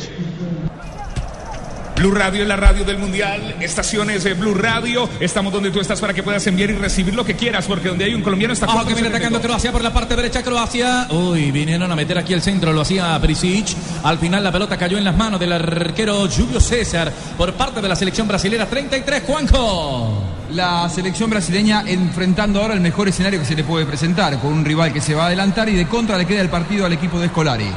Blue 2.00 2.12
Radio 2.12 2.44
es 2.44 2.48
la 2.48 2.56
radio 2.56 2.86
del 2.86 2.98
Mundial. 2.98 3.58
Estaciones 3.60 4.24
de 4.24 4.34
Blue 4.34 4.54
Radio. 4.54 5.10
Estamos 5.20 5.52
donde 5.52 5.70
tú 5.70 5.82
estás 5.82 6.00
para 6.00 6.14
que 6.14 6.24
puedas 6.24 6.48
enviar 6.48 6.70
y 6.70 6.74
recibir 6.76 7.14
lo 7.14 7.26
que 7.26 7.36
quieras. 7.36 7.68
Porque 7.68 7.90
donde 7.90 8.06
hay 8.06 8.14
un 8.14 8.22
colombiano 8.22 8.54
está 8.54 8.68
Ojo 8.68 8.86
que 8.86 8.94
viene 8.94 9.10
atacando 9.10 9.42
Croacia 9.42 9.74
por 9.74 9.84
la 9.84 9.92
parte 9.92 10.16
derecha, 10.16 10.42
Croacia. 10.42 11.08
Uy, 11.10 11.52
vinieron 11.52 11.92
a 11.92 11.98
meter 11.98 12.18
aquí 12.18 12.32
el 12.32 12.42
centro, 12.42 12.72
lo 12.72 12.80
hacía 12.80 13.20
Prisic. 13.20 13.76
Al 14.02 14.18
final 14.18 14.46
la 14.46 14.50
pelota 14.50 14.78
cayó 14.78 14.98
en 14.98 15.04
las 15.04 15.18
manos 15.18 15.42
del 15.42 15.52
arquero 15.52 16.26
Julio 16.30 16.62
César 16.62 17.12
por 17.38 17.52
parte 17.56 17.82
de 17.82 17.90
la 17.90 17.98
selección 17.98 18.30
brasilera. 18.30 18.66
33, 18.66 19.24
Juanjo. 19.28 20.24
La 20.54 20.88
selección 20.88 21.30
brasileña 21.30 21.84
enfrentando 21.86 22.62
ahora 22.62 22.76
el 22.76 22.80
mejor 22.80 23.10
escenario 23.10 23.42
que 23.42 23.46
se 23.46 23.56
le 23.56 23.66
puede 23.66 23.86
presentar, 23.86 24.40
con 24.40 24.54
un 24.54 24.64
rival 24.64 24.94
que 24.94 25.02
se 25.02 25.16
va 25.16 25.24
a 25.24 25.28
adelantar 25.28 25.68
y 25.68 25.76
de 25.76 25.86
contra 25.86 26.18
le 26.18 26.26
queda 26.26 26.40
el 26.40 26.50
partido 26.50 26.86
al 26.86 26.94
equipo 26.94 27.20
de 27.20 27.28
Scolari. 27.28 27.70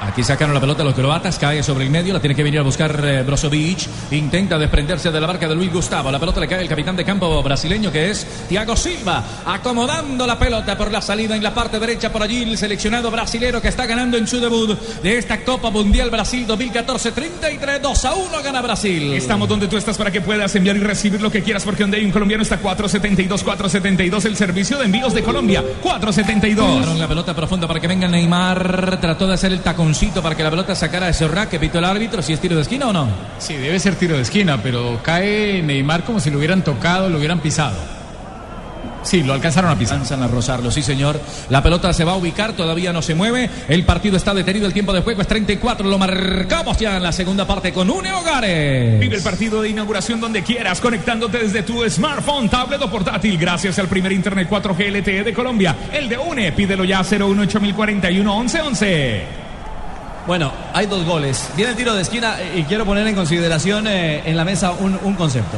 Aquí 0.00 0.22
sacaron 0.22 0.54
la 0.54 0.60
pelota 0.60 0.84
los 0.84 0.94
croatas, 0.94 1.38
cae 1.38 1.62
sobre 1.62 1.84
el 1.84 1.90
medio, 1.90 2.12
la 2.12 2.20
tiene 2.20 2.34
que 2.34 2.42
venir 2.42 2.60
a 2.60 2.62
buscar 2.62 3.00
eh, 3.04 3.22
Brozovic, 3.22 3.88
intenta 4.12 4.58
desprenderse 4.58 5.10
de 5.10 5.20
la 5.20 5.26
barca 5.26 5.48
de 5.48 5.54
Luis 5.54 5.72
Gustavo, 5.72 6.10
la 6.10 6.18
pelota 6.18 6.40
le 6.40 6.48
cae 6.48 6.60
al 6.60 6.68
capitán 6.68 6.96
de 6.96 7.04
campo 7.04 7.42
brasileño 7.42 7.90
que 7.90 8.10
es 8.10 8.26
Thiago 8.48 8.76
Silva, 8.76 9.24
acomodando 9.46 10.26
la 10.26 10.38
pelota 10.38 10.76
por 10.76 10.92
la 10.92 11.00
salida 11.00 11.36
en 11.36 11.42
la 11.42 11.54
parte 11.54 11.78
derecha, 11.78 12.12
por 12.12 12.22
allí 12.22 12.42
el 12.42 12.58
seleccionado 12.58 13.10
brasilero 13.10 13.60
que 13.60 13.68
está 13.68 13.86
ganando 13.86 14.16
en 14.16 14.26
su 14.26 14.40
debut 14.40 14.78
de 15.02 15.18
esta 15.18 15.42
Copa 15.44 15.70
Mundial 15.70 16.10
Brasil 16.10 16.46
2014, 16.46 17.12
33, 17.12 17.82
2 17.82 18.04
a 18.04 18.14
1 18.14 18.42
gana 18.42 18.62
Brasil. 18.62 19.14
Estamos 19.14 19.48
donde 19.48 19.68
tú 19.68 19.76
estás 19.76 19.96
para 19.96 20.10
que 20.10 20.20
puedas 20.20 20.54
enviar 20.54 20.76
y 20.76 20.80
recibir 20.80 21.20
lo 21.20 21.30
que 21.30 21.42
quieras. 21.42 21.64
Porque 21.64 21.82
donde 21.82 21.98
hay 21.98 22.04
un 22.04 22.10
colombiano 22.10 22.42
está 22.42 22.58
472, 22.58 23.42
472. 23.42 24.24
El 24.24 24.36
servicio 24.36 24.78
de 24.78 24.84
envíos 24.84 25.14
de 25.14 25.22
Colombia. 25.22 25.62
472. 25.82 26.66
Tomaron 26.66 26.98
la 26.98 27.08
pelota 27.08 27.34
profunda 27.34 27.66
para 27.66 27.80
que 27.80 27.86
venga 27.86 28.08
Neymar, 28.08 29.00
trató 29.00 29.26
de 29.26 29.34
hacer 29.34 29.52
el 29.52 29.60
taconcito 29.86 30.20
para 30.20 30.34
que 30.34 30.42
la 30.42 30.50
pelota 30.50 30.74
sacara 30.74 31.06
de 31.06 31.12
Serra, 31.12 31.48
que 31.48 31.60
pitó 31.60 31.78
el 31.78 31.84
árbitro, 31.84 32.20
si 32.20 32.32
es 32.32 32.40
tiro 32.40 32.56
de 32.56 32.62
esquina 32.62 32.88
o 32.88 32.92
no. 32.92 33.06
Sí, 33.38 33.54
debe 33.54 33.78
ser 33.78 33.94
tiro 33.94 34.16
de 34.16 34.22
esquina, 34.22 34.60
pero 34.60 34.98
cae 35.00 35.62
Neymar 35.62 36.02
como 36.02 36.18
si 36.18 36.28
lo 36.28 36.38
hubieran 36.38 36.64
tocado, 36.64 37.08
lo 37.08 37.18
hubieran 37.18 37.38
pisado. 37.38 37.76
Sí, 39.04 39.22
lo 39.22 39.32
alcanzaron 39.32 39.70
a 39.70 39.78
pisar. 39.78 39.94
Alcanzan 39.98 40.24
a 40.24 40.26
rozarlo, 40.26 40.72
sí 40.72 40.82
señor. 40.82 41.20
La 41.50 41.62
pelota 41.62 41.92
se 41.92 42.02
va 42.02 42.12
a 42.12 42.16
ubicar, 42.16 42.54
todavía 42.54 42.92
no 42.92 43.00
se 43.00 43.14
mueve. 43.14 43.48
El 43.68 43.84
partido 43.84 44.16
está 44.16 44.34
detenido, 44.34 44.66
el 44.66 44.72
tiempo 44.72 44.92
de 44.92 45.02
juego 45.02 45.22
es 45.22 45.28
34. 45.28 45.88
Lo 45.88 45.98
marcamos 45.98 46.76
ya 46.78 46.96
en 46.96 47.04
la 47.04 47.12
segunda 47.12 47.46
parte 47.46 47.72
con 47.72 47.88
Une 47.88 48.12
Hogares. 48.12 48.98
Vive 48.98 49.14
el 49.14 49.22
partido 49.22 49.62
de 49.62 49.68
inauguración 49.68 50.20
donde 50.20 50.42
quieras, 50.42 50.80
conectándote 50.80 51.38
desde 51.38 51.62
tu 51.62 51.88
smartphone, 51.88 52.48
tablet 52.48 52.82
o 52.82 52.90
portátil, 52.90 53.38
gracias 53.38 53.78
al 53.78 53.86
primer 53.86 54.10
internet 54.10 54.48
4G 54.50 54.98
LTE 54.98 55.22
de 55.22 55.32
Colombia. 55.32 55.76
El 55.92 56.08
de 56.08 56.18
UNE, 56.18 56.50
pídelo 56.50 56.82
ya 56.82 57.04
018 57.04 57.60
1111. 57.60 59.45
Bueno, 60.26 60.52
hay 60.72 60.86
dos 60.86 61.04
goles. 61.04 61.48
Viene 61.56 61.70
el 61.72 61.76
tiro 61.76 61.94
de 61.94 62.02
esquina 62.02 62.40
eh, 62.40 62.58
y 62.58 62.62
quiero 62.64 62.84
poner 62.84 63.06
en 63.06 63.14
consideración 63.14 63.86
eh, 63.86 64.22
en 64.24 64.36
la 64.36 64.44
mesa 64.44 64.72
un, 64.72 64.98
un 65.04 65.14
concepto. 65.14 65.56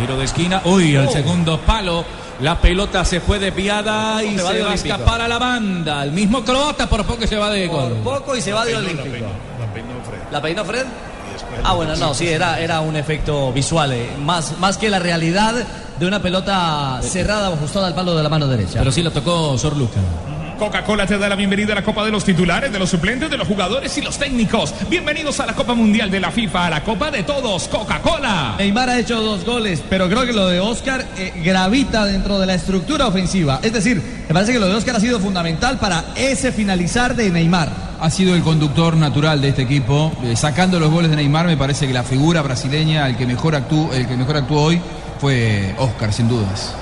Tiro 0.00 0.16
de 0.16 0.24
esquina. 0.24 0.62
Uy, 0.64 0.96
al 0.96 1.08
Oh. 1.08 1.12
segundo 1.12 1.60
palo. 1.60 2.04
La 2.40 2.60
pelota 2.60 3.02
se 3.04 3.20
fue 3.20 3.38
desviada 3.38 4.22
y 4.22 4.36
Se 4.36 4.42
va 4.42 4.52
de 4.52 4.62
va 4.62 4.70
a 4.72 4.74
escapar 4.74 5.20
a 5.22 5.28
la 5.28 5.38
banda. 5.38 6.02
El 6.02 6.12
mismo 6.12 6.44
croata 6.44 6.86
por 6.86 7.04
poco 7.04 7.26
se 7.26 7.36
va 7.36 7.48
de 7.50 7.66
Por 7.68 7.76
gol. 7.90 7.92
poco 8.04 8.36
y 8.36 8.42
se 8.42 8.52
va 8.52 8.64
de 8.66 8.76
olímpico. 8.76 9.26
¿La 10.30 10.42
peinó 10.42 10.64
Fred? 10.64 10.84
Ah, 11.64 11.72
bueno, 11.74 11.96
no, 11.96 12.12
sí, 12.14 12.28
era, 12.28 12.60
era 12.60 12.80
un 12.80 12.96
efecto 12.96 13.52
visual, 13.52 13.92
eh, 13.92 14.10
más, 14.22 14.58
más 14.58 14.76
que 14.76 14.90
la 14.90 14.98
realidad 14.98 15.54
de 15.98 16.06
una 16.06 16.20
pelota 16.20 17.00
cerrada 17.02 17.50
o 17.50 17.54
ajustada 17.54 17.86
al 17.86 17.94
palo 17.94 18.14
de 18.16 18.22
la 18.22 18.28
mano 18.28 18.46
derecha. 18.46 18.78
Pero 18.80 18.92
sí 18.92 19.02
la 19.02 19.10
tocó 19.10 19.56
Sor 19.56 19.76
Luca. 19.76 19.98
Coca-Cola 20.58 21.06
te 21.06 21.18
da 21.18 21.28
la 21.28 21.36
bienvenida 21.36 21.72
a 21.72 21.76
la 21.76 21.82
Copa 21.82 22.04
de 22.04 22.10
los 22.10 22.24
titulares, 22.24 22.72
de 22.72 22.78
los 22.78 22.88
suplentes, 22.88 23.30
de 23.30 23.36
los 23.36 23.46
jugadores 23.46 23.96
y 23.98 24.00
los 24.00 24.18
técnicos. 24.18 24.74
Bienvenidos 24.88 25.38
a 25.40 25.46
la 25.46 25.54
Copa 25.54 25.74
Mundial 25.74 26.10
de 26.10 26.18
la 26.18 26.30
FIFA, 26.30 26.66
a 26.66 26.70
la 26.70 26.82
Copa 26.82 27.10
de 27.10 27.22
todos, 27.24 27.68
Coca-Cola. 27.68 28.54
Neymar 28.58 28.88
ha 28.88 28.98
hecho 28.98 29.20
dos 29.20 29.44
goles, 29.44 29.82
pero 29.88 30.08
creo 30.08 30.24
que 30.24 30.32
lo 30.32 30.48
de 30.48 30.60
Oscar 30.60 31.06
eh, 31.18 31.32
gravita 31.44 32.06
dentro 32.06 32.38
de 32.38 32.46
la 32.46 32.54
estructura 32.54 33.06
ofensiva. 33.06 33.60
Es 33.62 33.72
decir, 33.72 34.02
me 34.28 34.32
parece 34.32 34.52
que 34.52 34.58
lo 34.58 34.66
de 34.66 34.74
Oscar 34.74 34.96
ha 34.96 35.00
sido 35.00 35.20
fundamental 35.20 35.78
para 35.78 36.06
ese 36.16 36.52
finalizar 36.52 37.14
de 37.14 37.30
Neymar. 37.30 37.70
Ha 38.00 38.10
sido 38.10 38.34
el 38.34 38.42
conductor 38.42 38.96
natural 38.96 39.42
de 39.42 39.50
este 39.50 39.62
equipo. 39.62 40.12
Eh, 40.24 40.36
sacando 40.36 40.80
los 40.80 40.90
goles 40.90 41.10
de 41.10 41.16
Neymar, 41.16 41.46
me 41.46 41.56
parece 41.58 41.86
que 41.86 41.92
la 41.92 42.02
figura 42.02 42.40
brasileña, 42.40 43.06
el 43.06 43.16
que 43.16 43.26
mejor 43.26 43.54
actuó, 43.54 43.92
el 43.92 44.06
que 44.06 44.16
mejor 44.16 44.38
actuó 44.38 44.62
hoy, 44.62 44.80
fue 45.20 45.74
Oscar, 45.78 46.12
sin 46.12 46.28
dudas. 46.28 46.74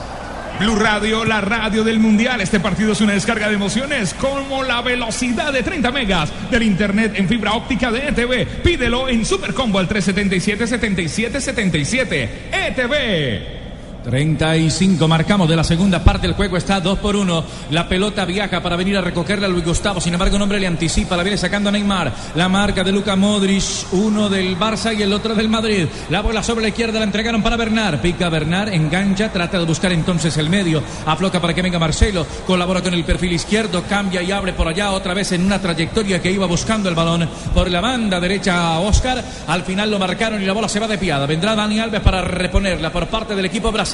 Blue 0.59 0.75
Radio, 0.77 1.25
la 1.25 1.41
radio 1.41 1.83
del 1.83 1.99
Mundial. 1.99 2.41
Este 2.41 2.61
partido 2.61 2.93
es 2.93 3.01
una 3.01 3.15
descarga 3.15 3.49
de 3.49 3.55
emociones 3.55 4.15
como 4.15 4.63
la 4.63 4.83
velocidad 4.83 5.53
de 5.53 5.65
30 5.65 5.91
megas 5.91 6.33
del 6.51 6.63
internet 6.63 7.15
en 7.17 7.27
fibra 7.29 7.55
óptica 7.55 7.91
de 7.91 8.07
ETV. 8.09 8.63
Pídelo 8.63 9.09
en 9.09 9.25
Supercombo 9.25 9.81
al 9.81 9.89
377-7777. 9.89 12.29
ETV. 12.53 13.64
35 14.05 15.09
marcamos 15.09 15.49
de 15.49 15.57
la 15.57 15.65
segunda 15.65 16.05
parte. 16.05 16.27
El 16.27 16.35
juego 16.35 16.57
está 16.57 16.79
2 16.79 16.99
por 16.99 17.17
1. 17.17 17.45
La 17.71 17.89
pelota 17.89 18.25
viaja 18.25 18.63
para 18.63 18.77
venir 18.77 18.97
a 18.99 19.01
recogerla 19.01 19.47
a 19.47 19.51
Luis 19.51 19.65
Gustavo. 19.65 20.01
Sin 20.01 20.13
embargo, 20.13 20.37
un 20.37 20.43
hombre 20.43 20.61
le 20.61 20.67
anticipa. 20.67 21.17
La 21.17 21.23
viene 21.23 21.39
sacando 21.39 21.71
a 21.71 21.73
Neymar. 21.73 22.13
La 22.35 22.49
marca 22.49 22.85
de 22.85 22.93
Luca 22.93 23.17
Modric. 23.17 23.65
Uno 23.93 24.29
del 24.29 24.59
Barça 24.59 24.97
y 24.97 25.03
el 25.03 25.13
otro 25.13 25.35
del 25.35 25.49
Madrid. 25.49 25.87
La 26.11 26.21
bola 26.21 26.43
sobre 26.43 26.63
la 26.63 26.69
izquierda 26.69 26.99
la 26.99 27.07
entregaron 27.07 27.43
para 27.43 27.57
Bernard. 27.57 28.01
Pica 28.01 28.29
Bernard, 28.29 28.75
engancha. 28.75 29.33
Trata 29.33 29.59
de 29.59 29.65
buscar 29.65 29.93
entonces 29.93 30.37
el 30.37 30.51
medio. 30.51 30.83
Afloca 31.07 31.41
para 31.41 31.55
que 31.55 31.63
venga 31.63 31.79
Marcelo. 31.79 32.27
Colabora 32.47 32.83
con 32.83 32.93
el 32.93 33.05
perfil 33.05 33.33
izquierdo. 33.33 33.85
Cambia 33.89 34.23
y 34.23 34.31
abre 34.31 34.53
por 34.53 34.69
allá 34.69 34.91
otra 34.91 35.15
vez 35.15 35.33
en 35.33 35.47
una 35.47 35.61
trayectoria 35.61 36.21
que 36.21 36.31
iba 36.31 36.47
buscando 36.47 36.91
el 36.91 36.95
balón 36.95 37.27
por 37.55 37.71
la 37.71 37.81
banda 37.81 38.21
derecha 38.21 38.75
a 38.75 38.81
Oscar. 38.81 39.25
Al 39.47 39.63
final 39.63 39.91
lo 39.91 39.99
marcaron 39.99 40.43
y 40.43 40.45
la 40.45 40.53
bola 40.53 40.69
se 40.69 40.79
va 40.79 40.89
de 40.89 40.99
piada. 40.99 41.25
Vendrá 41.25 41.55
Dani 41.55 41.81
Alves 41.81 42.03
para 42.03 42.21
reponerla 42.21 42.93
por 42.93 43.07
parte 43.07 43.35
del 43.35 43.47
equipo 43.47 43.73
brasileño. 43.73 43.94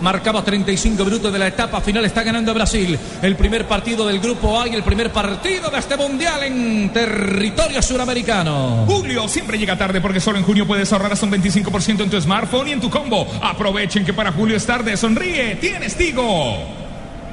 Marcaba 0.00 0.42
35 0.42 1.04
minutos 1.04 1.32
de 1.32 1.38
la 1.38 1.48
etapa 1.48 1.80
final. 1.80 2.04
Está 2.04 2.22
ganando 2.22 2.54
Brasil. 2.54 2.98
El 3.20 3.36
primer 3.36 3.66
partido 3.66 4.06
del 4.06 4.18
grupo 4.20 4.60
A 4.60 4.68
y 4.68 4.74
el 4.74 4.82
primer 4.82 5.12
partido 5.12 5.70
de 5.70 5.78
este 5.78 5.96
mundial 5.96 6.42
en 6.42 6.90
territorio 6.92 7.82
suramericano. 7.82 8.84
Julio 8.86 9.28
siempre 9.28 9.58
llega 9.58 9.76
tarde 9.76 10.00
porque 10.00 10.20
solo 10.20 10.38
en 10.38 10.44
junio 10.44 10.66
puedes 10.66 10.92
ahorrar 10.92 11.12
hasta 11.12 11.26
un 11.26 11.32
25% 11.32 12.02
en 12.02 12.10
tu 12.10 12.20
smartphone 12.20 12.68
y 12.68 12.72
en 12.72 12.80
tu 12.80 12.90
combo. 12.90 13.26
Aprovechen 13.42 14.04
que 14.04 14.14
para 14.14 14.32
Julio 14.32 14.56
es 14.56 14.64
tarde. 14.64 14.96
Sonríe, 14.96 15.56
tienes 15.56 15.96
Tigo. 15.96 16.85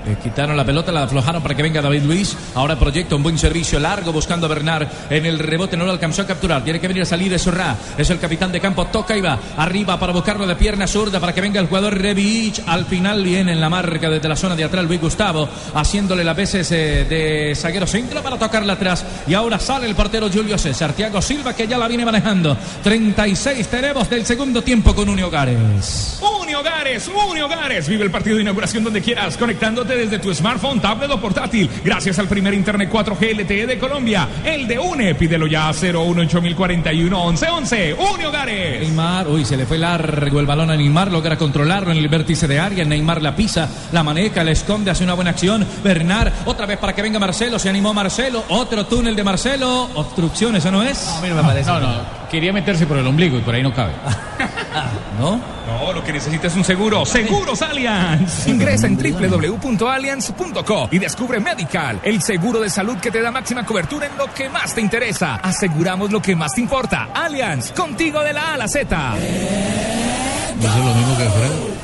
Le 0.05 0.15
quitaron 0.15 0.57
la 0.57 0.65
pelota, 0.65 0.91
la 0.91 1.03
aflojaron 1.03 1.41
para 1.41 1.55
que 1.55 1.63
venga 1.63 1.81
David 1.81 2.03
Luis. 2.03 2.35
Ahora 2.55 2.77
proyecta 2.77 3.15
un 3.15 3.23
buen 3.23 3.37
servicio 3.37 3.79
largo 3.79 4.11
buscando 4.11 4.47
a 4.47 4.49
Bernard. 4.49 4.87
En 5.09 5.25
el 5.25 5.39
rebote 5.39 5.77
no 5.77 5.85
lo 5.85 5.91
alcanzó 5.91 6.23
a 6.23 6.27
capturar. 6.27 6.63
Tiene 6.63 6.79
que 6.79 6.87
venir 6.87 7.03
a 7.03 7.05
salir 7.05 7.31
de 7.31 7.39
Sorra. 7.39 7.75
Es 7.97 8.09
el 8.09 8.19
capitán 8.19 8.51
de 8.51 8.59
campo. 8.59 8.85
Toca 8.87 9.15
y 9.15 9.21
va 9.21 9.39
arriba 9.57 9.99
para 9.99 10.11
buscarlo 10.11 10.45
de 10.45 10.55
pierna 10.55 10.87
zurda 10.87 11.19
para 11.19 11.33
que 11.33 11.41
venga 11.41 11.59
el 11.59 11.67
jugador 11.67 11.97
Revich. 11.97 12.61
Al 12.67 12.85
final 12.85 13.23
viene 13.23 13.53
en 13.53 13.61
la 13.61 13.69
marca 13.69 14.09
desde 14.09 14.27
la 14.27 14.35
zona 14.35 14.55
de 14.55 14.65
atrás 14.65 14.83
Luis 14.85 14.99
Gustavo. 14.99 15.47
Haciéndole 15.73 16.23
las 16.23 16.35
veces 16.35 16.69
eh, 16.71 17.05
de 17.09 17.55
zaguero 17.55 17.87
centro 17.87 18.21
para 18.21 18.37
tocarla 18.37 18.73
atrás. 18.73 19.05
Y 19.25 19.33
ahora 19.33 19.57
sale 19.59 19.87
el 19.87 19.95
portero 19.95 20.29
Julio 20.29 20.57
César. 20.57 20.93
Thiago 20.93 21.21
Silva 21.21 21.55
que 21.55 21.67
ya 21.67 21.77
la 21.77 21.87
viene 21.87 22.03
manejando. 22.03 22.57
36 22.83 23.67
tenemos 23.67 24.09
del 24.09 24.25
segundo 24.25 24.61
tiempo 24.61 24.93
con 24.93 25.07
Uni 25.07 25.21
Hogares. 25.21 26.19
Uni 26.41 26.53
Hogares, 26.55 27.07
Uni 27.07 27.41
Hogares. 27.41 27.87
Vive 27.87 28.03
el 28.03 28.11
partido 28.11 28.35
de 28.35 28.41
inauguración 28.41 28.83
donde 28.83 29.01
quieras, 29.01 29.37
conectándote 29.37 29.92
desde 29.95 30.19
tu 30.19 30.33
smartphone, 30.33 30.79
tablet 30.79 31.11
o 31.11 31.19
portátil. 31.19 31.69
Gracias 31.83 32.19
al 32.19 32.27
primer 32.27 32.53
internet 32.53 32.89
4G 32.91 33.41
LTE 33.41 33.67
de 33.67 33.77
Colombia, 33.77 34.27
el 34.43 34.67
de 34.67 34.79
UNE. 34.79 35.15
Pídelo 35.15 35.47
ya 35.47 35.69
a 35.69 35.73
01841 35.73 37.31
1111. 37.31 37.93
Uni 37.93 38.25
Hogares. 38.25 38.81
Neymar, 38.81 39.27
uy, 39.27 39.45
se 39.45 39.57
le 39.57 39.65
fue 39.65 39.77
largo 39.77 40.39
el 40.39 40.45
balón 40.45 40.71
a 40.71 40.75
Neymar, 40.75 41.11
logra 41.11 41.37
controlarlo 41.37 41.91
en 41.91 41.97
el 41.97 42.07
vértice 42.07 42.47
de 42.47 42.59
área. 42.59 42.85
Neymar 42.85 43.21
la 43.21 43.35
pisa, 43.35 43.69
la 43.91 44.03
maneja, 44.03 44.43
la 44.43 44.51
esconde, 44.51 44.91
hace 44.91 45.03
una 45.03 45.13
buena 45.13 45.31
acción. 45.31 45.65
Bernard, 45.83 46.31
otra 46.45 46.65
vez 46.65 46.77
para 46.77 46.93
que 46.93 47.01
venga 47.01 47.19
Marcelo, 47.19 47.59
se 47.59 47.69
animó 47.69 47.93
Marcelo, 47.93 48.43
otro 48.49 48.85
túnel 48.85 49.15
de 49.15 49.23
Marcelo. 49.23 49.89
Obstrucción, 49.95 50.55
¿eso 50.55 50.71
no 50.71 50.83
es? 50.83 51.07
A 51.07 51.21
mí 51.21 51.29
no 51.29 51.35
me 51.35 51.43
parece. 51.43 51.69
No, 51.69 51.79
no, 51.79 51.95
quería 52.29 52.53
meterse 52.53 52.85
por 52.85 52.97
el 52.97 53.07
ombligo 53.07 53.37
y 53.37 53.41
por 53.41 53.55
ahí 53.55 53.63
no 53.63 53.73
cabe. 53.73 53.93
¿No? 55.19 55.39
No, 55.79 55.93
lo 55.93 56.03
que 56.03 56.13
necesitas 56.13 56.51
es 56.51 56.57
un 56.57 56.63
seguro. 56.63 57.05
Seguros 57.05 57.61
Allianz. 57.61 58.47
Ingresa 58.47 58.87
en 58.87 58.97
www.allianz.co 58.97 60.89
y 60.91 60.99
descubre 60.99 61.39
Medical, 61.39 61.99
el 62.03 62.21
seguro 62.21 62.59
de 62.59 62.69
salud 62.69 62.97
que 62.97 63.11
te 63.11 63.21
da 63.21 63.31
máxima 63.31 63.65
cobertura 63.65 64.07
en 64.07 64.17
lo 64.17 64.31
que 64.33 64.49
más 64.49 64.73
te 64.75 64.81
interesa. 64.81 65.35
Aseguramos 65.35 66.11
lo 66.11 66.21
que 66.21 66.35
más 66.35 66.53
te 66.53 66.61
importa. 66.61 67.09
Allianz, 67.13 67.71
contigo 67.71 68.21
de 68.21 68.33
la 68.33 68.41
A 68.49 68.53
a 68.53 68.57
la 68.57 68.67
Z. 68.67 69.15
Eso 69.17 70.67
es 70.67 70.75
lo 70.75 70.93
mismo 70.93 71.17
que 71.17 71.23
Fred. 71.23 71.83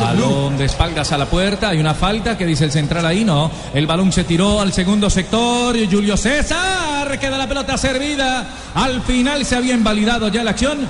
Balón 0.00 0.56
de 0.56 0.64
espaldas 0.64 1.12
a 1.12 1.18
la 1.18 1.26
puerta, 1.26 1.68
hay 1.68 1.78
una 1.78 1.94
falta 1.94 2.38
que 2.38 2.46
dice 2.46 2.64
el 2.64 2.72
central 2.72 3.04
ahí, 3.04 3.24
no. 3.24 3.50
El 3.74 3.86
balón 3.86 4.12
se 4.12 4.24
tiró 4.24 4.60
al 4.60 4.72
segundo 4.72 5.10
sector 5.10 5.76
y 5.76 5.86
Julio 5.90 6.16
César 6.16 7.18
queda 7.18 7.36
la 7.36 7.46
pelota 7.46 7.76
servida. 7.76 8.46
Al 8.74 9.02
final 9.02 9.44
se 9.44 9.56
había 9.56 9.74
invalidado 9.74 10.28
ya 10.28 10.42
la 10.42 10.52
acción. 10.52 10.88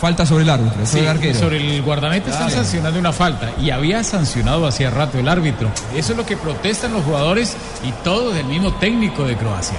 Falta 0.00 0.24
sobre 0.24 0.44
el 0.44 0.50
árbitro, 0.50 0.74
sobre 0.86 0.86
Sí, 0.86 0.98
el 1.00 1.08
arquero. 1.08 1.38
sobre 1.38 1.76
el 1.76 1.82
guardameta 1.82 2.30
están 2.30 2.50
sancionando 2.50 2.98
una 2.98 3.12
falta 3.12 3.50
y 3.60 3.68
había 3.70 4.02
sancionado 4.02 4.66
hacía 4.66 4.88
rato 4.90 5.18
el 5.18 5.28
árbitro. 5.28 5.70
Eso 5.94 6.12
es 6.12 6.16
lo 6.16 6.24
que 6.24 6.36
protestan 6.38 6.92
los 6.94 7.04
jugadores 7.04 7.54
y 7.86 7.92
todos 8.02 8.34
el 8.36 8.46
mismo 8.46 8.72
técnico 8.74 9.24
de 9.24 9.36
Croacia. 9.36 9.76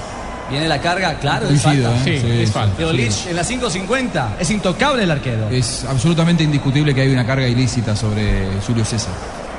Viene 0.51 0.67
la 0.67 0.79
carga, 0.81 1.17
claro, 1.17 1.47
es 1.47 1.61
falta. 1.61 1.95
¿eh? 2.05 2.19
Sí, 2.21 2.29
es 2.43 2.51
falta. 2.51 2.75
Teolic 2.77 3.11
en 3.29 3.35
la 3.35 3.43
5.50. 3.43 4.27
Es 4.39 4.51
intocable 4.51 5.03
el 5.03 5.11
arquero. 5.11 5.49
Es 5.49 5.85
absolutamente 5.85 6.43
indiscutible 6.43 6.93
que 6.93 7.01
hay 7.01 7.13
una 7.13 7.25
carga 7.25 7.47
ilícita 7.47 7.95
sobre 7.95 8.47
Julio 8.67 8.83
César. 8.85 9.13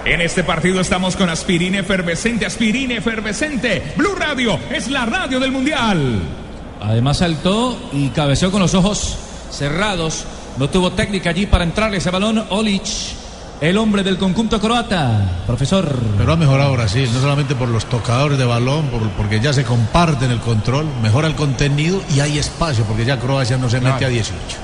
En 0.05 0.21
este 0.21 0.45
partido 0.45 0.81
estamos 0.81 1.17
con 1.17 1.31
aspirina 1.31 1.79
efervescente, 1.79 2.45
aspirina 2.47 2.95
efervescente. 2.95 3.95
Blue 3.97 4.15
Radio 4.17 4.59
es 4.71 4.89
la 4.89 5.07
radio 5.07 5.41
del 5.41 5.51
mundial. 5.51 6.21
Además 6.81 7.19
saltó 7.19 7.77
y 7.93 8.09
cabeceó 8.11 8.51
con 8.53 8.61
los 8.61 8.75
ojos 8.75 9.17
cerrados. 9.51 10.25
No 10.59 10.68
tuvo 10.68 10.92
técnica 10.92 11.30
allí 11.30 11.46
para 11.46 11.64
entrar 11.64 11.94
ese 11.94 12.11
balón. 12.11 12.44
Olic, 12.50 12.82
el 13.61 13.76
hombre 13.78 14.03
del 14.03 14.18
conjunto 14.18 14.61
croata. 14.61 15.42
Profesor. 15.46 15.88
Pero 16.18 16.32
ha 16.32 16.36
mejorado 16.36 16.72
Brasil, 16.72 17.09
no 17.12 17.20
solamente 17.20 17.55
por 17.55 17.68
los 17.68 17.86
tocadores 17.86 18.36
de 18.38 18.44
balón, 18.44 18.86
por- 18.88 19.09
porque 19.11 19.40
ya 19.40 19.53
se 19.53 19.64
comparten 19.64 20.30
el 20.30 20.40
control, 20.40 20.86
mejora 21.03 21.28
el 21.28 21.34
contenido 21.34 22.00
y 22.14 22.20
hay 22.20 22.38
espacio, 22.38 22.84
porque 22.84 23.05
ya 23.05 23.18
Croacia 23.18 23.57
no 23.57 23.70
se 23.70 23.80
mete 23.80 24.05
a 24.05 24.09
18. 24.09 24.57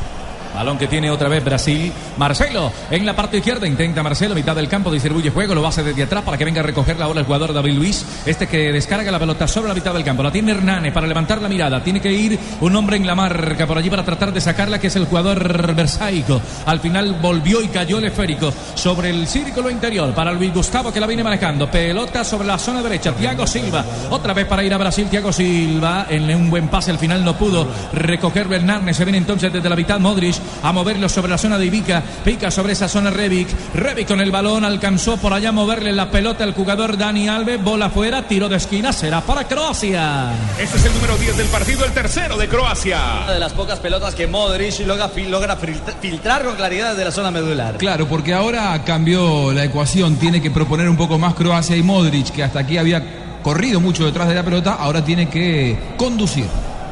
Balón 0.59 0.77
que 0.77 0.89
tiene 0.89 1.09
otra 1.09 1.29
vez 1.29 1.45
Brasil. 1.45 1.93
Marcelo 2.17 2.73
en 2.91 3.07
la 3.07 3.15
parte 3.15 3.37
izquierda. 3.37 3.69
Intenta 3.69 4.03
Marcelo, 4.03 4.35
mitad 4.35 4.57
del 4.57 4.67
campo, 4.67 4.91
distribuye 4.91 5.31
juego. 5.31 5.55
Lo 5.55 5.65
hace 5.65 5.85
desde 5.85 6.03
atrás 6.03 6.25
para 6.25 6.37
que 6.37 6.45
venga 6.45 6.63
a 6.63 6.65
recogerla 6.65 7.05
ahora 7.05 7.21
el 7.21 7.27
jugador 7.27 7.53
David 7.53 7.75
Luis. 7.75 8.05
Este 8.27 8.49
que 8.49 8.73
descarga 8.73 9.13
la 9.13 9.21
pelota 9.21 9.47
sobre 9.47 9.69
la 9.69 9.75
mitad 9.75 9.95
del 9.95 10.03
campo. 10.03 10.25
La 10.25 10.33
tiene 10.33 10.51
Hernández 10.51 10.93
para 10.93 11.07
levantar 11.07 11.41
la 11.41 11.49
mirada. 11.49 11.81
Tiene 11.85 12.01
que 12.01 12.11
ir 12.11 12.37
un 12.61 12.75
hombre 12.75 12.97
en 12.97 13.07
la 13.07 13.15
marca 13.15 13.69
por 13.69 13.79
allí 13.79 13.89
para 13.89 14.05
tratar 14.05 14.33
de 14.33 14.41
sacarla, 14.41 14.81
que 14.81 14.89
es 14.89 14.97
el 14.97 15.05
jugador 15.05 15.77
Versaico. 15.77 16.41
Al 16.67 16.81
final 16.81 17.19
volvió 17.23 17.63
y 17.63 17.69
cayó 17.69 17.99
el 17.99 18.07
esférico 18.07 18.53
sobre 18.75 19.11
el 19.11 19.29
círculo 19.29 19.71
interior 19.71 20.13
para 20.13 20.33
Luis 20.33 20.53
Gustavo 20.53 20.93
que 20.93 20.99
la 20.99 21.07
viene 21.07 21.23
manejando. 21.23 21.71
Pelota 21.71 22.25
sobre 22.25 22.49
la 22.49 22.59
zona 22.59 22.83
derecha. 22.83 23.13
Thiago 23.13 23.47
Silva. 23.47 23.85
Otra 24.11 24.35
vez 24.35 24.47
para 24.47 24.65
ir 24.65 24.75
a 24.75 24.79
Brasil. 24.79 25.07
Thiago 25.09 25.33
Silva 25.33 26.07
en 26.11 26.35
un 26.35 26.51
buen 26.51 26.67
pase. 26.67 26.91
Al 26.91 26.99
final 26.99 27.25
no 27.25 27.39
pudo 27.39 27.65
recoger 27.93 28.53
Hernández. 28.53 28.97
Se 28.97 29.05
viene 29.05 29.19
entonces 29.19 29.53
desde 29.53 29.69
la 29.69 29.77
mitad 29.77 30.01
Modric 30.01 30.48
a 30.63 30.73
moverlo 30.73 31.09
sobre 31.09 31.31
la 31.31 31.39
zona 31.39 31.59
de 31.59 31.67
Ivica. 31.67 32.03
Pica 32.25 32.51
sobre 32.51 32.73
esa 32.73 32.89
zona 32.89 33.11
Revic. 33.11 33.49
Revic 33.75 34.09
con 34.09 34.21
el 34.21 34.31
balón 34.31 34.65
alcanzó 34.65 35.17
por 35.17 35.33
allá 35.33 35.51
a 35.51 35.53
moverle 35.53 35.93
la 35.93 36.11
pelota 36.11 36.45
al 36.45 36.55
jugador 36.55 36.97
Dani 36.97 37.29
Alves. 37.29 37.63
Bola 37.63 37.91
fuera, 37.91 38.27
tiro 38.29 38.49
de 38.49 38.57
esquina. 38.57 38.93
Será 38.93 39.21
para 39.21 39.45
Croacia. 39.45 40.33
Este 40.59 40.77
es 40.77 40.85
el 40.85 40.95
número 40.95 41.17
10 41.17 41.37
del 41.37 41.47
partido, 41.49 41.85
el 41.85 41.93
tercero 41.93 42.37
de 42.37 42.49
Croacia. 42.49 43.01
Una 43.25 43.33
de 43.35 43.41
las 43.41 43.53
pocas 43.53 43.79
pelotas 43.79 44.15
que 44.15 44.27
Modric 44.27 44.81
logra, 44.87 45.11
logra 45.29 45.57
filtra- 45.57 45.95
filtrar 46.01 46.45
con 46.45 46.57
claridad 46.57 46.91
desde 46.91 47.05
la 47.05 47.13
zona 47.13 47.31
medular. 47.31 47.77
Claro, 47.79 48.07
porque 48.09 48.35
ahora 48.35 48.83
cambió 48.85 49.53
la 49.53 49.65
ecuación. 49.65 50.17
Tiene 50.17 50.41
que 50.43 50.51
proponer 50.51 50.89
un 50.89 50.97
poco 50.97 51.19
más 51.19 51.35
Croacia 51.35 51.77
y 51.77 51.83
Modric, 51.83 52.31
que 52.31 52.43
hasta 52.43 52.61
aquí 52.61 52.79
había 52.79 53.03
corrido 53.43 53.81
mucho 53.81 54.05
detrás 54.05 54.29
de 54.29 54.35
la 54.35 54.43
pelota, 54.43 54.75
ahora 54.75 55.05
tiene 55.05 55.29
que 55.29 55.79
conducir. 55.97 56.47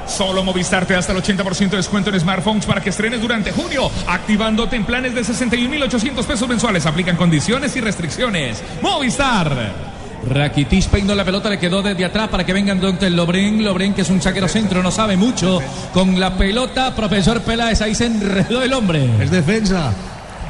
Solo 0.07 0.45
Movistar 0.45 0.87
te 0.87 0.93
da 0.93 1.01
hasta 1.01 1.13
el 1.13 1.19
80% 1.19 1.71
de 1.71 1.77
descuento 1.77 2.11
en 2.11 2.21
smartphones 2.21 2.67
para 2.67 2.81
que 2.81 2.91
estrenes 2.91 3.21
durante 3.21 3.53
junio, 3.53 3.91
activándote 4.07 4.77
en 4.77 4.85
planes 4.85 5.15
de 5.15 5.23
61.800 5.23 6.25
pesos 6.25 6.49
mensuales. 6.49 6.87
Aplican 6.87 7.17
condiciones 7.17 7.75
y 7.77 7.81
restricciones. 7.81 8.63
Movistar. 8.83 9.97
Rakitic 10.29 10.89
peinó 10.89 11.15
la 11.15 11.25
pelota, 11.25 11.49
le 11.49 11.59
quedó 11.59 11.83
desde 11.83 12.05
atrás 12.05 12.29
para 12.29 12.45
que 12.45 12.53
vengan 12.53 12.81
donde 12.81 13.11
Lobren. 13.11 13.65
Lobren, 13.65 13.95
que 13.95 14.03
es 14.03 14.11
un 14.11 14.21
saquero 14.21 14.49
centro, 14.49 14.83
no 14.83 14.91
sabe 14.91 15.17
mucho. 15.17 15.61
Con 15.93 16.19
la 16.19 16.37
pelota, 16.37 16.95
profesor 16.95 17.43
Peláez, 17.43 17.81
ahí 17.81 17.95
se 17.95 18.07
enredó 18.07 18.63
el 18.63 18.73
hombre. 18.73 19.09
Es 19.23 19.31
defensa. 19.31 19.93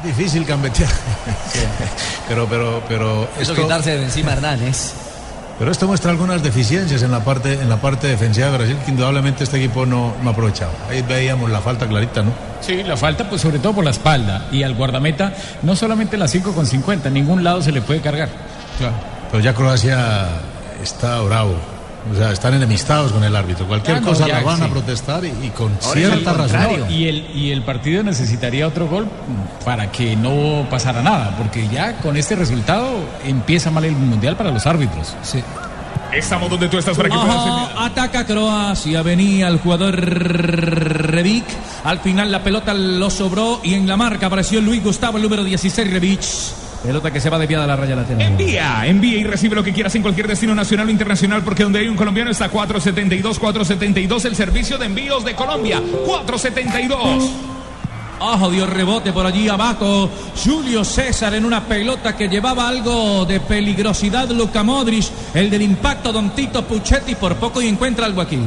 Difícil 0.03 0.45
cambetear. 0.45 0.89
pero, 2.27 2.47
pero, 2.47 2.83
pero. 2.87 3.27
Eso 3.39 3.53
quitarse 3.55 3.97
de 3.97 4.03
encima 4.03 4.33
Hernández. 4.33 5.06
Pero 5.59 5.71
esto 5.71 5.87
muestra 5.87 6.11
algunas 6.11 6.43
deficiencias 6.43 7.01
en 7.01 7.11
la 7.11 7.23
parte, 7.23 7.53
en 7.53 7.67
la 7.67 7.77
parte 7.77 8.07
defensiva 8.07 8.47
de 8.51 8.57
Brasil 8.57 8.77
que 8.85 8.91
indudablemente 8.91 9.43
este 9.43 9.57
equipo 9.57 9.85
no, 9.85 10.13
no 10.21 10.29
ha 10.29 10.33
aprovechado. 10.33 10.71
Ahí 10.89 11.01
veíamos 11.01 11.49
la 11.49 11.61
falta 11.61 11.87
clarita, 11.87 12.21
¿no? 12.21 12.31
Sí, 12.61 12.83
la 12.83 12.95
falta 12.95 13.27
pues 13.27 13.41
sobre 13.41 13.59
todo 13.59 13.73
por 13.73 13.83
la 13.83 13.91
espalda 13.91 14.47
y 14.51 14.63
al 14.63 14.75
guardameta 14.75 15.33
no 15.63 15.75
solamente 15.75 16.15
la 16.17 16.27
5 16.27 16.53
con 16.53 16.67
50, 16.67 17.07
en 17.07 17.13
ningún 17.13 17.43
lado 17.43 17.61
se 17.61 17.71
le 17.71 17.81
puede 17.81 18.01
cargar. 18.01 18.29
Claro. 18.77 18.93
Pero 19.31 19.43
ya 19.43 19.53
Croacia 19.53 20.27
está 20.81 21.21
bravo. 21.21 21.55
O 22.13 22.15
sea, 22.17 22.31
están 22.31 22.53
enemistados 22.53 23.11
con 23.11 23.23
el 23.23 23.35
árbitro. 23.35 23.67
Cualquier 23.67 23.97
Ah, 23.97 23.99
no, 23.99 24.07
cosa 24.07 24.27
ya, 24.27 24.35
la 24.39 24.43
van 24.43 24.61
a 24.61 24.65
sí. 24.65 24.71
protestar 24.71 25.25
y, 25.25 25.27
y 25.43 25.49
con 25.49 25.71
Ahora 25.83 25.93
cierta 25.99 26.33
razón. 26.33 26.57
contrario. 26.61 26.85
Y 26.89 27.07
el, 27.07 27.35
y 27.35 27.51
el 27.51 27.61
partido 27.63 28.01
necesitaría 28.03 28.65
otro 28.67 28.87
gol 28.87 29.07
para 29.65 29.91
que 29.91 30.15
no 30.15 30.65
pasara 30.69 31.01
nada, 31.01 31.35
porque 31.37 31.67
ya 31.67 31.97
con 31.97 32.15
este 32.15 32.35
resultado 32.35 32.87
empieza 33.25 33.71
mal 33.71 33.83
el 33.83 33.93
mundial 33.95 34.37
para 34.37 34.51
los 34.51 34.65
árbitros. 34.65 35.15
Sí. 35.21 35.43
Estamos 36.13 36.49
donde 36.49 36.69
tú 36.69 36.77
estás 36.77 36.95
para 36.95 37.09
que 37.09 37.15
Ojo, 37.15 37.69
ataca 37.79 38.25
Croacia, 38.25 39.01
venía 39.01 39.49
el 39.49 39.59
jugador 39.59 39.93
Rebic. 39.99 41.43
Al 41.83 41.99
final 41.99 42.31
la 42.31 42.41
pelota 42.43 42.73
lo 42.73 43.09
sobró 43.09 43.59
y 43.63 43.73
en 43.73 43.85
la 43.87 43.97
marca 43.97 44.27
apareció 44.27 44.61
Luis 44.61 44.81
Gustavo, 44.81 45.17
el 45.17 45.23
número 45.23 45.43
16, 45.43 45.91
Rebic. 45.91 46.21
Pelota 46.87 47.11
que 47.11 47.19
se 47.19 47.29
va 47.29 47.37
desviada 47.37 47.65
a 47.65 47.67
la 47.67 47.75
raya 47.75 47.97
lateral. 47.97 48.21
Envía, 48.21 48.85
envía 48.85 49.17
y 49.17 49.23
recibe 49.25 49.55
lo 49.55 49.63
que 49.63 49.73
quieras 49.73 49.93
en 49.95 50.01
cualquier 50.01 50.25
destino 50.25 50.55
nacional 50.55 50.87
o 50.87 50.89
internacional, 50.89 51.43
porque 51.43 51.63
donde 51.63 51.79
hay 51.79 51.89
un 51.89 51.97
colombiano 51.97 52.31
está 52.31 52.47
472, 52.47 53.39
472, 53.39 54.23
el 54.23 54.37
servicio 54.37 54.77
de 54.77 54.85
envíos 54.85 55.25
de 55.25 55.35
Colombia. 55.35 55.81
472. 56.05 57.29
Ojo, 58.19 58.49
dio 58.49 58.65
rebote 58.65 59.11
por 59.11 59.25
allí 59.25 59.49
abajo. 59.49 60.09
Julio 60.41 60.85
César 60.85 61.33
en 61.33 61.43
una 61.43 61.65
pelota 61.65 62.15
que 62.15 62.29
llevaba 62.29 62.69
algo 62.69 63.25
de 63.25 63.41
peligrosidad. 63.41 64.29
Luca 64.29 64.63
Modric, 64.63 65.07
el 65.33 65.49
del 65.49 65.63
impacto, 65.63 66.13
Don 66.13 66.29
Tito 66.29 66.65
Puchetti, 66.65 67.15
por 67.15 67.35
poco 67.35 67.61
y 67.61 67.67
encuentra 67.67 68.05
algo 68.05 68.21
aquí. 68.21 68.39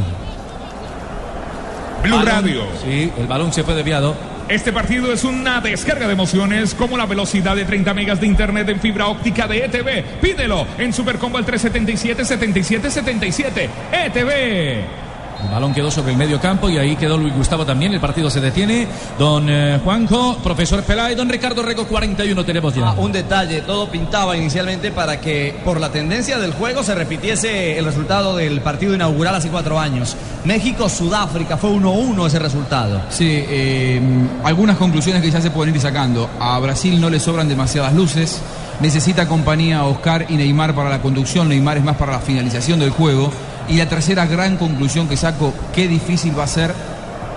Blue 2.02 2.16
Balón. 2.16 2.26
Radio. 2.26 2.62
Sí, 2.82 3.12
el 3.18 3.26
balón 3.26 3.52
se 3.52 3.64
fue 3.64 3.74
desviado. 3.74 4.29
Este 4.50 4.72
partido 4.72 5.12
es 5.12 5.22
una 5.22 5.60
descarga 5.60 6.08
de 6.08 6.12
emociones 6.12 6.74
como 6.74 6.96
la 6.96 7.06
velocidad 7.06 7.54
de 7.54 7.64
30 7.64 7.94
megas 7.94 8.20
de 8.20 8.26
internet 8.26 8.68
en 8.68 8.80
fibra 8.80 9.06
óptica 9.06 9.46
de 9.46 9.64
ETV. 9.64 10.20
Pídelo 10.20 10.66
en 10.76 10.92
Supercombo 10.92 11.38
al 11.38 11.46
377 11.46 12.24
77 12.24 12.90
77. 12.90 13.70
ETV. 13.92 15.09
El 15.44 15.50
balón 15.50 15.74
quedó 15.74 15.90
sobre 15.90 16.12
el 16.12 16.18
medio 16.18 16.40
campo 16.40 16.68
y 16.68 16.78
ahí 16.78 16.96
quedó 16.96 17.16
Luis 17.16 17.34
Gustavo 17.34 17.64
también. 17.64 17.92
El 17.92 18.00
partido 18.00 18.30
se 18.30 18.40
detiene. 18.40 18.86
Don 19.18 19.48
eh, 19.48 19.80
Juanjo, 19.82 20.38
profesor 20.42 20.82
Peláez, 20.82 21.16
don 21.16 21.28
Ricardo 21.28 21.62
Rego, 21.62 21.86
41 21.86 22.44
tenemos 22.44 22.74
ya. 22.74 22.88
Ah, 22.88 22.94
un 22.96 23.12
detalle, 23.12 23.62
todo 23.62 23.90
pintaba 23.90 24.36
inicialmente 24.36 24.90
para 24.90 25.20
que 25.20 25.54
por 25.64 25.80
la 25.80 25.90
tendencia 25.90 26.38
del 26.38 26.52
juego 26.52 26.82
se 26.82 26.94
repitiese 26.94 27.78
el 27.78 27.84
resultado 27.84 28.36
del 28.36 28.60
partido 28.60 28.94
inaugural 28.94 29.34
hace 29.34 29.48
cuatro 29.48 29.78
años. 29.78 30.16
México-Sudáfrica 30.44 31.56
fue 31.56 31.70
1-1 31.70 32.26
ese 32.26 32.38
resultado. 32.38 33.02
Sí, 33.10 33.28
eh, 33.28 34.00
algunas 34.44 34.76
conclusiones 34.76 35.22
que 35.22 35.30
ya 35.30 35.40
se 35.40 35.50
pueden 35.50 35.74
ir 35.74 35.80
sacando. 35.80 36.28
A 36.38 36.58
Brasil 36.58 37.00
no 37.00 37.10
le 37.10 37.20
sobran 37.20 37.48
demasiadas 37.48 37.94
luces. 37.94 38.40
Necesita 38.80 39.28
compañía 39.28 39.84
Oscar 39.84 40.26
y 40.28 40.36
Neymar 40.36 40.74
para 40.74 40.88
la 40.88 41.02
conducción. 41.02 41.48
Neymar 41.48 41.76
es 41.76 41.84
más 41.84 41.96
para 41.96 42.12
la 42.12 42.20
finalización 42.20 42.80
del 42.80 42.90
juego. 42.90 43.30
Y 43.70 43.76
la 43.76 43.88
tercera 43.88 44.26
gran 44.26 44.56
conclusión 44.56 45.08
que 45.08 45.16
saco, 45.16 45.54
qué 45.72 45.86
difícil 45.86 46.36
va 46.36 46.42
a 46.42 46.48
ser 46.48 46.74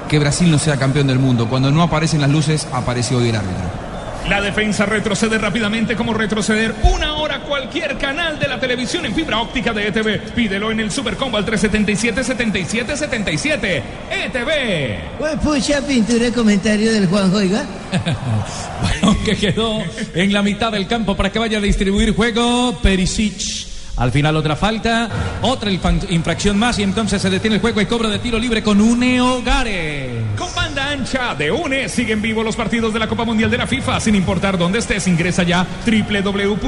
que 0.10 0.18
Brasil 0.18 0.50
no 0.50 0.58
sea 0.58 0.78
campeón 0.78 1.06
del 1.06 1.20
mundo. 1.20 1.48
Cuando 1.48 1.72
no 1.72 1.84
aparecen 1.84 2.22
las 2.22 2.30
luces, 2.32 2.68
apareció 2.74 3.18
hoy 3.20 3.30
el 3.30 3.36
árbitro. 3.36 3.84
La 4.28 4.42
defensa 4.42 4.86
retrocede 4.86 5.38
rápidamente 5.38 5.96
como 5.96 6.14
retroceder 6.14 6.74
una 6.84 7.16
hora 7.16 7.42
cualquier 7.42 7.98
canal 7.98 8.40
de 8.40 8.48
la 8.48 8.60
televisión 8.60 9.06
en 9.06 9.14
fibra 9.14 9.42
óptica 9.42 9.74
de 9.74 9.88
ETV. 9.88 10.34
Pídelo 10.34 10.72
en 10.72 10.80
el 10.80 10.92
Supercombo 10.92 11.38
al 11.38 11.46
377 11.46 12.24
77 12.24 12.98
77. 12.98 13.84
ETV. 14.10 15.20
Pues 15.20 15.36
pucha, 15.36 15.82
pintura 15.82 16.28
y 16.28 16.32
comentario 16.32 16.94
del 16.94 17.08
Juan 17.08 17.34
Oiga. 17.36 17.64
Balón 18.82 19.18
que 19.24 19.36
quedó 19.36 19.84
en 20.16 20.34
la 20.34 20.42
mitad 20.42 20.72
del 20.72 20.88
campo 20.88 21.16
para 21.16 21.30
que 21.30 21.40
vaya 21.40 21.58
a 21.58 21.62
distribuir 21.62 22.16
juego 22.16 22.80
Perisic. 22.82 23.73
Al 23.98 24.12
final 24.12 24.36
otra 24.36 24.56
falta, 24.56 25.08
otra 25.41 25.70
infracción 25.72 26.58
más 26.58 26.80
y 26.80 26.84
entonces 26.84 27.22
se 27.22 27.30
detiene 27.30 27.58
el 27.58 27.62
juego 27.62 27.80
y 27.80 27.86
cobro 27.86 28.10
de 28.10 28.18
tiro 28.20 28.39
libre 28.39 28.64
con 28.64 28.82
Uneo 28.82 29.44
Gare. 29.44 30.24
Con 30.38 30.54
banda 30.56 30.89
ancha 30.89 31.36
de 31.36 31.52
UNE 31.52 31.88
siguen 31.89 32.20
vivos 32.22 32.44
los 32.44 32.56
partidos 32.56 32.91
de 32.91 33.00
la 33.00 33.08
Copa 33.08 33.24
Mundial 33.24 33.52
de 33.52 33.58
la 33.58 33.68
FIFA. 33.68 34.00
Sin 34.00 34.16
importar 34.16 34.58
dónde 34.58 34.80
estés, 34.80 35.08
ingresa 35.08 35.44
ya 35.44 35.68
www.une.com.co 35.86 36.66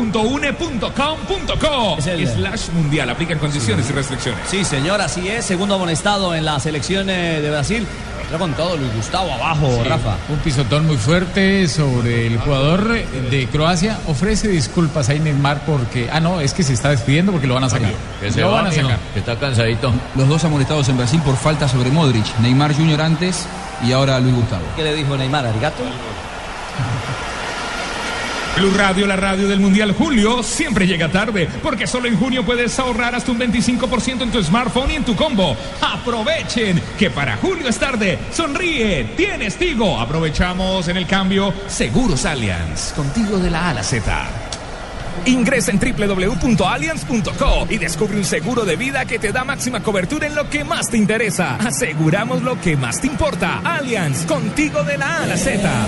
slash 2.00 2.70
mundial. 2.74 3.10
Aplican 3.10 3.40
condiciones 3.40 3.90
y 3.90 3.94
restricciones. 3.94 4.42
Sí, 4.48 4.64
señor, 4.64 5.02
así 5.02 5.28
es. 5.28 5.46
Segundo 5.46 5.76
amonestado 5.76 6.36
en 6.36 6.46
la 6.46 6.60
selección 6.60 7.10
eh, 7.10 7.42
de 7.42 7.50
Brasil. 7.50 7.88
Entró 8.26 8.40
con 8.40 8.54
todo 8.54 8.76
Luis 8.76 8.92
Gustavo 8.96 9.32
abajo, 9.32 9.80
Sí, 9.84 9.88
Rafa. 9.88 10.16
Un 10.30 10.38
pisotón 10.40 10.88
muy 10.88 10.98
fuerte 10.98 11.68
sobre 11.68 12.28
el 12.28 12.40
jugador 12.40 12.96
de 13.30 13.48
Croacia. 13.52 14.00
Ofrece 14.08 14.48
disculpas 14.48 15.10
a 15.10 15.14
Neymar 15.14 15.64
porque. 15.66 16.10
Ah, 16.12 16.20
no, 16.20 16.42
es 16.42 16.54
que 16.54 16.64
se 16.64 16.74
está 16.74 16.90
despidiendo 16.90 17.32
porque 17.32 17.46
lo 17.48 17.54
van 17.54 17.66
a 17.66 17.70
sacar. 17.70 17.92
lo 18.36 18.52
van 18.52 18.68
a 18.68 18.72
sacar. 18.72 19.00
está 19.16 19.36
cansadito. 19.38 19.94
Los 20.16 20.28
dos 20.28 20.44
amonestados 20.44 20.90
en 20.90 20.98
Brasil 20.98 21.22
por 21.24 21.38
falta 21.38 21.68
sobre 21.68 21.92
Modric. 21.92 22.26
Neymar 22.40 22.76
Jr. 22.76 23.02
antes 23.02 23.46
y 23.84 23.92
ahora 23.92 24.20
Luis 24.20 24.34
Gustavo. 24.36 24.64
¿Qué 24.76 24.84
le 24.84 24.96
dijo 24.96 25.16
Neymar, 25.16 25.46
Arigato? 25.46 25.84
Blue 28.56 28.72
Radio, 28.78 29.06
la 29.06 29.18
radio 29.18 29.50
del 29.50 29.60
Mundial 29.60 29.92
Julio, 29.92 30.42
siempre 30.42 30.88
llega 30.88 31.12
tarde, 31.12 31.50
porque 31.62 31.86
solo 31.86 32.08
en 32.08 32.18
junio 32.18 32.46
puedes 32.46 32.80
ahorrar 32.80 33.14
hasta 33.14 33.32
un 33.32 33.40
25% 33.40 34.22
en 34.22 34.32
tu 34.32 34.42
smartphone 34.42 34.92
y 34.92 34.96
en 34.96 35.04
tu 35.04 35.14
combo. 35.14 35.58
Aprovechen, 35.82 36.82
que 36.98 37.10
para 37.10 37.36
julio 37.36 37.68
es 37.68 37.78
tarde. 37.78 38.18
Sonríe, 38.32 39.04
tienes 39.18 39.58
Tigo. 39.58 40.00
Aprovechamos 40.00 40.88
en 40.88 40.96
el 40.96 41.06
cambio 41.06 41.54
Seguros 41.68 42.24
Allianz, 42.24 42.94
contigo 42.94 43.38
de 43.40 43.52
la 43.52 43.66
A 43.66 43.70
a 43.72 43.74
la 43.74 43.84
Z. 43.84 44.26
Ingresa 45.26 45.72
en 45.72 45.80
www.allianz.co 45.80 47.68
y 47.70 47.78
descubre 47.78 48.16
un 48.18 48.26
seguro 48.26 48.64
de 48.64 48.78
vida 48.78 49.04
que 49.04 49.20
te 49.20 49.34
da 49.34 49.44
máxima 49.44 49.84
cobertura 49.84 50.28
en 50.28 50.36
lo 50.36 50.50
que 50.50 50.64
más 50.64 50.90
te 50.90 50.96
interesa. 50.96 51.58
Aseguramos 51.58 52.42
lo 52.42 52.60
que 52.62 52.78
más 52.78 53.02
te 53.02 53.08
importa. 53.08 53.60
Allianz, 53.66 54.26
contigo 54.26 54.82
de 54.84 54.98
la 54.98 55.18
A 55.18 55.24
a 55.24 55.28
la 55.28 55.38
Z. 55.38 55.88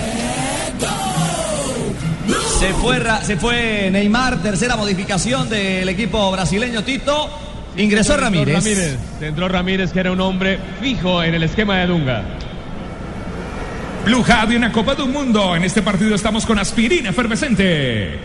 Se 2.58 2.72
fue, 2.74 3.00
se 3.22 3.36
fue 3.36 3.88
Neymar, 3.90 4.42
tercera 4.42 4.76
modificación 4.76 5.48
del 5.48 5.88
equipo 5.88 6.30
brasileño 6.32 6.82
Tito. 6.82 7.28
Ingresó 7.76 8.16
Ramírez. 8.16 8.54
Ramírez. 8.54 8.98
Entró 9.20 9.48
Ramírez, 9.48 9.92
que 9.92 10.00
era 10.00 10.10
un 10.10 10.20
hombre 10.20 10.58
fijo 10.80 11.22
en 11.22 11.34
el 11.34 11.44
esquema 11.44 11.78
de 11.78 11.86
Dunga. 11.86 12.24
Blue 14.04 14.24
de 14.48 14.56
una 14.56 14.72
Copa 14.72 14.94
del 14.94 15.08
Mundo. 15.08 15.54
En 15.54 15.64
este 15.64 15.82
partido 15.82 16.14
estamos 16.14 16.46
con 16.46 16.58
aspirina 16.58 17.10
efervescente. 17.10 18.18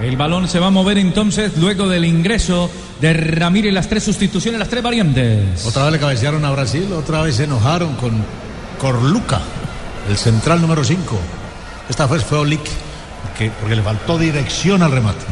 El 0.00 0.16
balón 0.16 0.48
se 0.48 0.58
va 0.58 0.68
a 0.68 0.70
mover 0.70 0.96
entonces 0.98 1.56
luego 1.58 1.88
del 1.88 2.04
ingreso 2.04 2.70
de 3.00 3.12
Ramírez, 3.12 3.72
las 3.74 3.88
tres 3.88 4.04
sustituciones, 4.04 4.58
las 4.58 4.68
tres 4.68 4.82
variantes. 4.82 5.66
Otra 5.66 5.84
vez 5.84 5.92
le 5.92 5.98
cabecearon 5.98 6.44
a 6.44 6.50
Brasil, 6.50 6.92
otra 6.92 7.22
vez 7.22 7.36
se 7.36 7.44
enojaron 7.44 7.94
con 7.96 8.24
Corluca, 8.80 9.40
el 10.08 10.16
central 10.16 10.60
número 10.60 10.82
5. 10.84 11.18
Esta 11.90 12.06
vez 12.06 12.24
fue 12.24 12.38
Olic, 12.38 12.62
porque, 13.60 13.76
le 13.76 13.82
faltó 13.82 14.18
dirección 14.18 14.82
al 14.82 14.92
remate. 14.92 15.24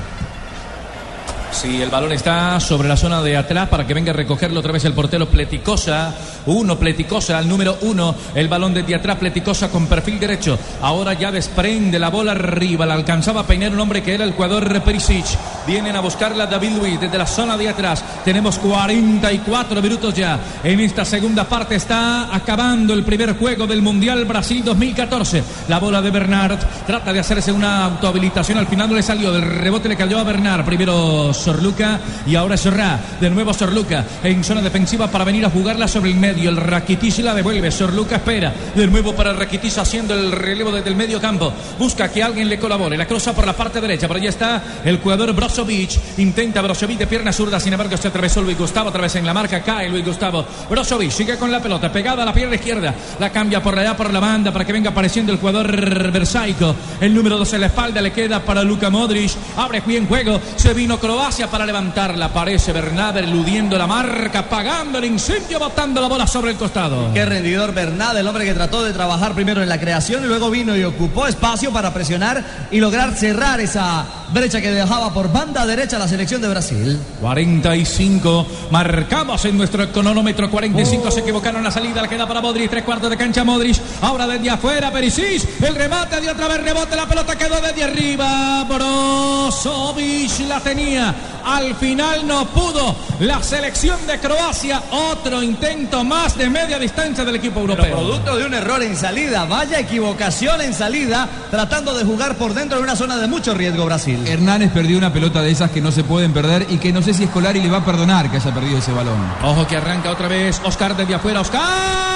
Sí, 1.56 1.80
el 1.80 1.88
balón 1.88 2.12
está 2.12 2.60
sobre 2.60 2.86
la 2.86 2.98
zona 2.98 3.22
de 3.22 3.34
atrás 3.34 3.70
para 3.70 3.86
que 3.86 3.94
venga 3.94 4.10
a 4.10 4.14
recogerlo 4.14 4.60
otra 4.60 4.72
vez 4.72 4.84
el 4.84 4.92
portero 4.92 5.26
Pleticosa. 5.26 6.14
Uno, 6.44 6.78
Pleticosa 6.78 7.38
al 7.38 7.48
número 7.48 7.78
uno. 7.80 8.14
El 8.34 8.46
balón 8.48 8.74
desde 8.74 8.94
atrás, 8.94 9.16
Pleticosa 9.16 9.70
con 9.70 9.86
perfil 9.86 10.20
derecho. 10.20 10.58
Ahora 10.82 11.14
ya 11.14 11.32
desprende 11.32 11.98
la 11.98 12.10
bola 12.10 12.32
arriba. 12.32 12.84
La 12.84 12.92
alcanzaba 12.92 13.40
a 13.40 13.46
peinar 13.46 13.72
un 13.72 13.80
hombre 13.80 14.02
que 14.02 14.12
era 14.12 14.24
el 14.24 14.32
jugador 14.32 14.82
Perisic. 14.82 15.24
Vienen 15.66 15.96
a 15.96 16.00
buscarla 16.00 16.44
David 16.44 16.76
Luiz 16.76 17.00
desde 17.00 17.16
la 17.16 17.26
zona 17.26 17.56
de 17.56 17.70
atrás. 17.70 18.04
Tenemos 18.22 18.58
44 18.58 19.80
minutos 19.80 20.12
ya. 20.14 20.38
En 20.62 20.78
esta 20.80 21.06
segunda 21.06 21.44
parte 21.44 21.76
está 21.76 22.36
acabando 22.36 22.92
el 22.92 23.02
primer 23.02 23.34
juego 23.38 23.66
del 23.66 23.80
Mundial 23.80 24.26
Brasil 24.26 24.62
2014. 24.62 25.42
La 25.68 25.78
bola 25.78 26.02
de 26.02 26.10
Bernard 26.10 26.58
trata 26.86 27.14
de 27.14 27.20
hacerse 27.20 27.50
una 27.50 27.86
autohabilitación. 27.86 28.58
Al 28.58 28.66
final 28.66 28.90
no 28.90 28.94
le 28.94 29.02
salió. 29.02 29.32
Del 29.32 29.42
rebote 29.42 29.88
le 29.88 29.96
cayó 29.96 30.18
a 30.18 30.24
Bernard. 30.24 30.66
Primero 30.66 31.32
Sorluca 31.46 32.00
y 32.26 32.34
ahora 32.34 32.56
Sorra. 32.56 32.98
De 33.20 33.30
nuevo 33.30 33.54
Sorluca 33.54 34.04
en 34.24 34.42
zona 34.42 34.62
defensiva 34.62 35.06
para 35.06 35.22
venir 35.22 35.46
a 35.46 35.50
jugarla 35.50 35.86
sobre 35.86 36.10
el 36.10 36.16
medio. 36.16 36.50
El 36.50 36.56
Rakitic 36.56 37.18
la 37.18 37.34
devuelve. 37.34 37.70
Sorluca 37.70 38.16
espera. 38.16 38.52
De 38.74 38.84
nuevo 38.88 39.14
para 39.14 39.32
Rakitic 39.32 39.78
haciendo 39.78 40.12
el 40.14 40.32
relevo 40.32 40.72
desde 40.72 40.88
el 40.88 40.96
medio 40.96 41.20
campo. 41.20 41.52
Busca 41.78 42.10
que 42.10 42.20
alguien 42.20 42.48
le 42.48 42.58
colabore. 42.58 42.96
La 42.96 43.06
cruza 43.06 43.32
por 43.32 43.46
la 43.46 43.52
parte 43.52 43.80
derecha. 43.80 44.08
Por 44.08 44.16
allá 44.16 44.28
está 44.28 44.60
el 44.84 44.98
jugador 44.98 45.32
Brozovic. 45.34 46.18
Intenta 46.18 46.60
Brozovic 46.62 46.98
de 46.98 47.06
pierna 47.06 47.32
zurda. 47.32 47.60
Sin 47.60 47.72
embargo, 47.72 47.96
se 47.96 48.08
atravesó 48.08 48.42
Luis 48.42 48.58
Gustavo. 48.58 48.88
Otra 48.88 49.02
vez 49.02 49.14
en 49.14 49.24
la 49.24 49.32
marca 49.32 49.62
cae 49.62 49.88
Luis 49.88 50.04
Gustavo. 50.04 50.44
Brozovic 50.68 51.12
sigue 51.12 51.36
con 51.36 51.52
la 51.52 51.62
pelota. 51.62 51.92
Pegada 51.92 52.24
a 52.24 52.26
la 52.26 52.34
pierna 52.34 52.56
izquierda. 52.56 52.92
La 53.20 53.30
cambia 53.30 53.62
por 53.62 53.78
allá 53.78 53.96
por 53.96 54.12
la 54.12 54.18
banda 54.18 54.50
para 54.50 54.64
que 54.64 54.72
venga 54.72 54.90
apareciendo 54.90 55.30
el 55.30 55.38
jugador 55.38 56.10
Versaico. 56.10 56.74
El 57.00 57.14
número 57.14 57.38
2 57.38 57.52
en 57.52 57.60
la 57.60 57.66
espalda 57.68 58.00
le 58.00 58.12
queda 58.12 58.40
para 58.40 58.64
Luka 58.64 58.90
Modric. 58.90 59.30
Abre 59.56 59.80
bien 59.86 60.08
juego. 60.08 60.40
Se 60.56 60.74
vino 60.74 60.98
Croacia 60.98 61.35
para 61.46 61.66
levantarla. 61.66 62.26
Aparece 62.26 62.72
Bernabé 62.72 63.20
eludiendo 63.20 63.76
la 63.76 63.86
marca. 63.86 64.48
Pagando 64.48 64.98
el 64.98 65.04
incendio. 65.04 65.58
Botando 65.58 66.00
la 66.00 66.08
bola 66.08 66.26
sobre 66.26 66.52
el 66.52 66.56
costado. 66.56 67.12
Qué 67.12 67.26
rendidor 67.26 67.74
Bernal, 67.74 68.16
el 68.16 68.26
hombre 68.26 68.46
que 68.46 68.54
trató 68.54 68.82
de 68.82 68.92
trabajar 68.92 69.34
primero 69.34 69.62
en 69.62 69.68
la 69.68 69.78
creación 69.78 70.24
y 70.24 70.26
luego 70.26 70.50
vino 70.50 70.74
y 70.76 70.84
ocupó 70.84 71.26
espacio 71.26 71.72
para 71.72 71.92
presionar 71.92 72.42
y 72.70 72.80
lograr 72.80 73.14
cerrar 73.14 73.60
esa 73.60 74.06
brecha 74.32 74.60
que 74.60 74.70
dejaba 74.70 75.12
por 75.12 75.32
banda 75.32 75.66
derecha 75.66 75.98
la 75.98 76.08
selección 76.08 76.40
de 76.40 76.48
Brasil. 76.48 76.98
45. 77.20 78.46
Marcamos 78.70 79.44
en 79.44 79.58
nuestro 79.58 79.90
cronómetro 79.92 80.50
45. 80.50 81.10
Se 81.10 81.20
equivocaron 81.20 81.62
la 81.62 81.70
salida. 81.70 82.00
La 82.00 82.08
queda 82.08 82.26
para 82.26 82.40
Modric. 82.40 82.70
Tres 82.70 82.84
cuartos 82.84 83.10
de 83.10 83.16
cancha 83.16 83.44
Modric. 83.44 83.76
Ahora 84.00 84.26
desde 84.26 84.50
afuera 84.50 84.90
Perisic. 84.90 85.62
El 85.62 85.74
remate 85.74 86.20
de 86.20 86.30
otra 86.30 86.48
vez 86.48 86.62
rebote. 86.62 86.96
La 86.96 87.06
pelota 87.06 87.36
quedó 87.36 87.60
desde 87.60 87.84
arriba. 87.84 88.64
Brozovic 88.64 90.48
la 90.48 90.60
tenía. 90.60 91.14
Al 91.44 91.74
final 91.76 92.26
no 92.26 92.46
pudo. 92.46 92.94
La 93.20 93.42
selección 93.42 93.98
de 94.06 94.18
Croacia. 94.18 94.82
Otro 94.90 95.42
intento 95.42 96.04
más 96.04 96.36
de 96.36 96.48
media 96.50 96.78
distancia 96.78 97.24
del 97.24 97.36
equipo 97.36 97.60
Pero 97.60 97.72
europeo. 97.74 97.96
producto 97.96 98.36
de 98.36 98.46
un 98.46 98.54
error 98.54 98.82
en 98.82 98.96
salida, 98.96 99.44
vaya 99.44 99.78
equivocación 99.78 100.60
en 100.60 100.74
salida, 100.74 101.28
tratando 101.50 101.94
de 101.94 102.04
jugar 102.04 102.36
por 102.36 102.52
dentro 102.54 102.78
de 102.78 102.84
una 102.84 102.96
zona 102.96 103.16
de 103.16 103.26
mucho 103.26 103.54
riesgo 103.54 103.84
Brasil. 103.84 104.26
Hernández 104.26 104.72
perdió 104.72 104.98
una 104.98 105.12
pelota 105.12 105.42
de 105.42 105.50
esas 105.50 105.70
que 105.70 105.80
no 105.80 105.92
se 105.92 106.04
pueden 106.04 106.32
perder 106.32 106.66
y 106.68 106.78
que 106.78 106.92
no 106.92 107.02
sé 107.02 107.14
si 107.14 107.24
Escolari 107.24 107.60
le 107.60 107.70
va 107.70 107.78
a 107.78 107.84
perdonar 107.84 108.30
que 108.30 108.36
haya 108.36 108.52
perdido 108.52 108.78
ese 108.78 108.92
balón. 108.92 109.18
Ojo 109.42 109.66
que 109.66 109.76
arranca 109.76 110.10
otra 110.10 110.28
vez 110.28 110.60
Oscar 110.64 110.96
desde 110.96 111.14
afuera. 111.14 111.40
Oscar. 111.40 112.15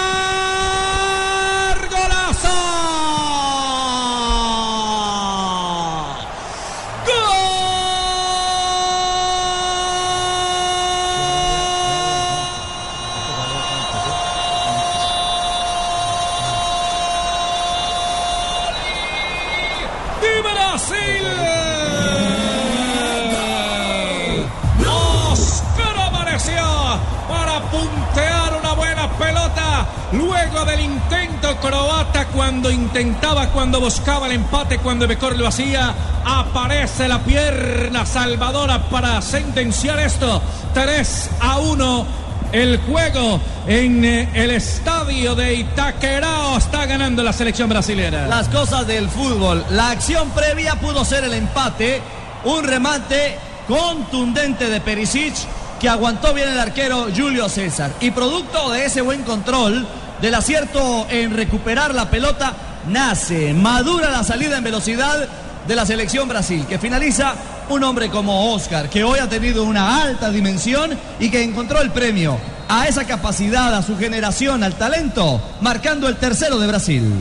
El 34.31 34.37
empate, 34.37 34.79
cuando 34.79 35.09
mejor 35.09 35.37
lo 35.37 35.47
hacía. 35.47 35.93
Aparece 36.25 37.09
la 37.09 37.19
pierna 37.21 38.07
salvadora 38.07 38.89
para 38.89 39.21
sentenciar 39.23 39.99
esto. 39.99 40.41
3 40.73 41.31
a 41.41 41.59
1. 41.59 42.07
El 42.53 42.79
juego 42.79 43.41
en 43.67 44.05
eh, 44.05 44.29
el 44.35 44.51
estadio 44.51 45.35
de 45.37 45.55
Itaquerao 45.55 46.59
está 46.59 46.87
ganando 46.87 47.23
la 47.23 47.33
selección 47.33 47.69
brasilera. 47.69 48.27
Las 48.27 48.49
cosas 48.49 48.87
del 48.87 49.09
fútbol. 49.09 49.65
La 49.71 49.91
acción 49.91 50.31
previa 50.31 50.75
pudo 50.77 51.05
ser 51.05 51.25
el 51.25 51.35
empate. 51.35 52.01
Un 52.45 52.65
remate 52.65 53.37
contundente 53.69 54.69
de 54.69 54.81
Perisic 54.81 55.35
que 55.81 55.89
aguantó 55.89 56.35
bien 56.35 56.49
el 56.49 56.59
arquero 56.59 57.07
Julio 57.15 57.49
César. 57.49 57.93
Y 58.01 58.11
producto 58.11 58.71
de 58.71 58.85
ese 58.85 59.01
buen 59.01 59.23
control, 59.23 59.87
del 60.21 60.35
acierto 60.35 61.07
en 61.09 61.35
recuperar 61.37 61.95
la 61.95 62.11
pelota, 62.11 62.53
nace, 62.89 63.53
madura 63.55 64.11
la 64.11 64.25
salida 64.25 64.59
en 64.59 64.65
velocidad 64.65 65.29
de 65.67 65.77
la 65.77 65.87
selección 65.87 66.29
Brasil, 66.29 66.65
que 66.69 66.79
finaliza 66.79 67.35
un 67.69 67.85
hombre 67.85 68.09
como 68.09 68.53
Oscar, 68.53 68.89
que 68.89 69.05
hoy 69.05 69.19
ha 69.19 69.29
tenido 69.29 69.65
una 69.65 70.03
alta 70.03 70.31
dimensión 70.31 70.91
y 71.21 71.31
que 71.31 71.43
encontró 71.43 71.81
el 71.81 71.91
premio 71.91 72.39
a 72.69 72.87
esa 72.87 73.05
capacidad, 73.05 73.75
a 73.75 73.83
su 73.83 73.97
generación, 73.97 74.63
al 74.65 74.75
talento, 74.75 75.41
marcando 75.61 76.09
el 76.09 76.17
tercero 76.17 76.59
de 76.59 76.67
Brasil. 76.67 77.13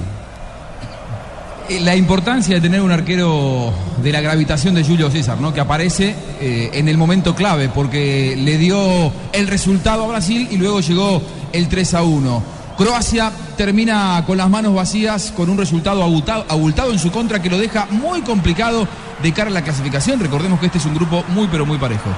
Eh, 1.69 1.79
La 1.81 1.95
importancia 1.95 2.55
de 2.55 2.61
tener 2.61 2.81
un 2.81 2.91
arquero 2.91 3.71
de 4.01 4.11
la 4.11 4.21
gravitación 4.21 4.73
de 4.75 4.83
Julio 4.83 5.11
César, 5.11 5.39
¿no? 5.39 5.53
Que 5.53 5.59
aparece 5.59 6.15
eh, 6.39 6.71
en 6.73 6.87
el 6.87 6.97
momento 6.97 7.35
clave, 7.35 7.69
porque 7.69 8.35
le 8.37 8.57
dio 8.57 9.11
el 9.33 9.47
resultado 9.47 10.03
a 10.05 10.07
Brasil 10.07 10.47
y 10.49 10.57
luego 10.57 10.79
llegó 10.79 11.21
el 11.51 11.67
3 11.67 11.93
a 11.95 12.03
1. 12.03 12.58
Croacia 12.79 13.29
termina 13.57 14.23
con 14.25 14.37
las 14.37 14.49
manos 14.49 14.73
vacías, 14.73 15.33
con 15.35 15.49
un 15.49 15.57
resultado 15.57 16.01
abultado, 16.01 16.45
abultado 16.47 16.93
en 16.93 16.97
su 16.97 17.11
contra 17.11 17.41
que 17.41 17.49
lo 17.49 17.57
deja 17.57 17.87
muy 17.91 18.21
complicado 18.21 18.87
de 19.21 19.33
cara 19.33 19.49
a 19.49 19.53
la 19.53 19.61
clasificación. 19.61 20.17
Recordemos 20.17 20.61
que 20.61 20.67
este 20.67 20.77
es 20.77 20.85
un 20.85 20.95
grupo 20.95 21.25
muy 21.27 21.49
pero 21.49 21.65
muy 21.65 21.77
parejo. 21.77 22.09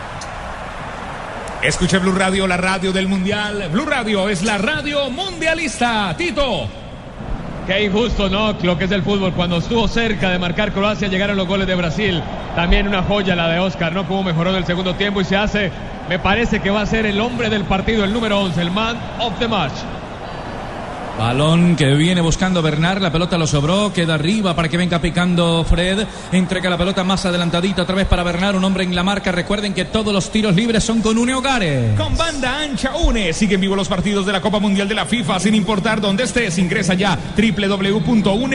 Escuche 1.64 1.98
Blue 1.98 2.12
Radio, 2.12 2.46
la 2.46 2.58
radio 2.58 2.94
del 2.94 3.08
Mundial. 3.08 3.70
Blue 3.72 3.88
Radio 3.88 4.30
es 4.30 4.44
la 4.44 4.60
radio 4.60 5.10
mundialista. 5.10 6.14
Tito. 6.16 6.68
Qué 7.66 7.86
injusto, 7.86 8.30
¿no? 8.30 8.54
Lo 8.62 8.78
que 8.78 8.86
es 8.86 8.92
el 8.92 9.02
fútbol. 9.02 9.34
Cuando 9.34 9.58
estuvo 9.58 9.88
cerca 9.88 10.30
de 10.30 10.38
marcar 10.38 10.74
Croacia, 10.74 11.08
llegaron 11.08 11.38
los 11.38 11.48
goles 11.48 11.66
de 11.66 11.74
Brasil. 11.74 12.22
También 12.56 12.88
una 12.88 13.02
joya 13.02 13.36
la 13.36 13.48
de 13.48 13.58
Oscar, 13.58 13.94
¿no? 13.94 14.08
Cómo 14.08 14.22
mejoró 14.22 14.52
en 14.52 14.58
el 14.58 14.66
segundo 14.68 14.94
tiempo 14.94 15.22
y 15.22 15.26
se 15.26 15.38
hace, 15.38 15.72
me 16.08 16.20
parece 16.20 16.60
que 16.60 16.70
va 16.70 16.82
a 16.82 16.86
ser 16.86 17.08
el 17.08 17.20
hombre 17.20 17.50
del 17.50 17.64
partido, 17.64 18.04
el 18.04 18.14
número 18.14 18.40
11, 18.42 18.62
el 18.62 18.70
man 18.70 18.96
of 19.20 19.34
the 19.40 19.48
match. 19.48 19.74
Balón 21.18 21.76
que 21.76 21.94
viene 21.94 22.22
buscando 22.22 22.62
Bernard, 22.62 23.02
la 23.02 23.12
pelota 23.12 23.38
lo 23.38 23.46
sobró, 23.46 23.92
queda 23.94 24.16
arriba 24.16 24.56
para 24.56 24.70
que 24.70 24.78
venga 24.78 25.00
picando 25.00 25.64
Fred, 25.64 26.06
entrega 26.32 26.70
la 26.70 26.78
pelota 26.78 27.04
más 27.04 27.26
adelantadita 27.26 27.84
otra 27.84 27.96
vez 27.96 28.08
para 28.08 28.24
Bernard, 28.24 28.56
un 28.56 28.64
hombre 28.64 28.84
en 28.84 28.96
la 28.96 29.04
marca, 29.04 29.32
recuerden 29.32 29.74
que 29.74 29.86
todos 29.86 30.14
los 30.14 30.32
tiros 30.32 30.56
libres 30.56 30.84
son 30.84 31.02
con 31.02 31.18
Une 31.18 31.34
Hogares. 31.34 31.98
Con 31.98 32.18
banda 32.18 32.60
ancha 32.60 32.96
une. 32.96 33.34
Siguen 33.34 33.62
vivo 33.62 33.76
los 33.76 33.88
partidos 33.88 34.26
de 34.26 34.32
la 34.32 34.42
Copa 34.42 34.60
Mundial 34.60 34.88
de 34.88 34.96
la 34.96 35.06
FIFA 35.06 35.40
sin 35.40 35.54
importar 35.56 36.02
dónde 36.02 36.24
estés. 36.24 36.58
Ingresa 36.58 36.94
ya 36.94 37.18
www.une.com.co 37.36 38.46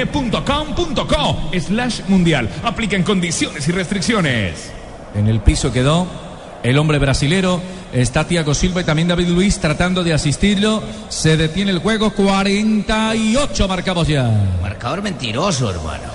slash 1.61 2.01
mundial. 2.09 2.49
Aplican 2.65 3.03
condiciones 3.03 3.69
y 3.69 3.73
restricciones. 3.73 4.73
En 5.15 5.29
el 5.29 5.41
piso 5.41 5.73
quedó 5.73 6.26
el 6.67 6.79
hombre 6.79 6.99
brasilero, 6.99 7.61
está 7.93 8.25
Thiago 8.25 8.53
Silva 8.53 8.81
y 8.81 8.85
también 8.85 9.07
David 9.07 9.29
Luis 9.29 9.61
tratando 9.61 10.03
de 10.03 10.13
asistirlo. 10.13 10.83
Se 11.09 11.37
detiene 11.37 11.71
el 11.71 11.79
juego, 11.79 12.11
48 12.11 13.69
marcamos 13.69 14.09
ya. 14.09 14.29
Marcador 14.61 15.01
mentiroso, 15.01 15.71
hermano. 15.71 16.11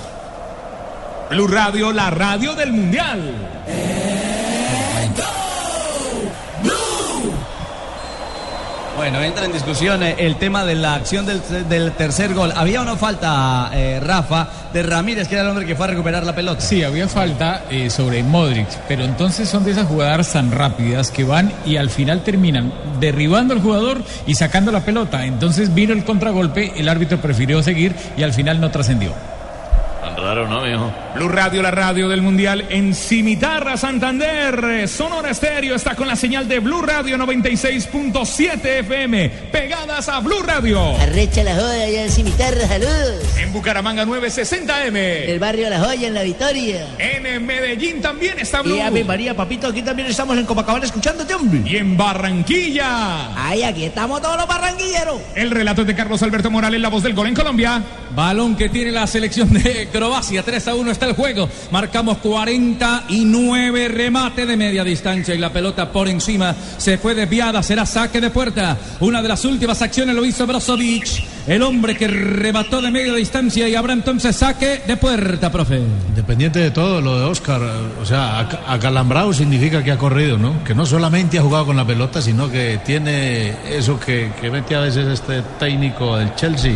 Blue 1.30 1.48
Radio, 1.48 1.94
la 1.94 2.10
radio 2.10 2.54
del 2.54 2.74
Mundial. 2.74 4.21
Bueno, 9.02 9.20
entra 9.24 9.46
en 9.46 9.52
discusión 9.52 10.04
eh, 10.04 10.14
el 10.20 10.36
tema 10.36 10.64
de 10.64 10.76
la 10.76 10.94
acción 10.94 11.26
del, 11.26 11.92
tercer 11.94 12.36
gol. 12.36 12.54
¿Había 12.56 12.84
o 12.84 12.86
no 12.86 12.96
falta, 12.98 13.72
eh, 13.74 14.00
Rafa, 14.00 14.48
de 14.72 14.84
Ramírez, 14.84 15.28
que 15.28 15.34
era 15.34 15.42
el 15.44 15.50
hombre 15.50 15.66
que 15.66 15.76
fue 15.76 15.86
a 15.86 15.90
recuperar 15.90 16.24
la 16.24 16.36
pelota? 16.36 16.62
Sí, 16.62 16.84
había 16.84 17.08
falta 17.08 17.64
eh, 17.72 17.90
sobre 17.90 18.22
Modric, 18.22 18.68
pero 18.88 19.04
entonces 19.04 19.50
son 19.50 19.66
de 19.66 19.72
esas 19.72 19.88
jugadas 19.88 20.32
tan 20.32 20.52
rápidas 20.52 21.10
que 21.10 21.24
van 21.24 21.52
y 21.66 21.78
al 21.78 21.90
final 21.90 22.22
terminan 22.24 22.72
derribando 23.00 23.56
al 23.56 23.62
jugador 23.62 24.04
y 24.28 24.36
sacando 24.36 24.72
la 24.72 24.82
pelota. 24.82 25.26
Entonces 25.26 25.74
vino 25.74 25.94
el 25.94 26.06
contragolpe, 26.06 26.74
el 26.80 26.88
árbitro 26.88 27.20
prefirió 27.20 27.64
seguir 27.64 27.96
y 28.16 28.22
al 28.22 28.34
final 28.34 28.62
no 28.62 28.70
trascendió. 28.70 29.16
Raro, 30.22 30.48
¿no, 30.48 30.62
mijo? 30.62 30.94
Blue 31.16 31.28
Radio, 31.30 31.64
la 31.64 31.72
radio 31.72 32.08
del 32.08 32.22
Mundial 32.22 32.68
en 32.70 32.94
Cimitarra, 32.94 33.76
Santander. 33.76 34.88
Sonora 34.88 35.32
Estéreo 35.32 35.76
está 35.76 35.96
con 35.96 36.08
la 36.08 36.16
señal 36.16 36.48
de 36.48 36.60
Blue 36.60 36.84
Radio 36.84 37.18
96.7 37.18 38.80
FM. 38.82 39.30
Pegadas 39.52 40.08
a 40.10 40.20
Blue 40.20 40.44
Radio. 40.46 40.96
Arrecha 41.00 41.44
la 41.44 41.56
joya 41.56 41.86
allá 41.86 42.04
en 42.04 42.12
Cimitarra, 42.12 42.68
saludos. 42.68 43.24
En 43.40 43.52
Bucaramanga 43.52 44.06
960M. 44.06 44.96
El 44.96 45.40
barrio 45.40 45.70
La 45.72 45.80
Joya 45.80 46.08
en 46.08 46.14
La 46.14 46.22
Victoria. 46.22 46.88
En 47.00 47.44
Medellín 47.44 48.00
también 48.00 48.38
está 48.38 48.62
Blue. 48.62 48.76
Y 48.76 48.80
Ave 48.80 49.04
María, 49.04 49.36
papito, 49.36 49.68
aquí 49.68 49.82
también 49.82 50.08
estamos 50.08 50.38
en 50.38 50.46
Copacabana 50.46 50.86
escuchándote, 50.86 51.34
hombre. 51.34 51.62
Y 51.66 51.78
en 51.78 51.98
Barranquilla. 51.98 53.36
Ay, 53.36 53.64
aquí 53.64 53.86
estamos 53.86 54.22
todos 54.22 54.38
los 54.38 54.48
barranquilleros. 54.48 55.20
El 55.34 55.50
relato 55.50 55.82
es 55.82 55.88
de 55.88 55.96
Carlos 55.96 56.22
Alberto 56.22 56.52
Morales, 56.52 56.80
la 56.80 56.90
voz 56.90 57.02
del 57.02 57.16
gol 57.16 57.26
en 57.26 57.34
Colombia. 57.34 57.82
Balón 58.14 58.56
que 58.56 58.70
tiene 58.70 58.92
la 58.92 59.08
selección 59.08 59.52
de 59.52 59.90
Croacia. 59.92 60.11
3 60.20 60.68
a 60.68 60.76
1 60.76 60.92
está 60.92 61.06
el 61.08 61.14
juego. 61.14 61.48
Marcamos 61.72 62.18
49 62.20 63.88
remate 63.88 64.46
de 64.46 64.58
media 64.58 64.84
distancia 64.84 65.34
y 65.34 65.38
la 65.38 65.52
pelota 65.52 65.92
por 65.92 66.08
encima 66.08 66.56
se 66.78 66.98
fue 66.98 67.16
desviada. 67.16 67.64
Será 67.64 67.86
saque 67.86 68.20
de 68.22 68.30
puerta. 68.30 68.78
Una 69.00 69.22
de 69.22 69.28
las 69.30 69.46
últimas 69.46 69.82
acciones 69.82 70.16
lo 70.16 70.26
hizo 70.26 70.46
Brozovic, 70.46 71.08
el 71.48 71.62
hombre 71.64 71.96
que 71.96 72.08
remató 72.08 72.82
de 72.82 72.92
media 72.92 73.14
distancia 73.14 73.68
y 73.70 73.76
habrá 73.76 73.94
entonces 73.94 74.36
saque 74.36 74.82
de 74.86 74.98
puerta, 74.98 75.52
profe. 75.52 75.80
Independiente 76.10 76.60
de 76.60 76.72
todo, 76.72 77.02
lo 77.02 77.20
de 77.20 77.26
Oscar, 77.26 77.62
o 78.02 78.06
sea, 78.06 78.42
ac- 78.50 78.60
acalambrado 78.68 79.34
significa 79.34 79.84
que 79.84 79.92
ha 79.92 79.98
corrido, 79.98 80.38
¿no? 80.38 80.64
Que 80.64 80.76
no 80.76 80.86
solamente 80.86 81.40
ha 81.40 81.42
jugado 81.42 81.68
con 81.68 81.78
la 81.78 81.86
pelota, 81.86 82.22
sino 82.22 82.50
que 82.52 82.80
tiene 82.86 83.56
eso 83.78 84.00
que, 84.00 84.32
que 84.40 84.50
mete 84.52 84.76
a 84.76 84.82
veces 84.82 85.08
este 85.08 85.42
técnico 85.60 86.18
del 86.18 86.36
Chelsea. 86.36 86.76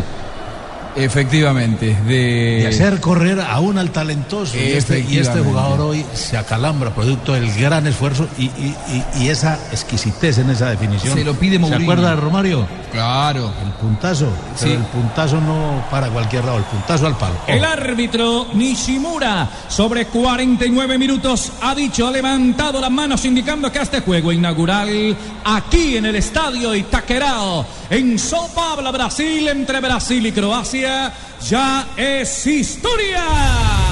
Efectivamente, 0.96 1.96
de... 2.06 2.60
De 2.62 2.68
hacer 2.68 3.00
correr 3.00 3.40
aún 3.40 3.78
al 3.78 3.90
talentoso. 3.90 4.56
Y 4.56 4.72
este, 4.72 5.00
y 5.00 5.18
este 5.18 5.40
jugador 5.40 5.80
hoy 5.80 6.04
se 6.14 6.36
acalambra, 6.36 6.94
producto 6.94 7.34
del 7.34 7.52
gran 7.54 7.86
esfuerzo 7.86 8.26
y, 8.38 8.44
y- 8.44 8.74
y- 9.18 9.22
y 9.24 9.28
esa 9.28 9.58
exquisitez 9.72 10.38
en 10.38 10.50
esa 10.50 10.70
definición. 10.70 11.14
Se 11.16 11.24
lo 11.24 11.34
pide 11.34 11.58
Mourinho. 11.58 11.78
¿Se 11.78 11.84
acuerda 11.84 12.10
de 12.10 12.16
Romario? 12.16 12.66
Claro. 12.92 13.52
El 13.64 13.72
puntazo. 13.72 14.28
Pero 14.58 14.72
Sí. 14.72 14.72
el 14.76 14.84
puntazo 14.86 15.40
no 15.40 15.84
para 15.90 16.08
cualquier 16.08 16.44
lado, 16.44 16.58
el 16.58 16.64
puntazo 16.64 17.06
al 17.06 17.16
palo. 17.16 17.34
El 17.46 17.64
árbitro 17.64 18.46
Nishimura, 18.54 19.48
sobre 19.68 20.06
49 20.06 20.96
minutos, 20.98 21.52
ha 21.62 21.74
dicho, 21.74 22.06
ha 22.06 22.10
levantado 22.10 22.80
las 22.80 22.90
manos 22.90 23.24
indicando 23.24 23.70
que 23.70 23.80
este 23.80 24.00
juego 24.00 24.32
inaugural 24.32 25.16
aquí 25.44 25.96
en 25.98 26.06
el 26.06 26.16
estadio 26.16 26.74
Itaquerao, 26.74 27.66
en 27.90 28.18
São 28.18 28.48
Paulo, 28.54 28.90
Brasil, 28.92 29.48
entre 29.48 29.80
Brasil 29.80 30.26
y 30.26 30.32
Croacia, 30.32 31.12
ya 31.40 31.86
es 31.96 32.46
historia. 32.46 33.85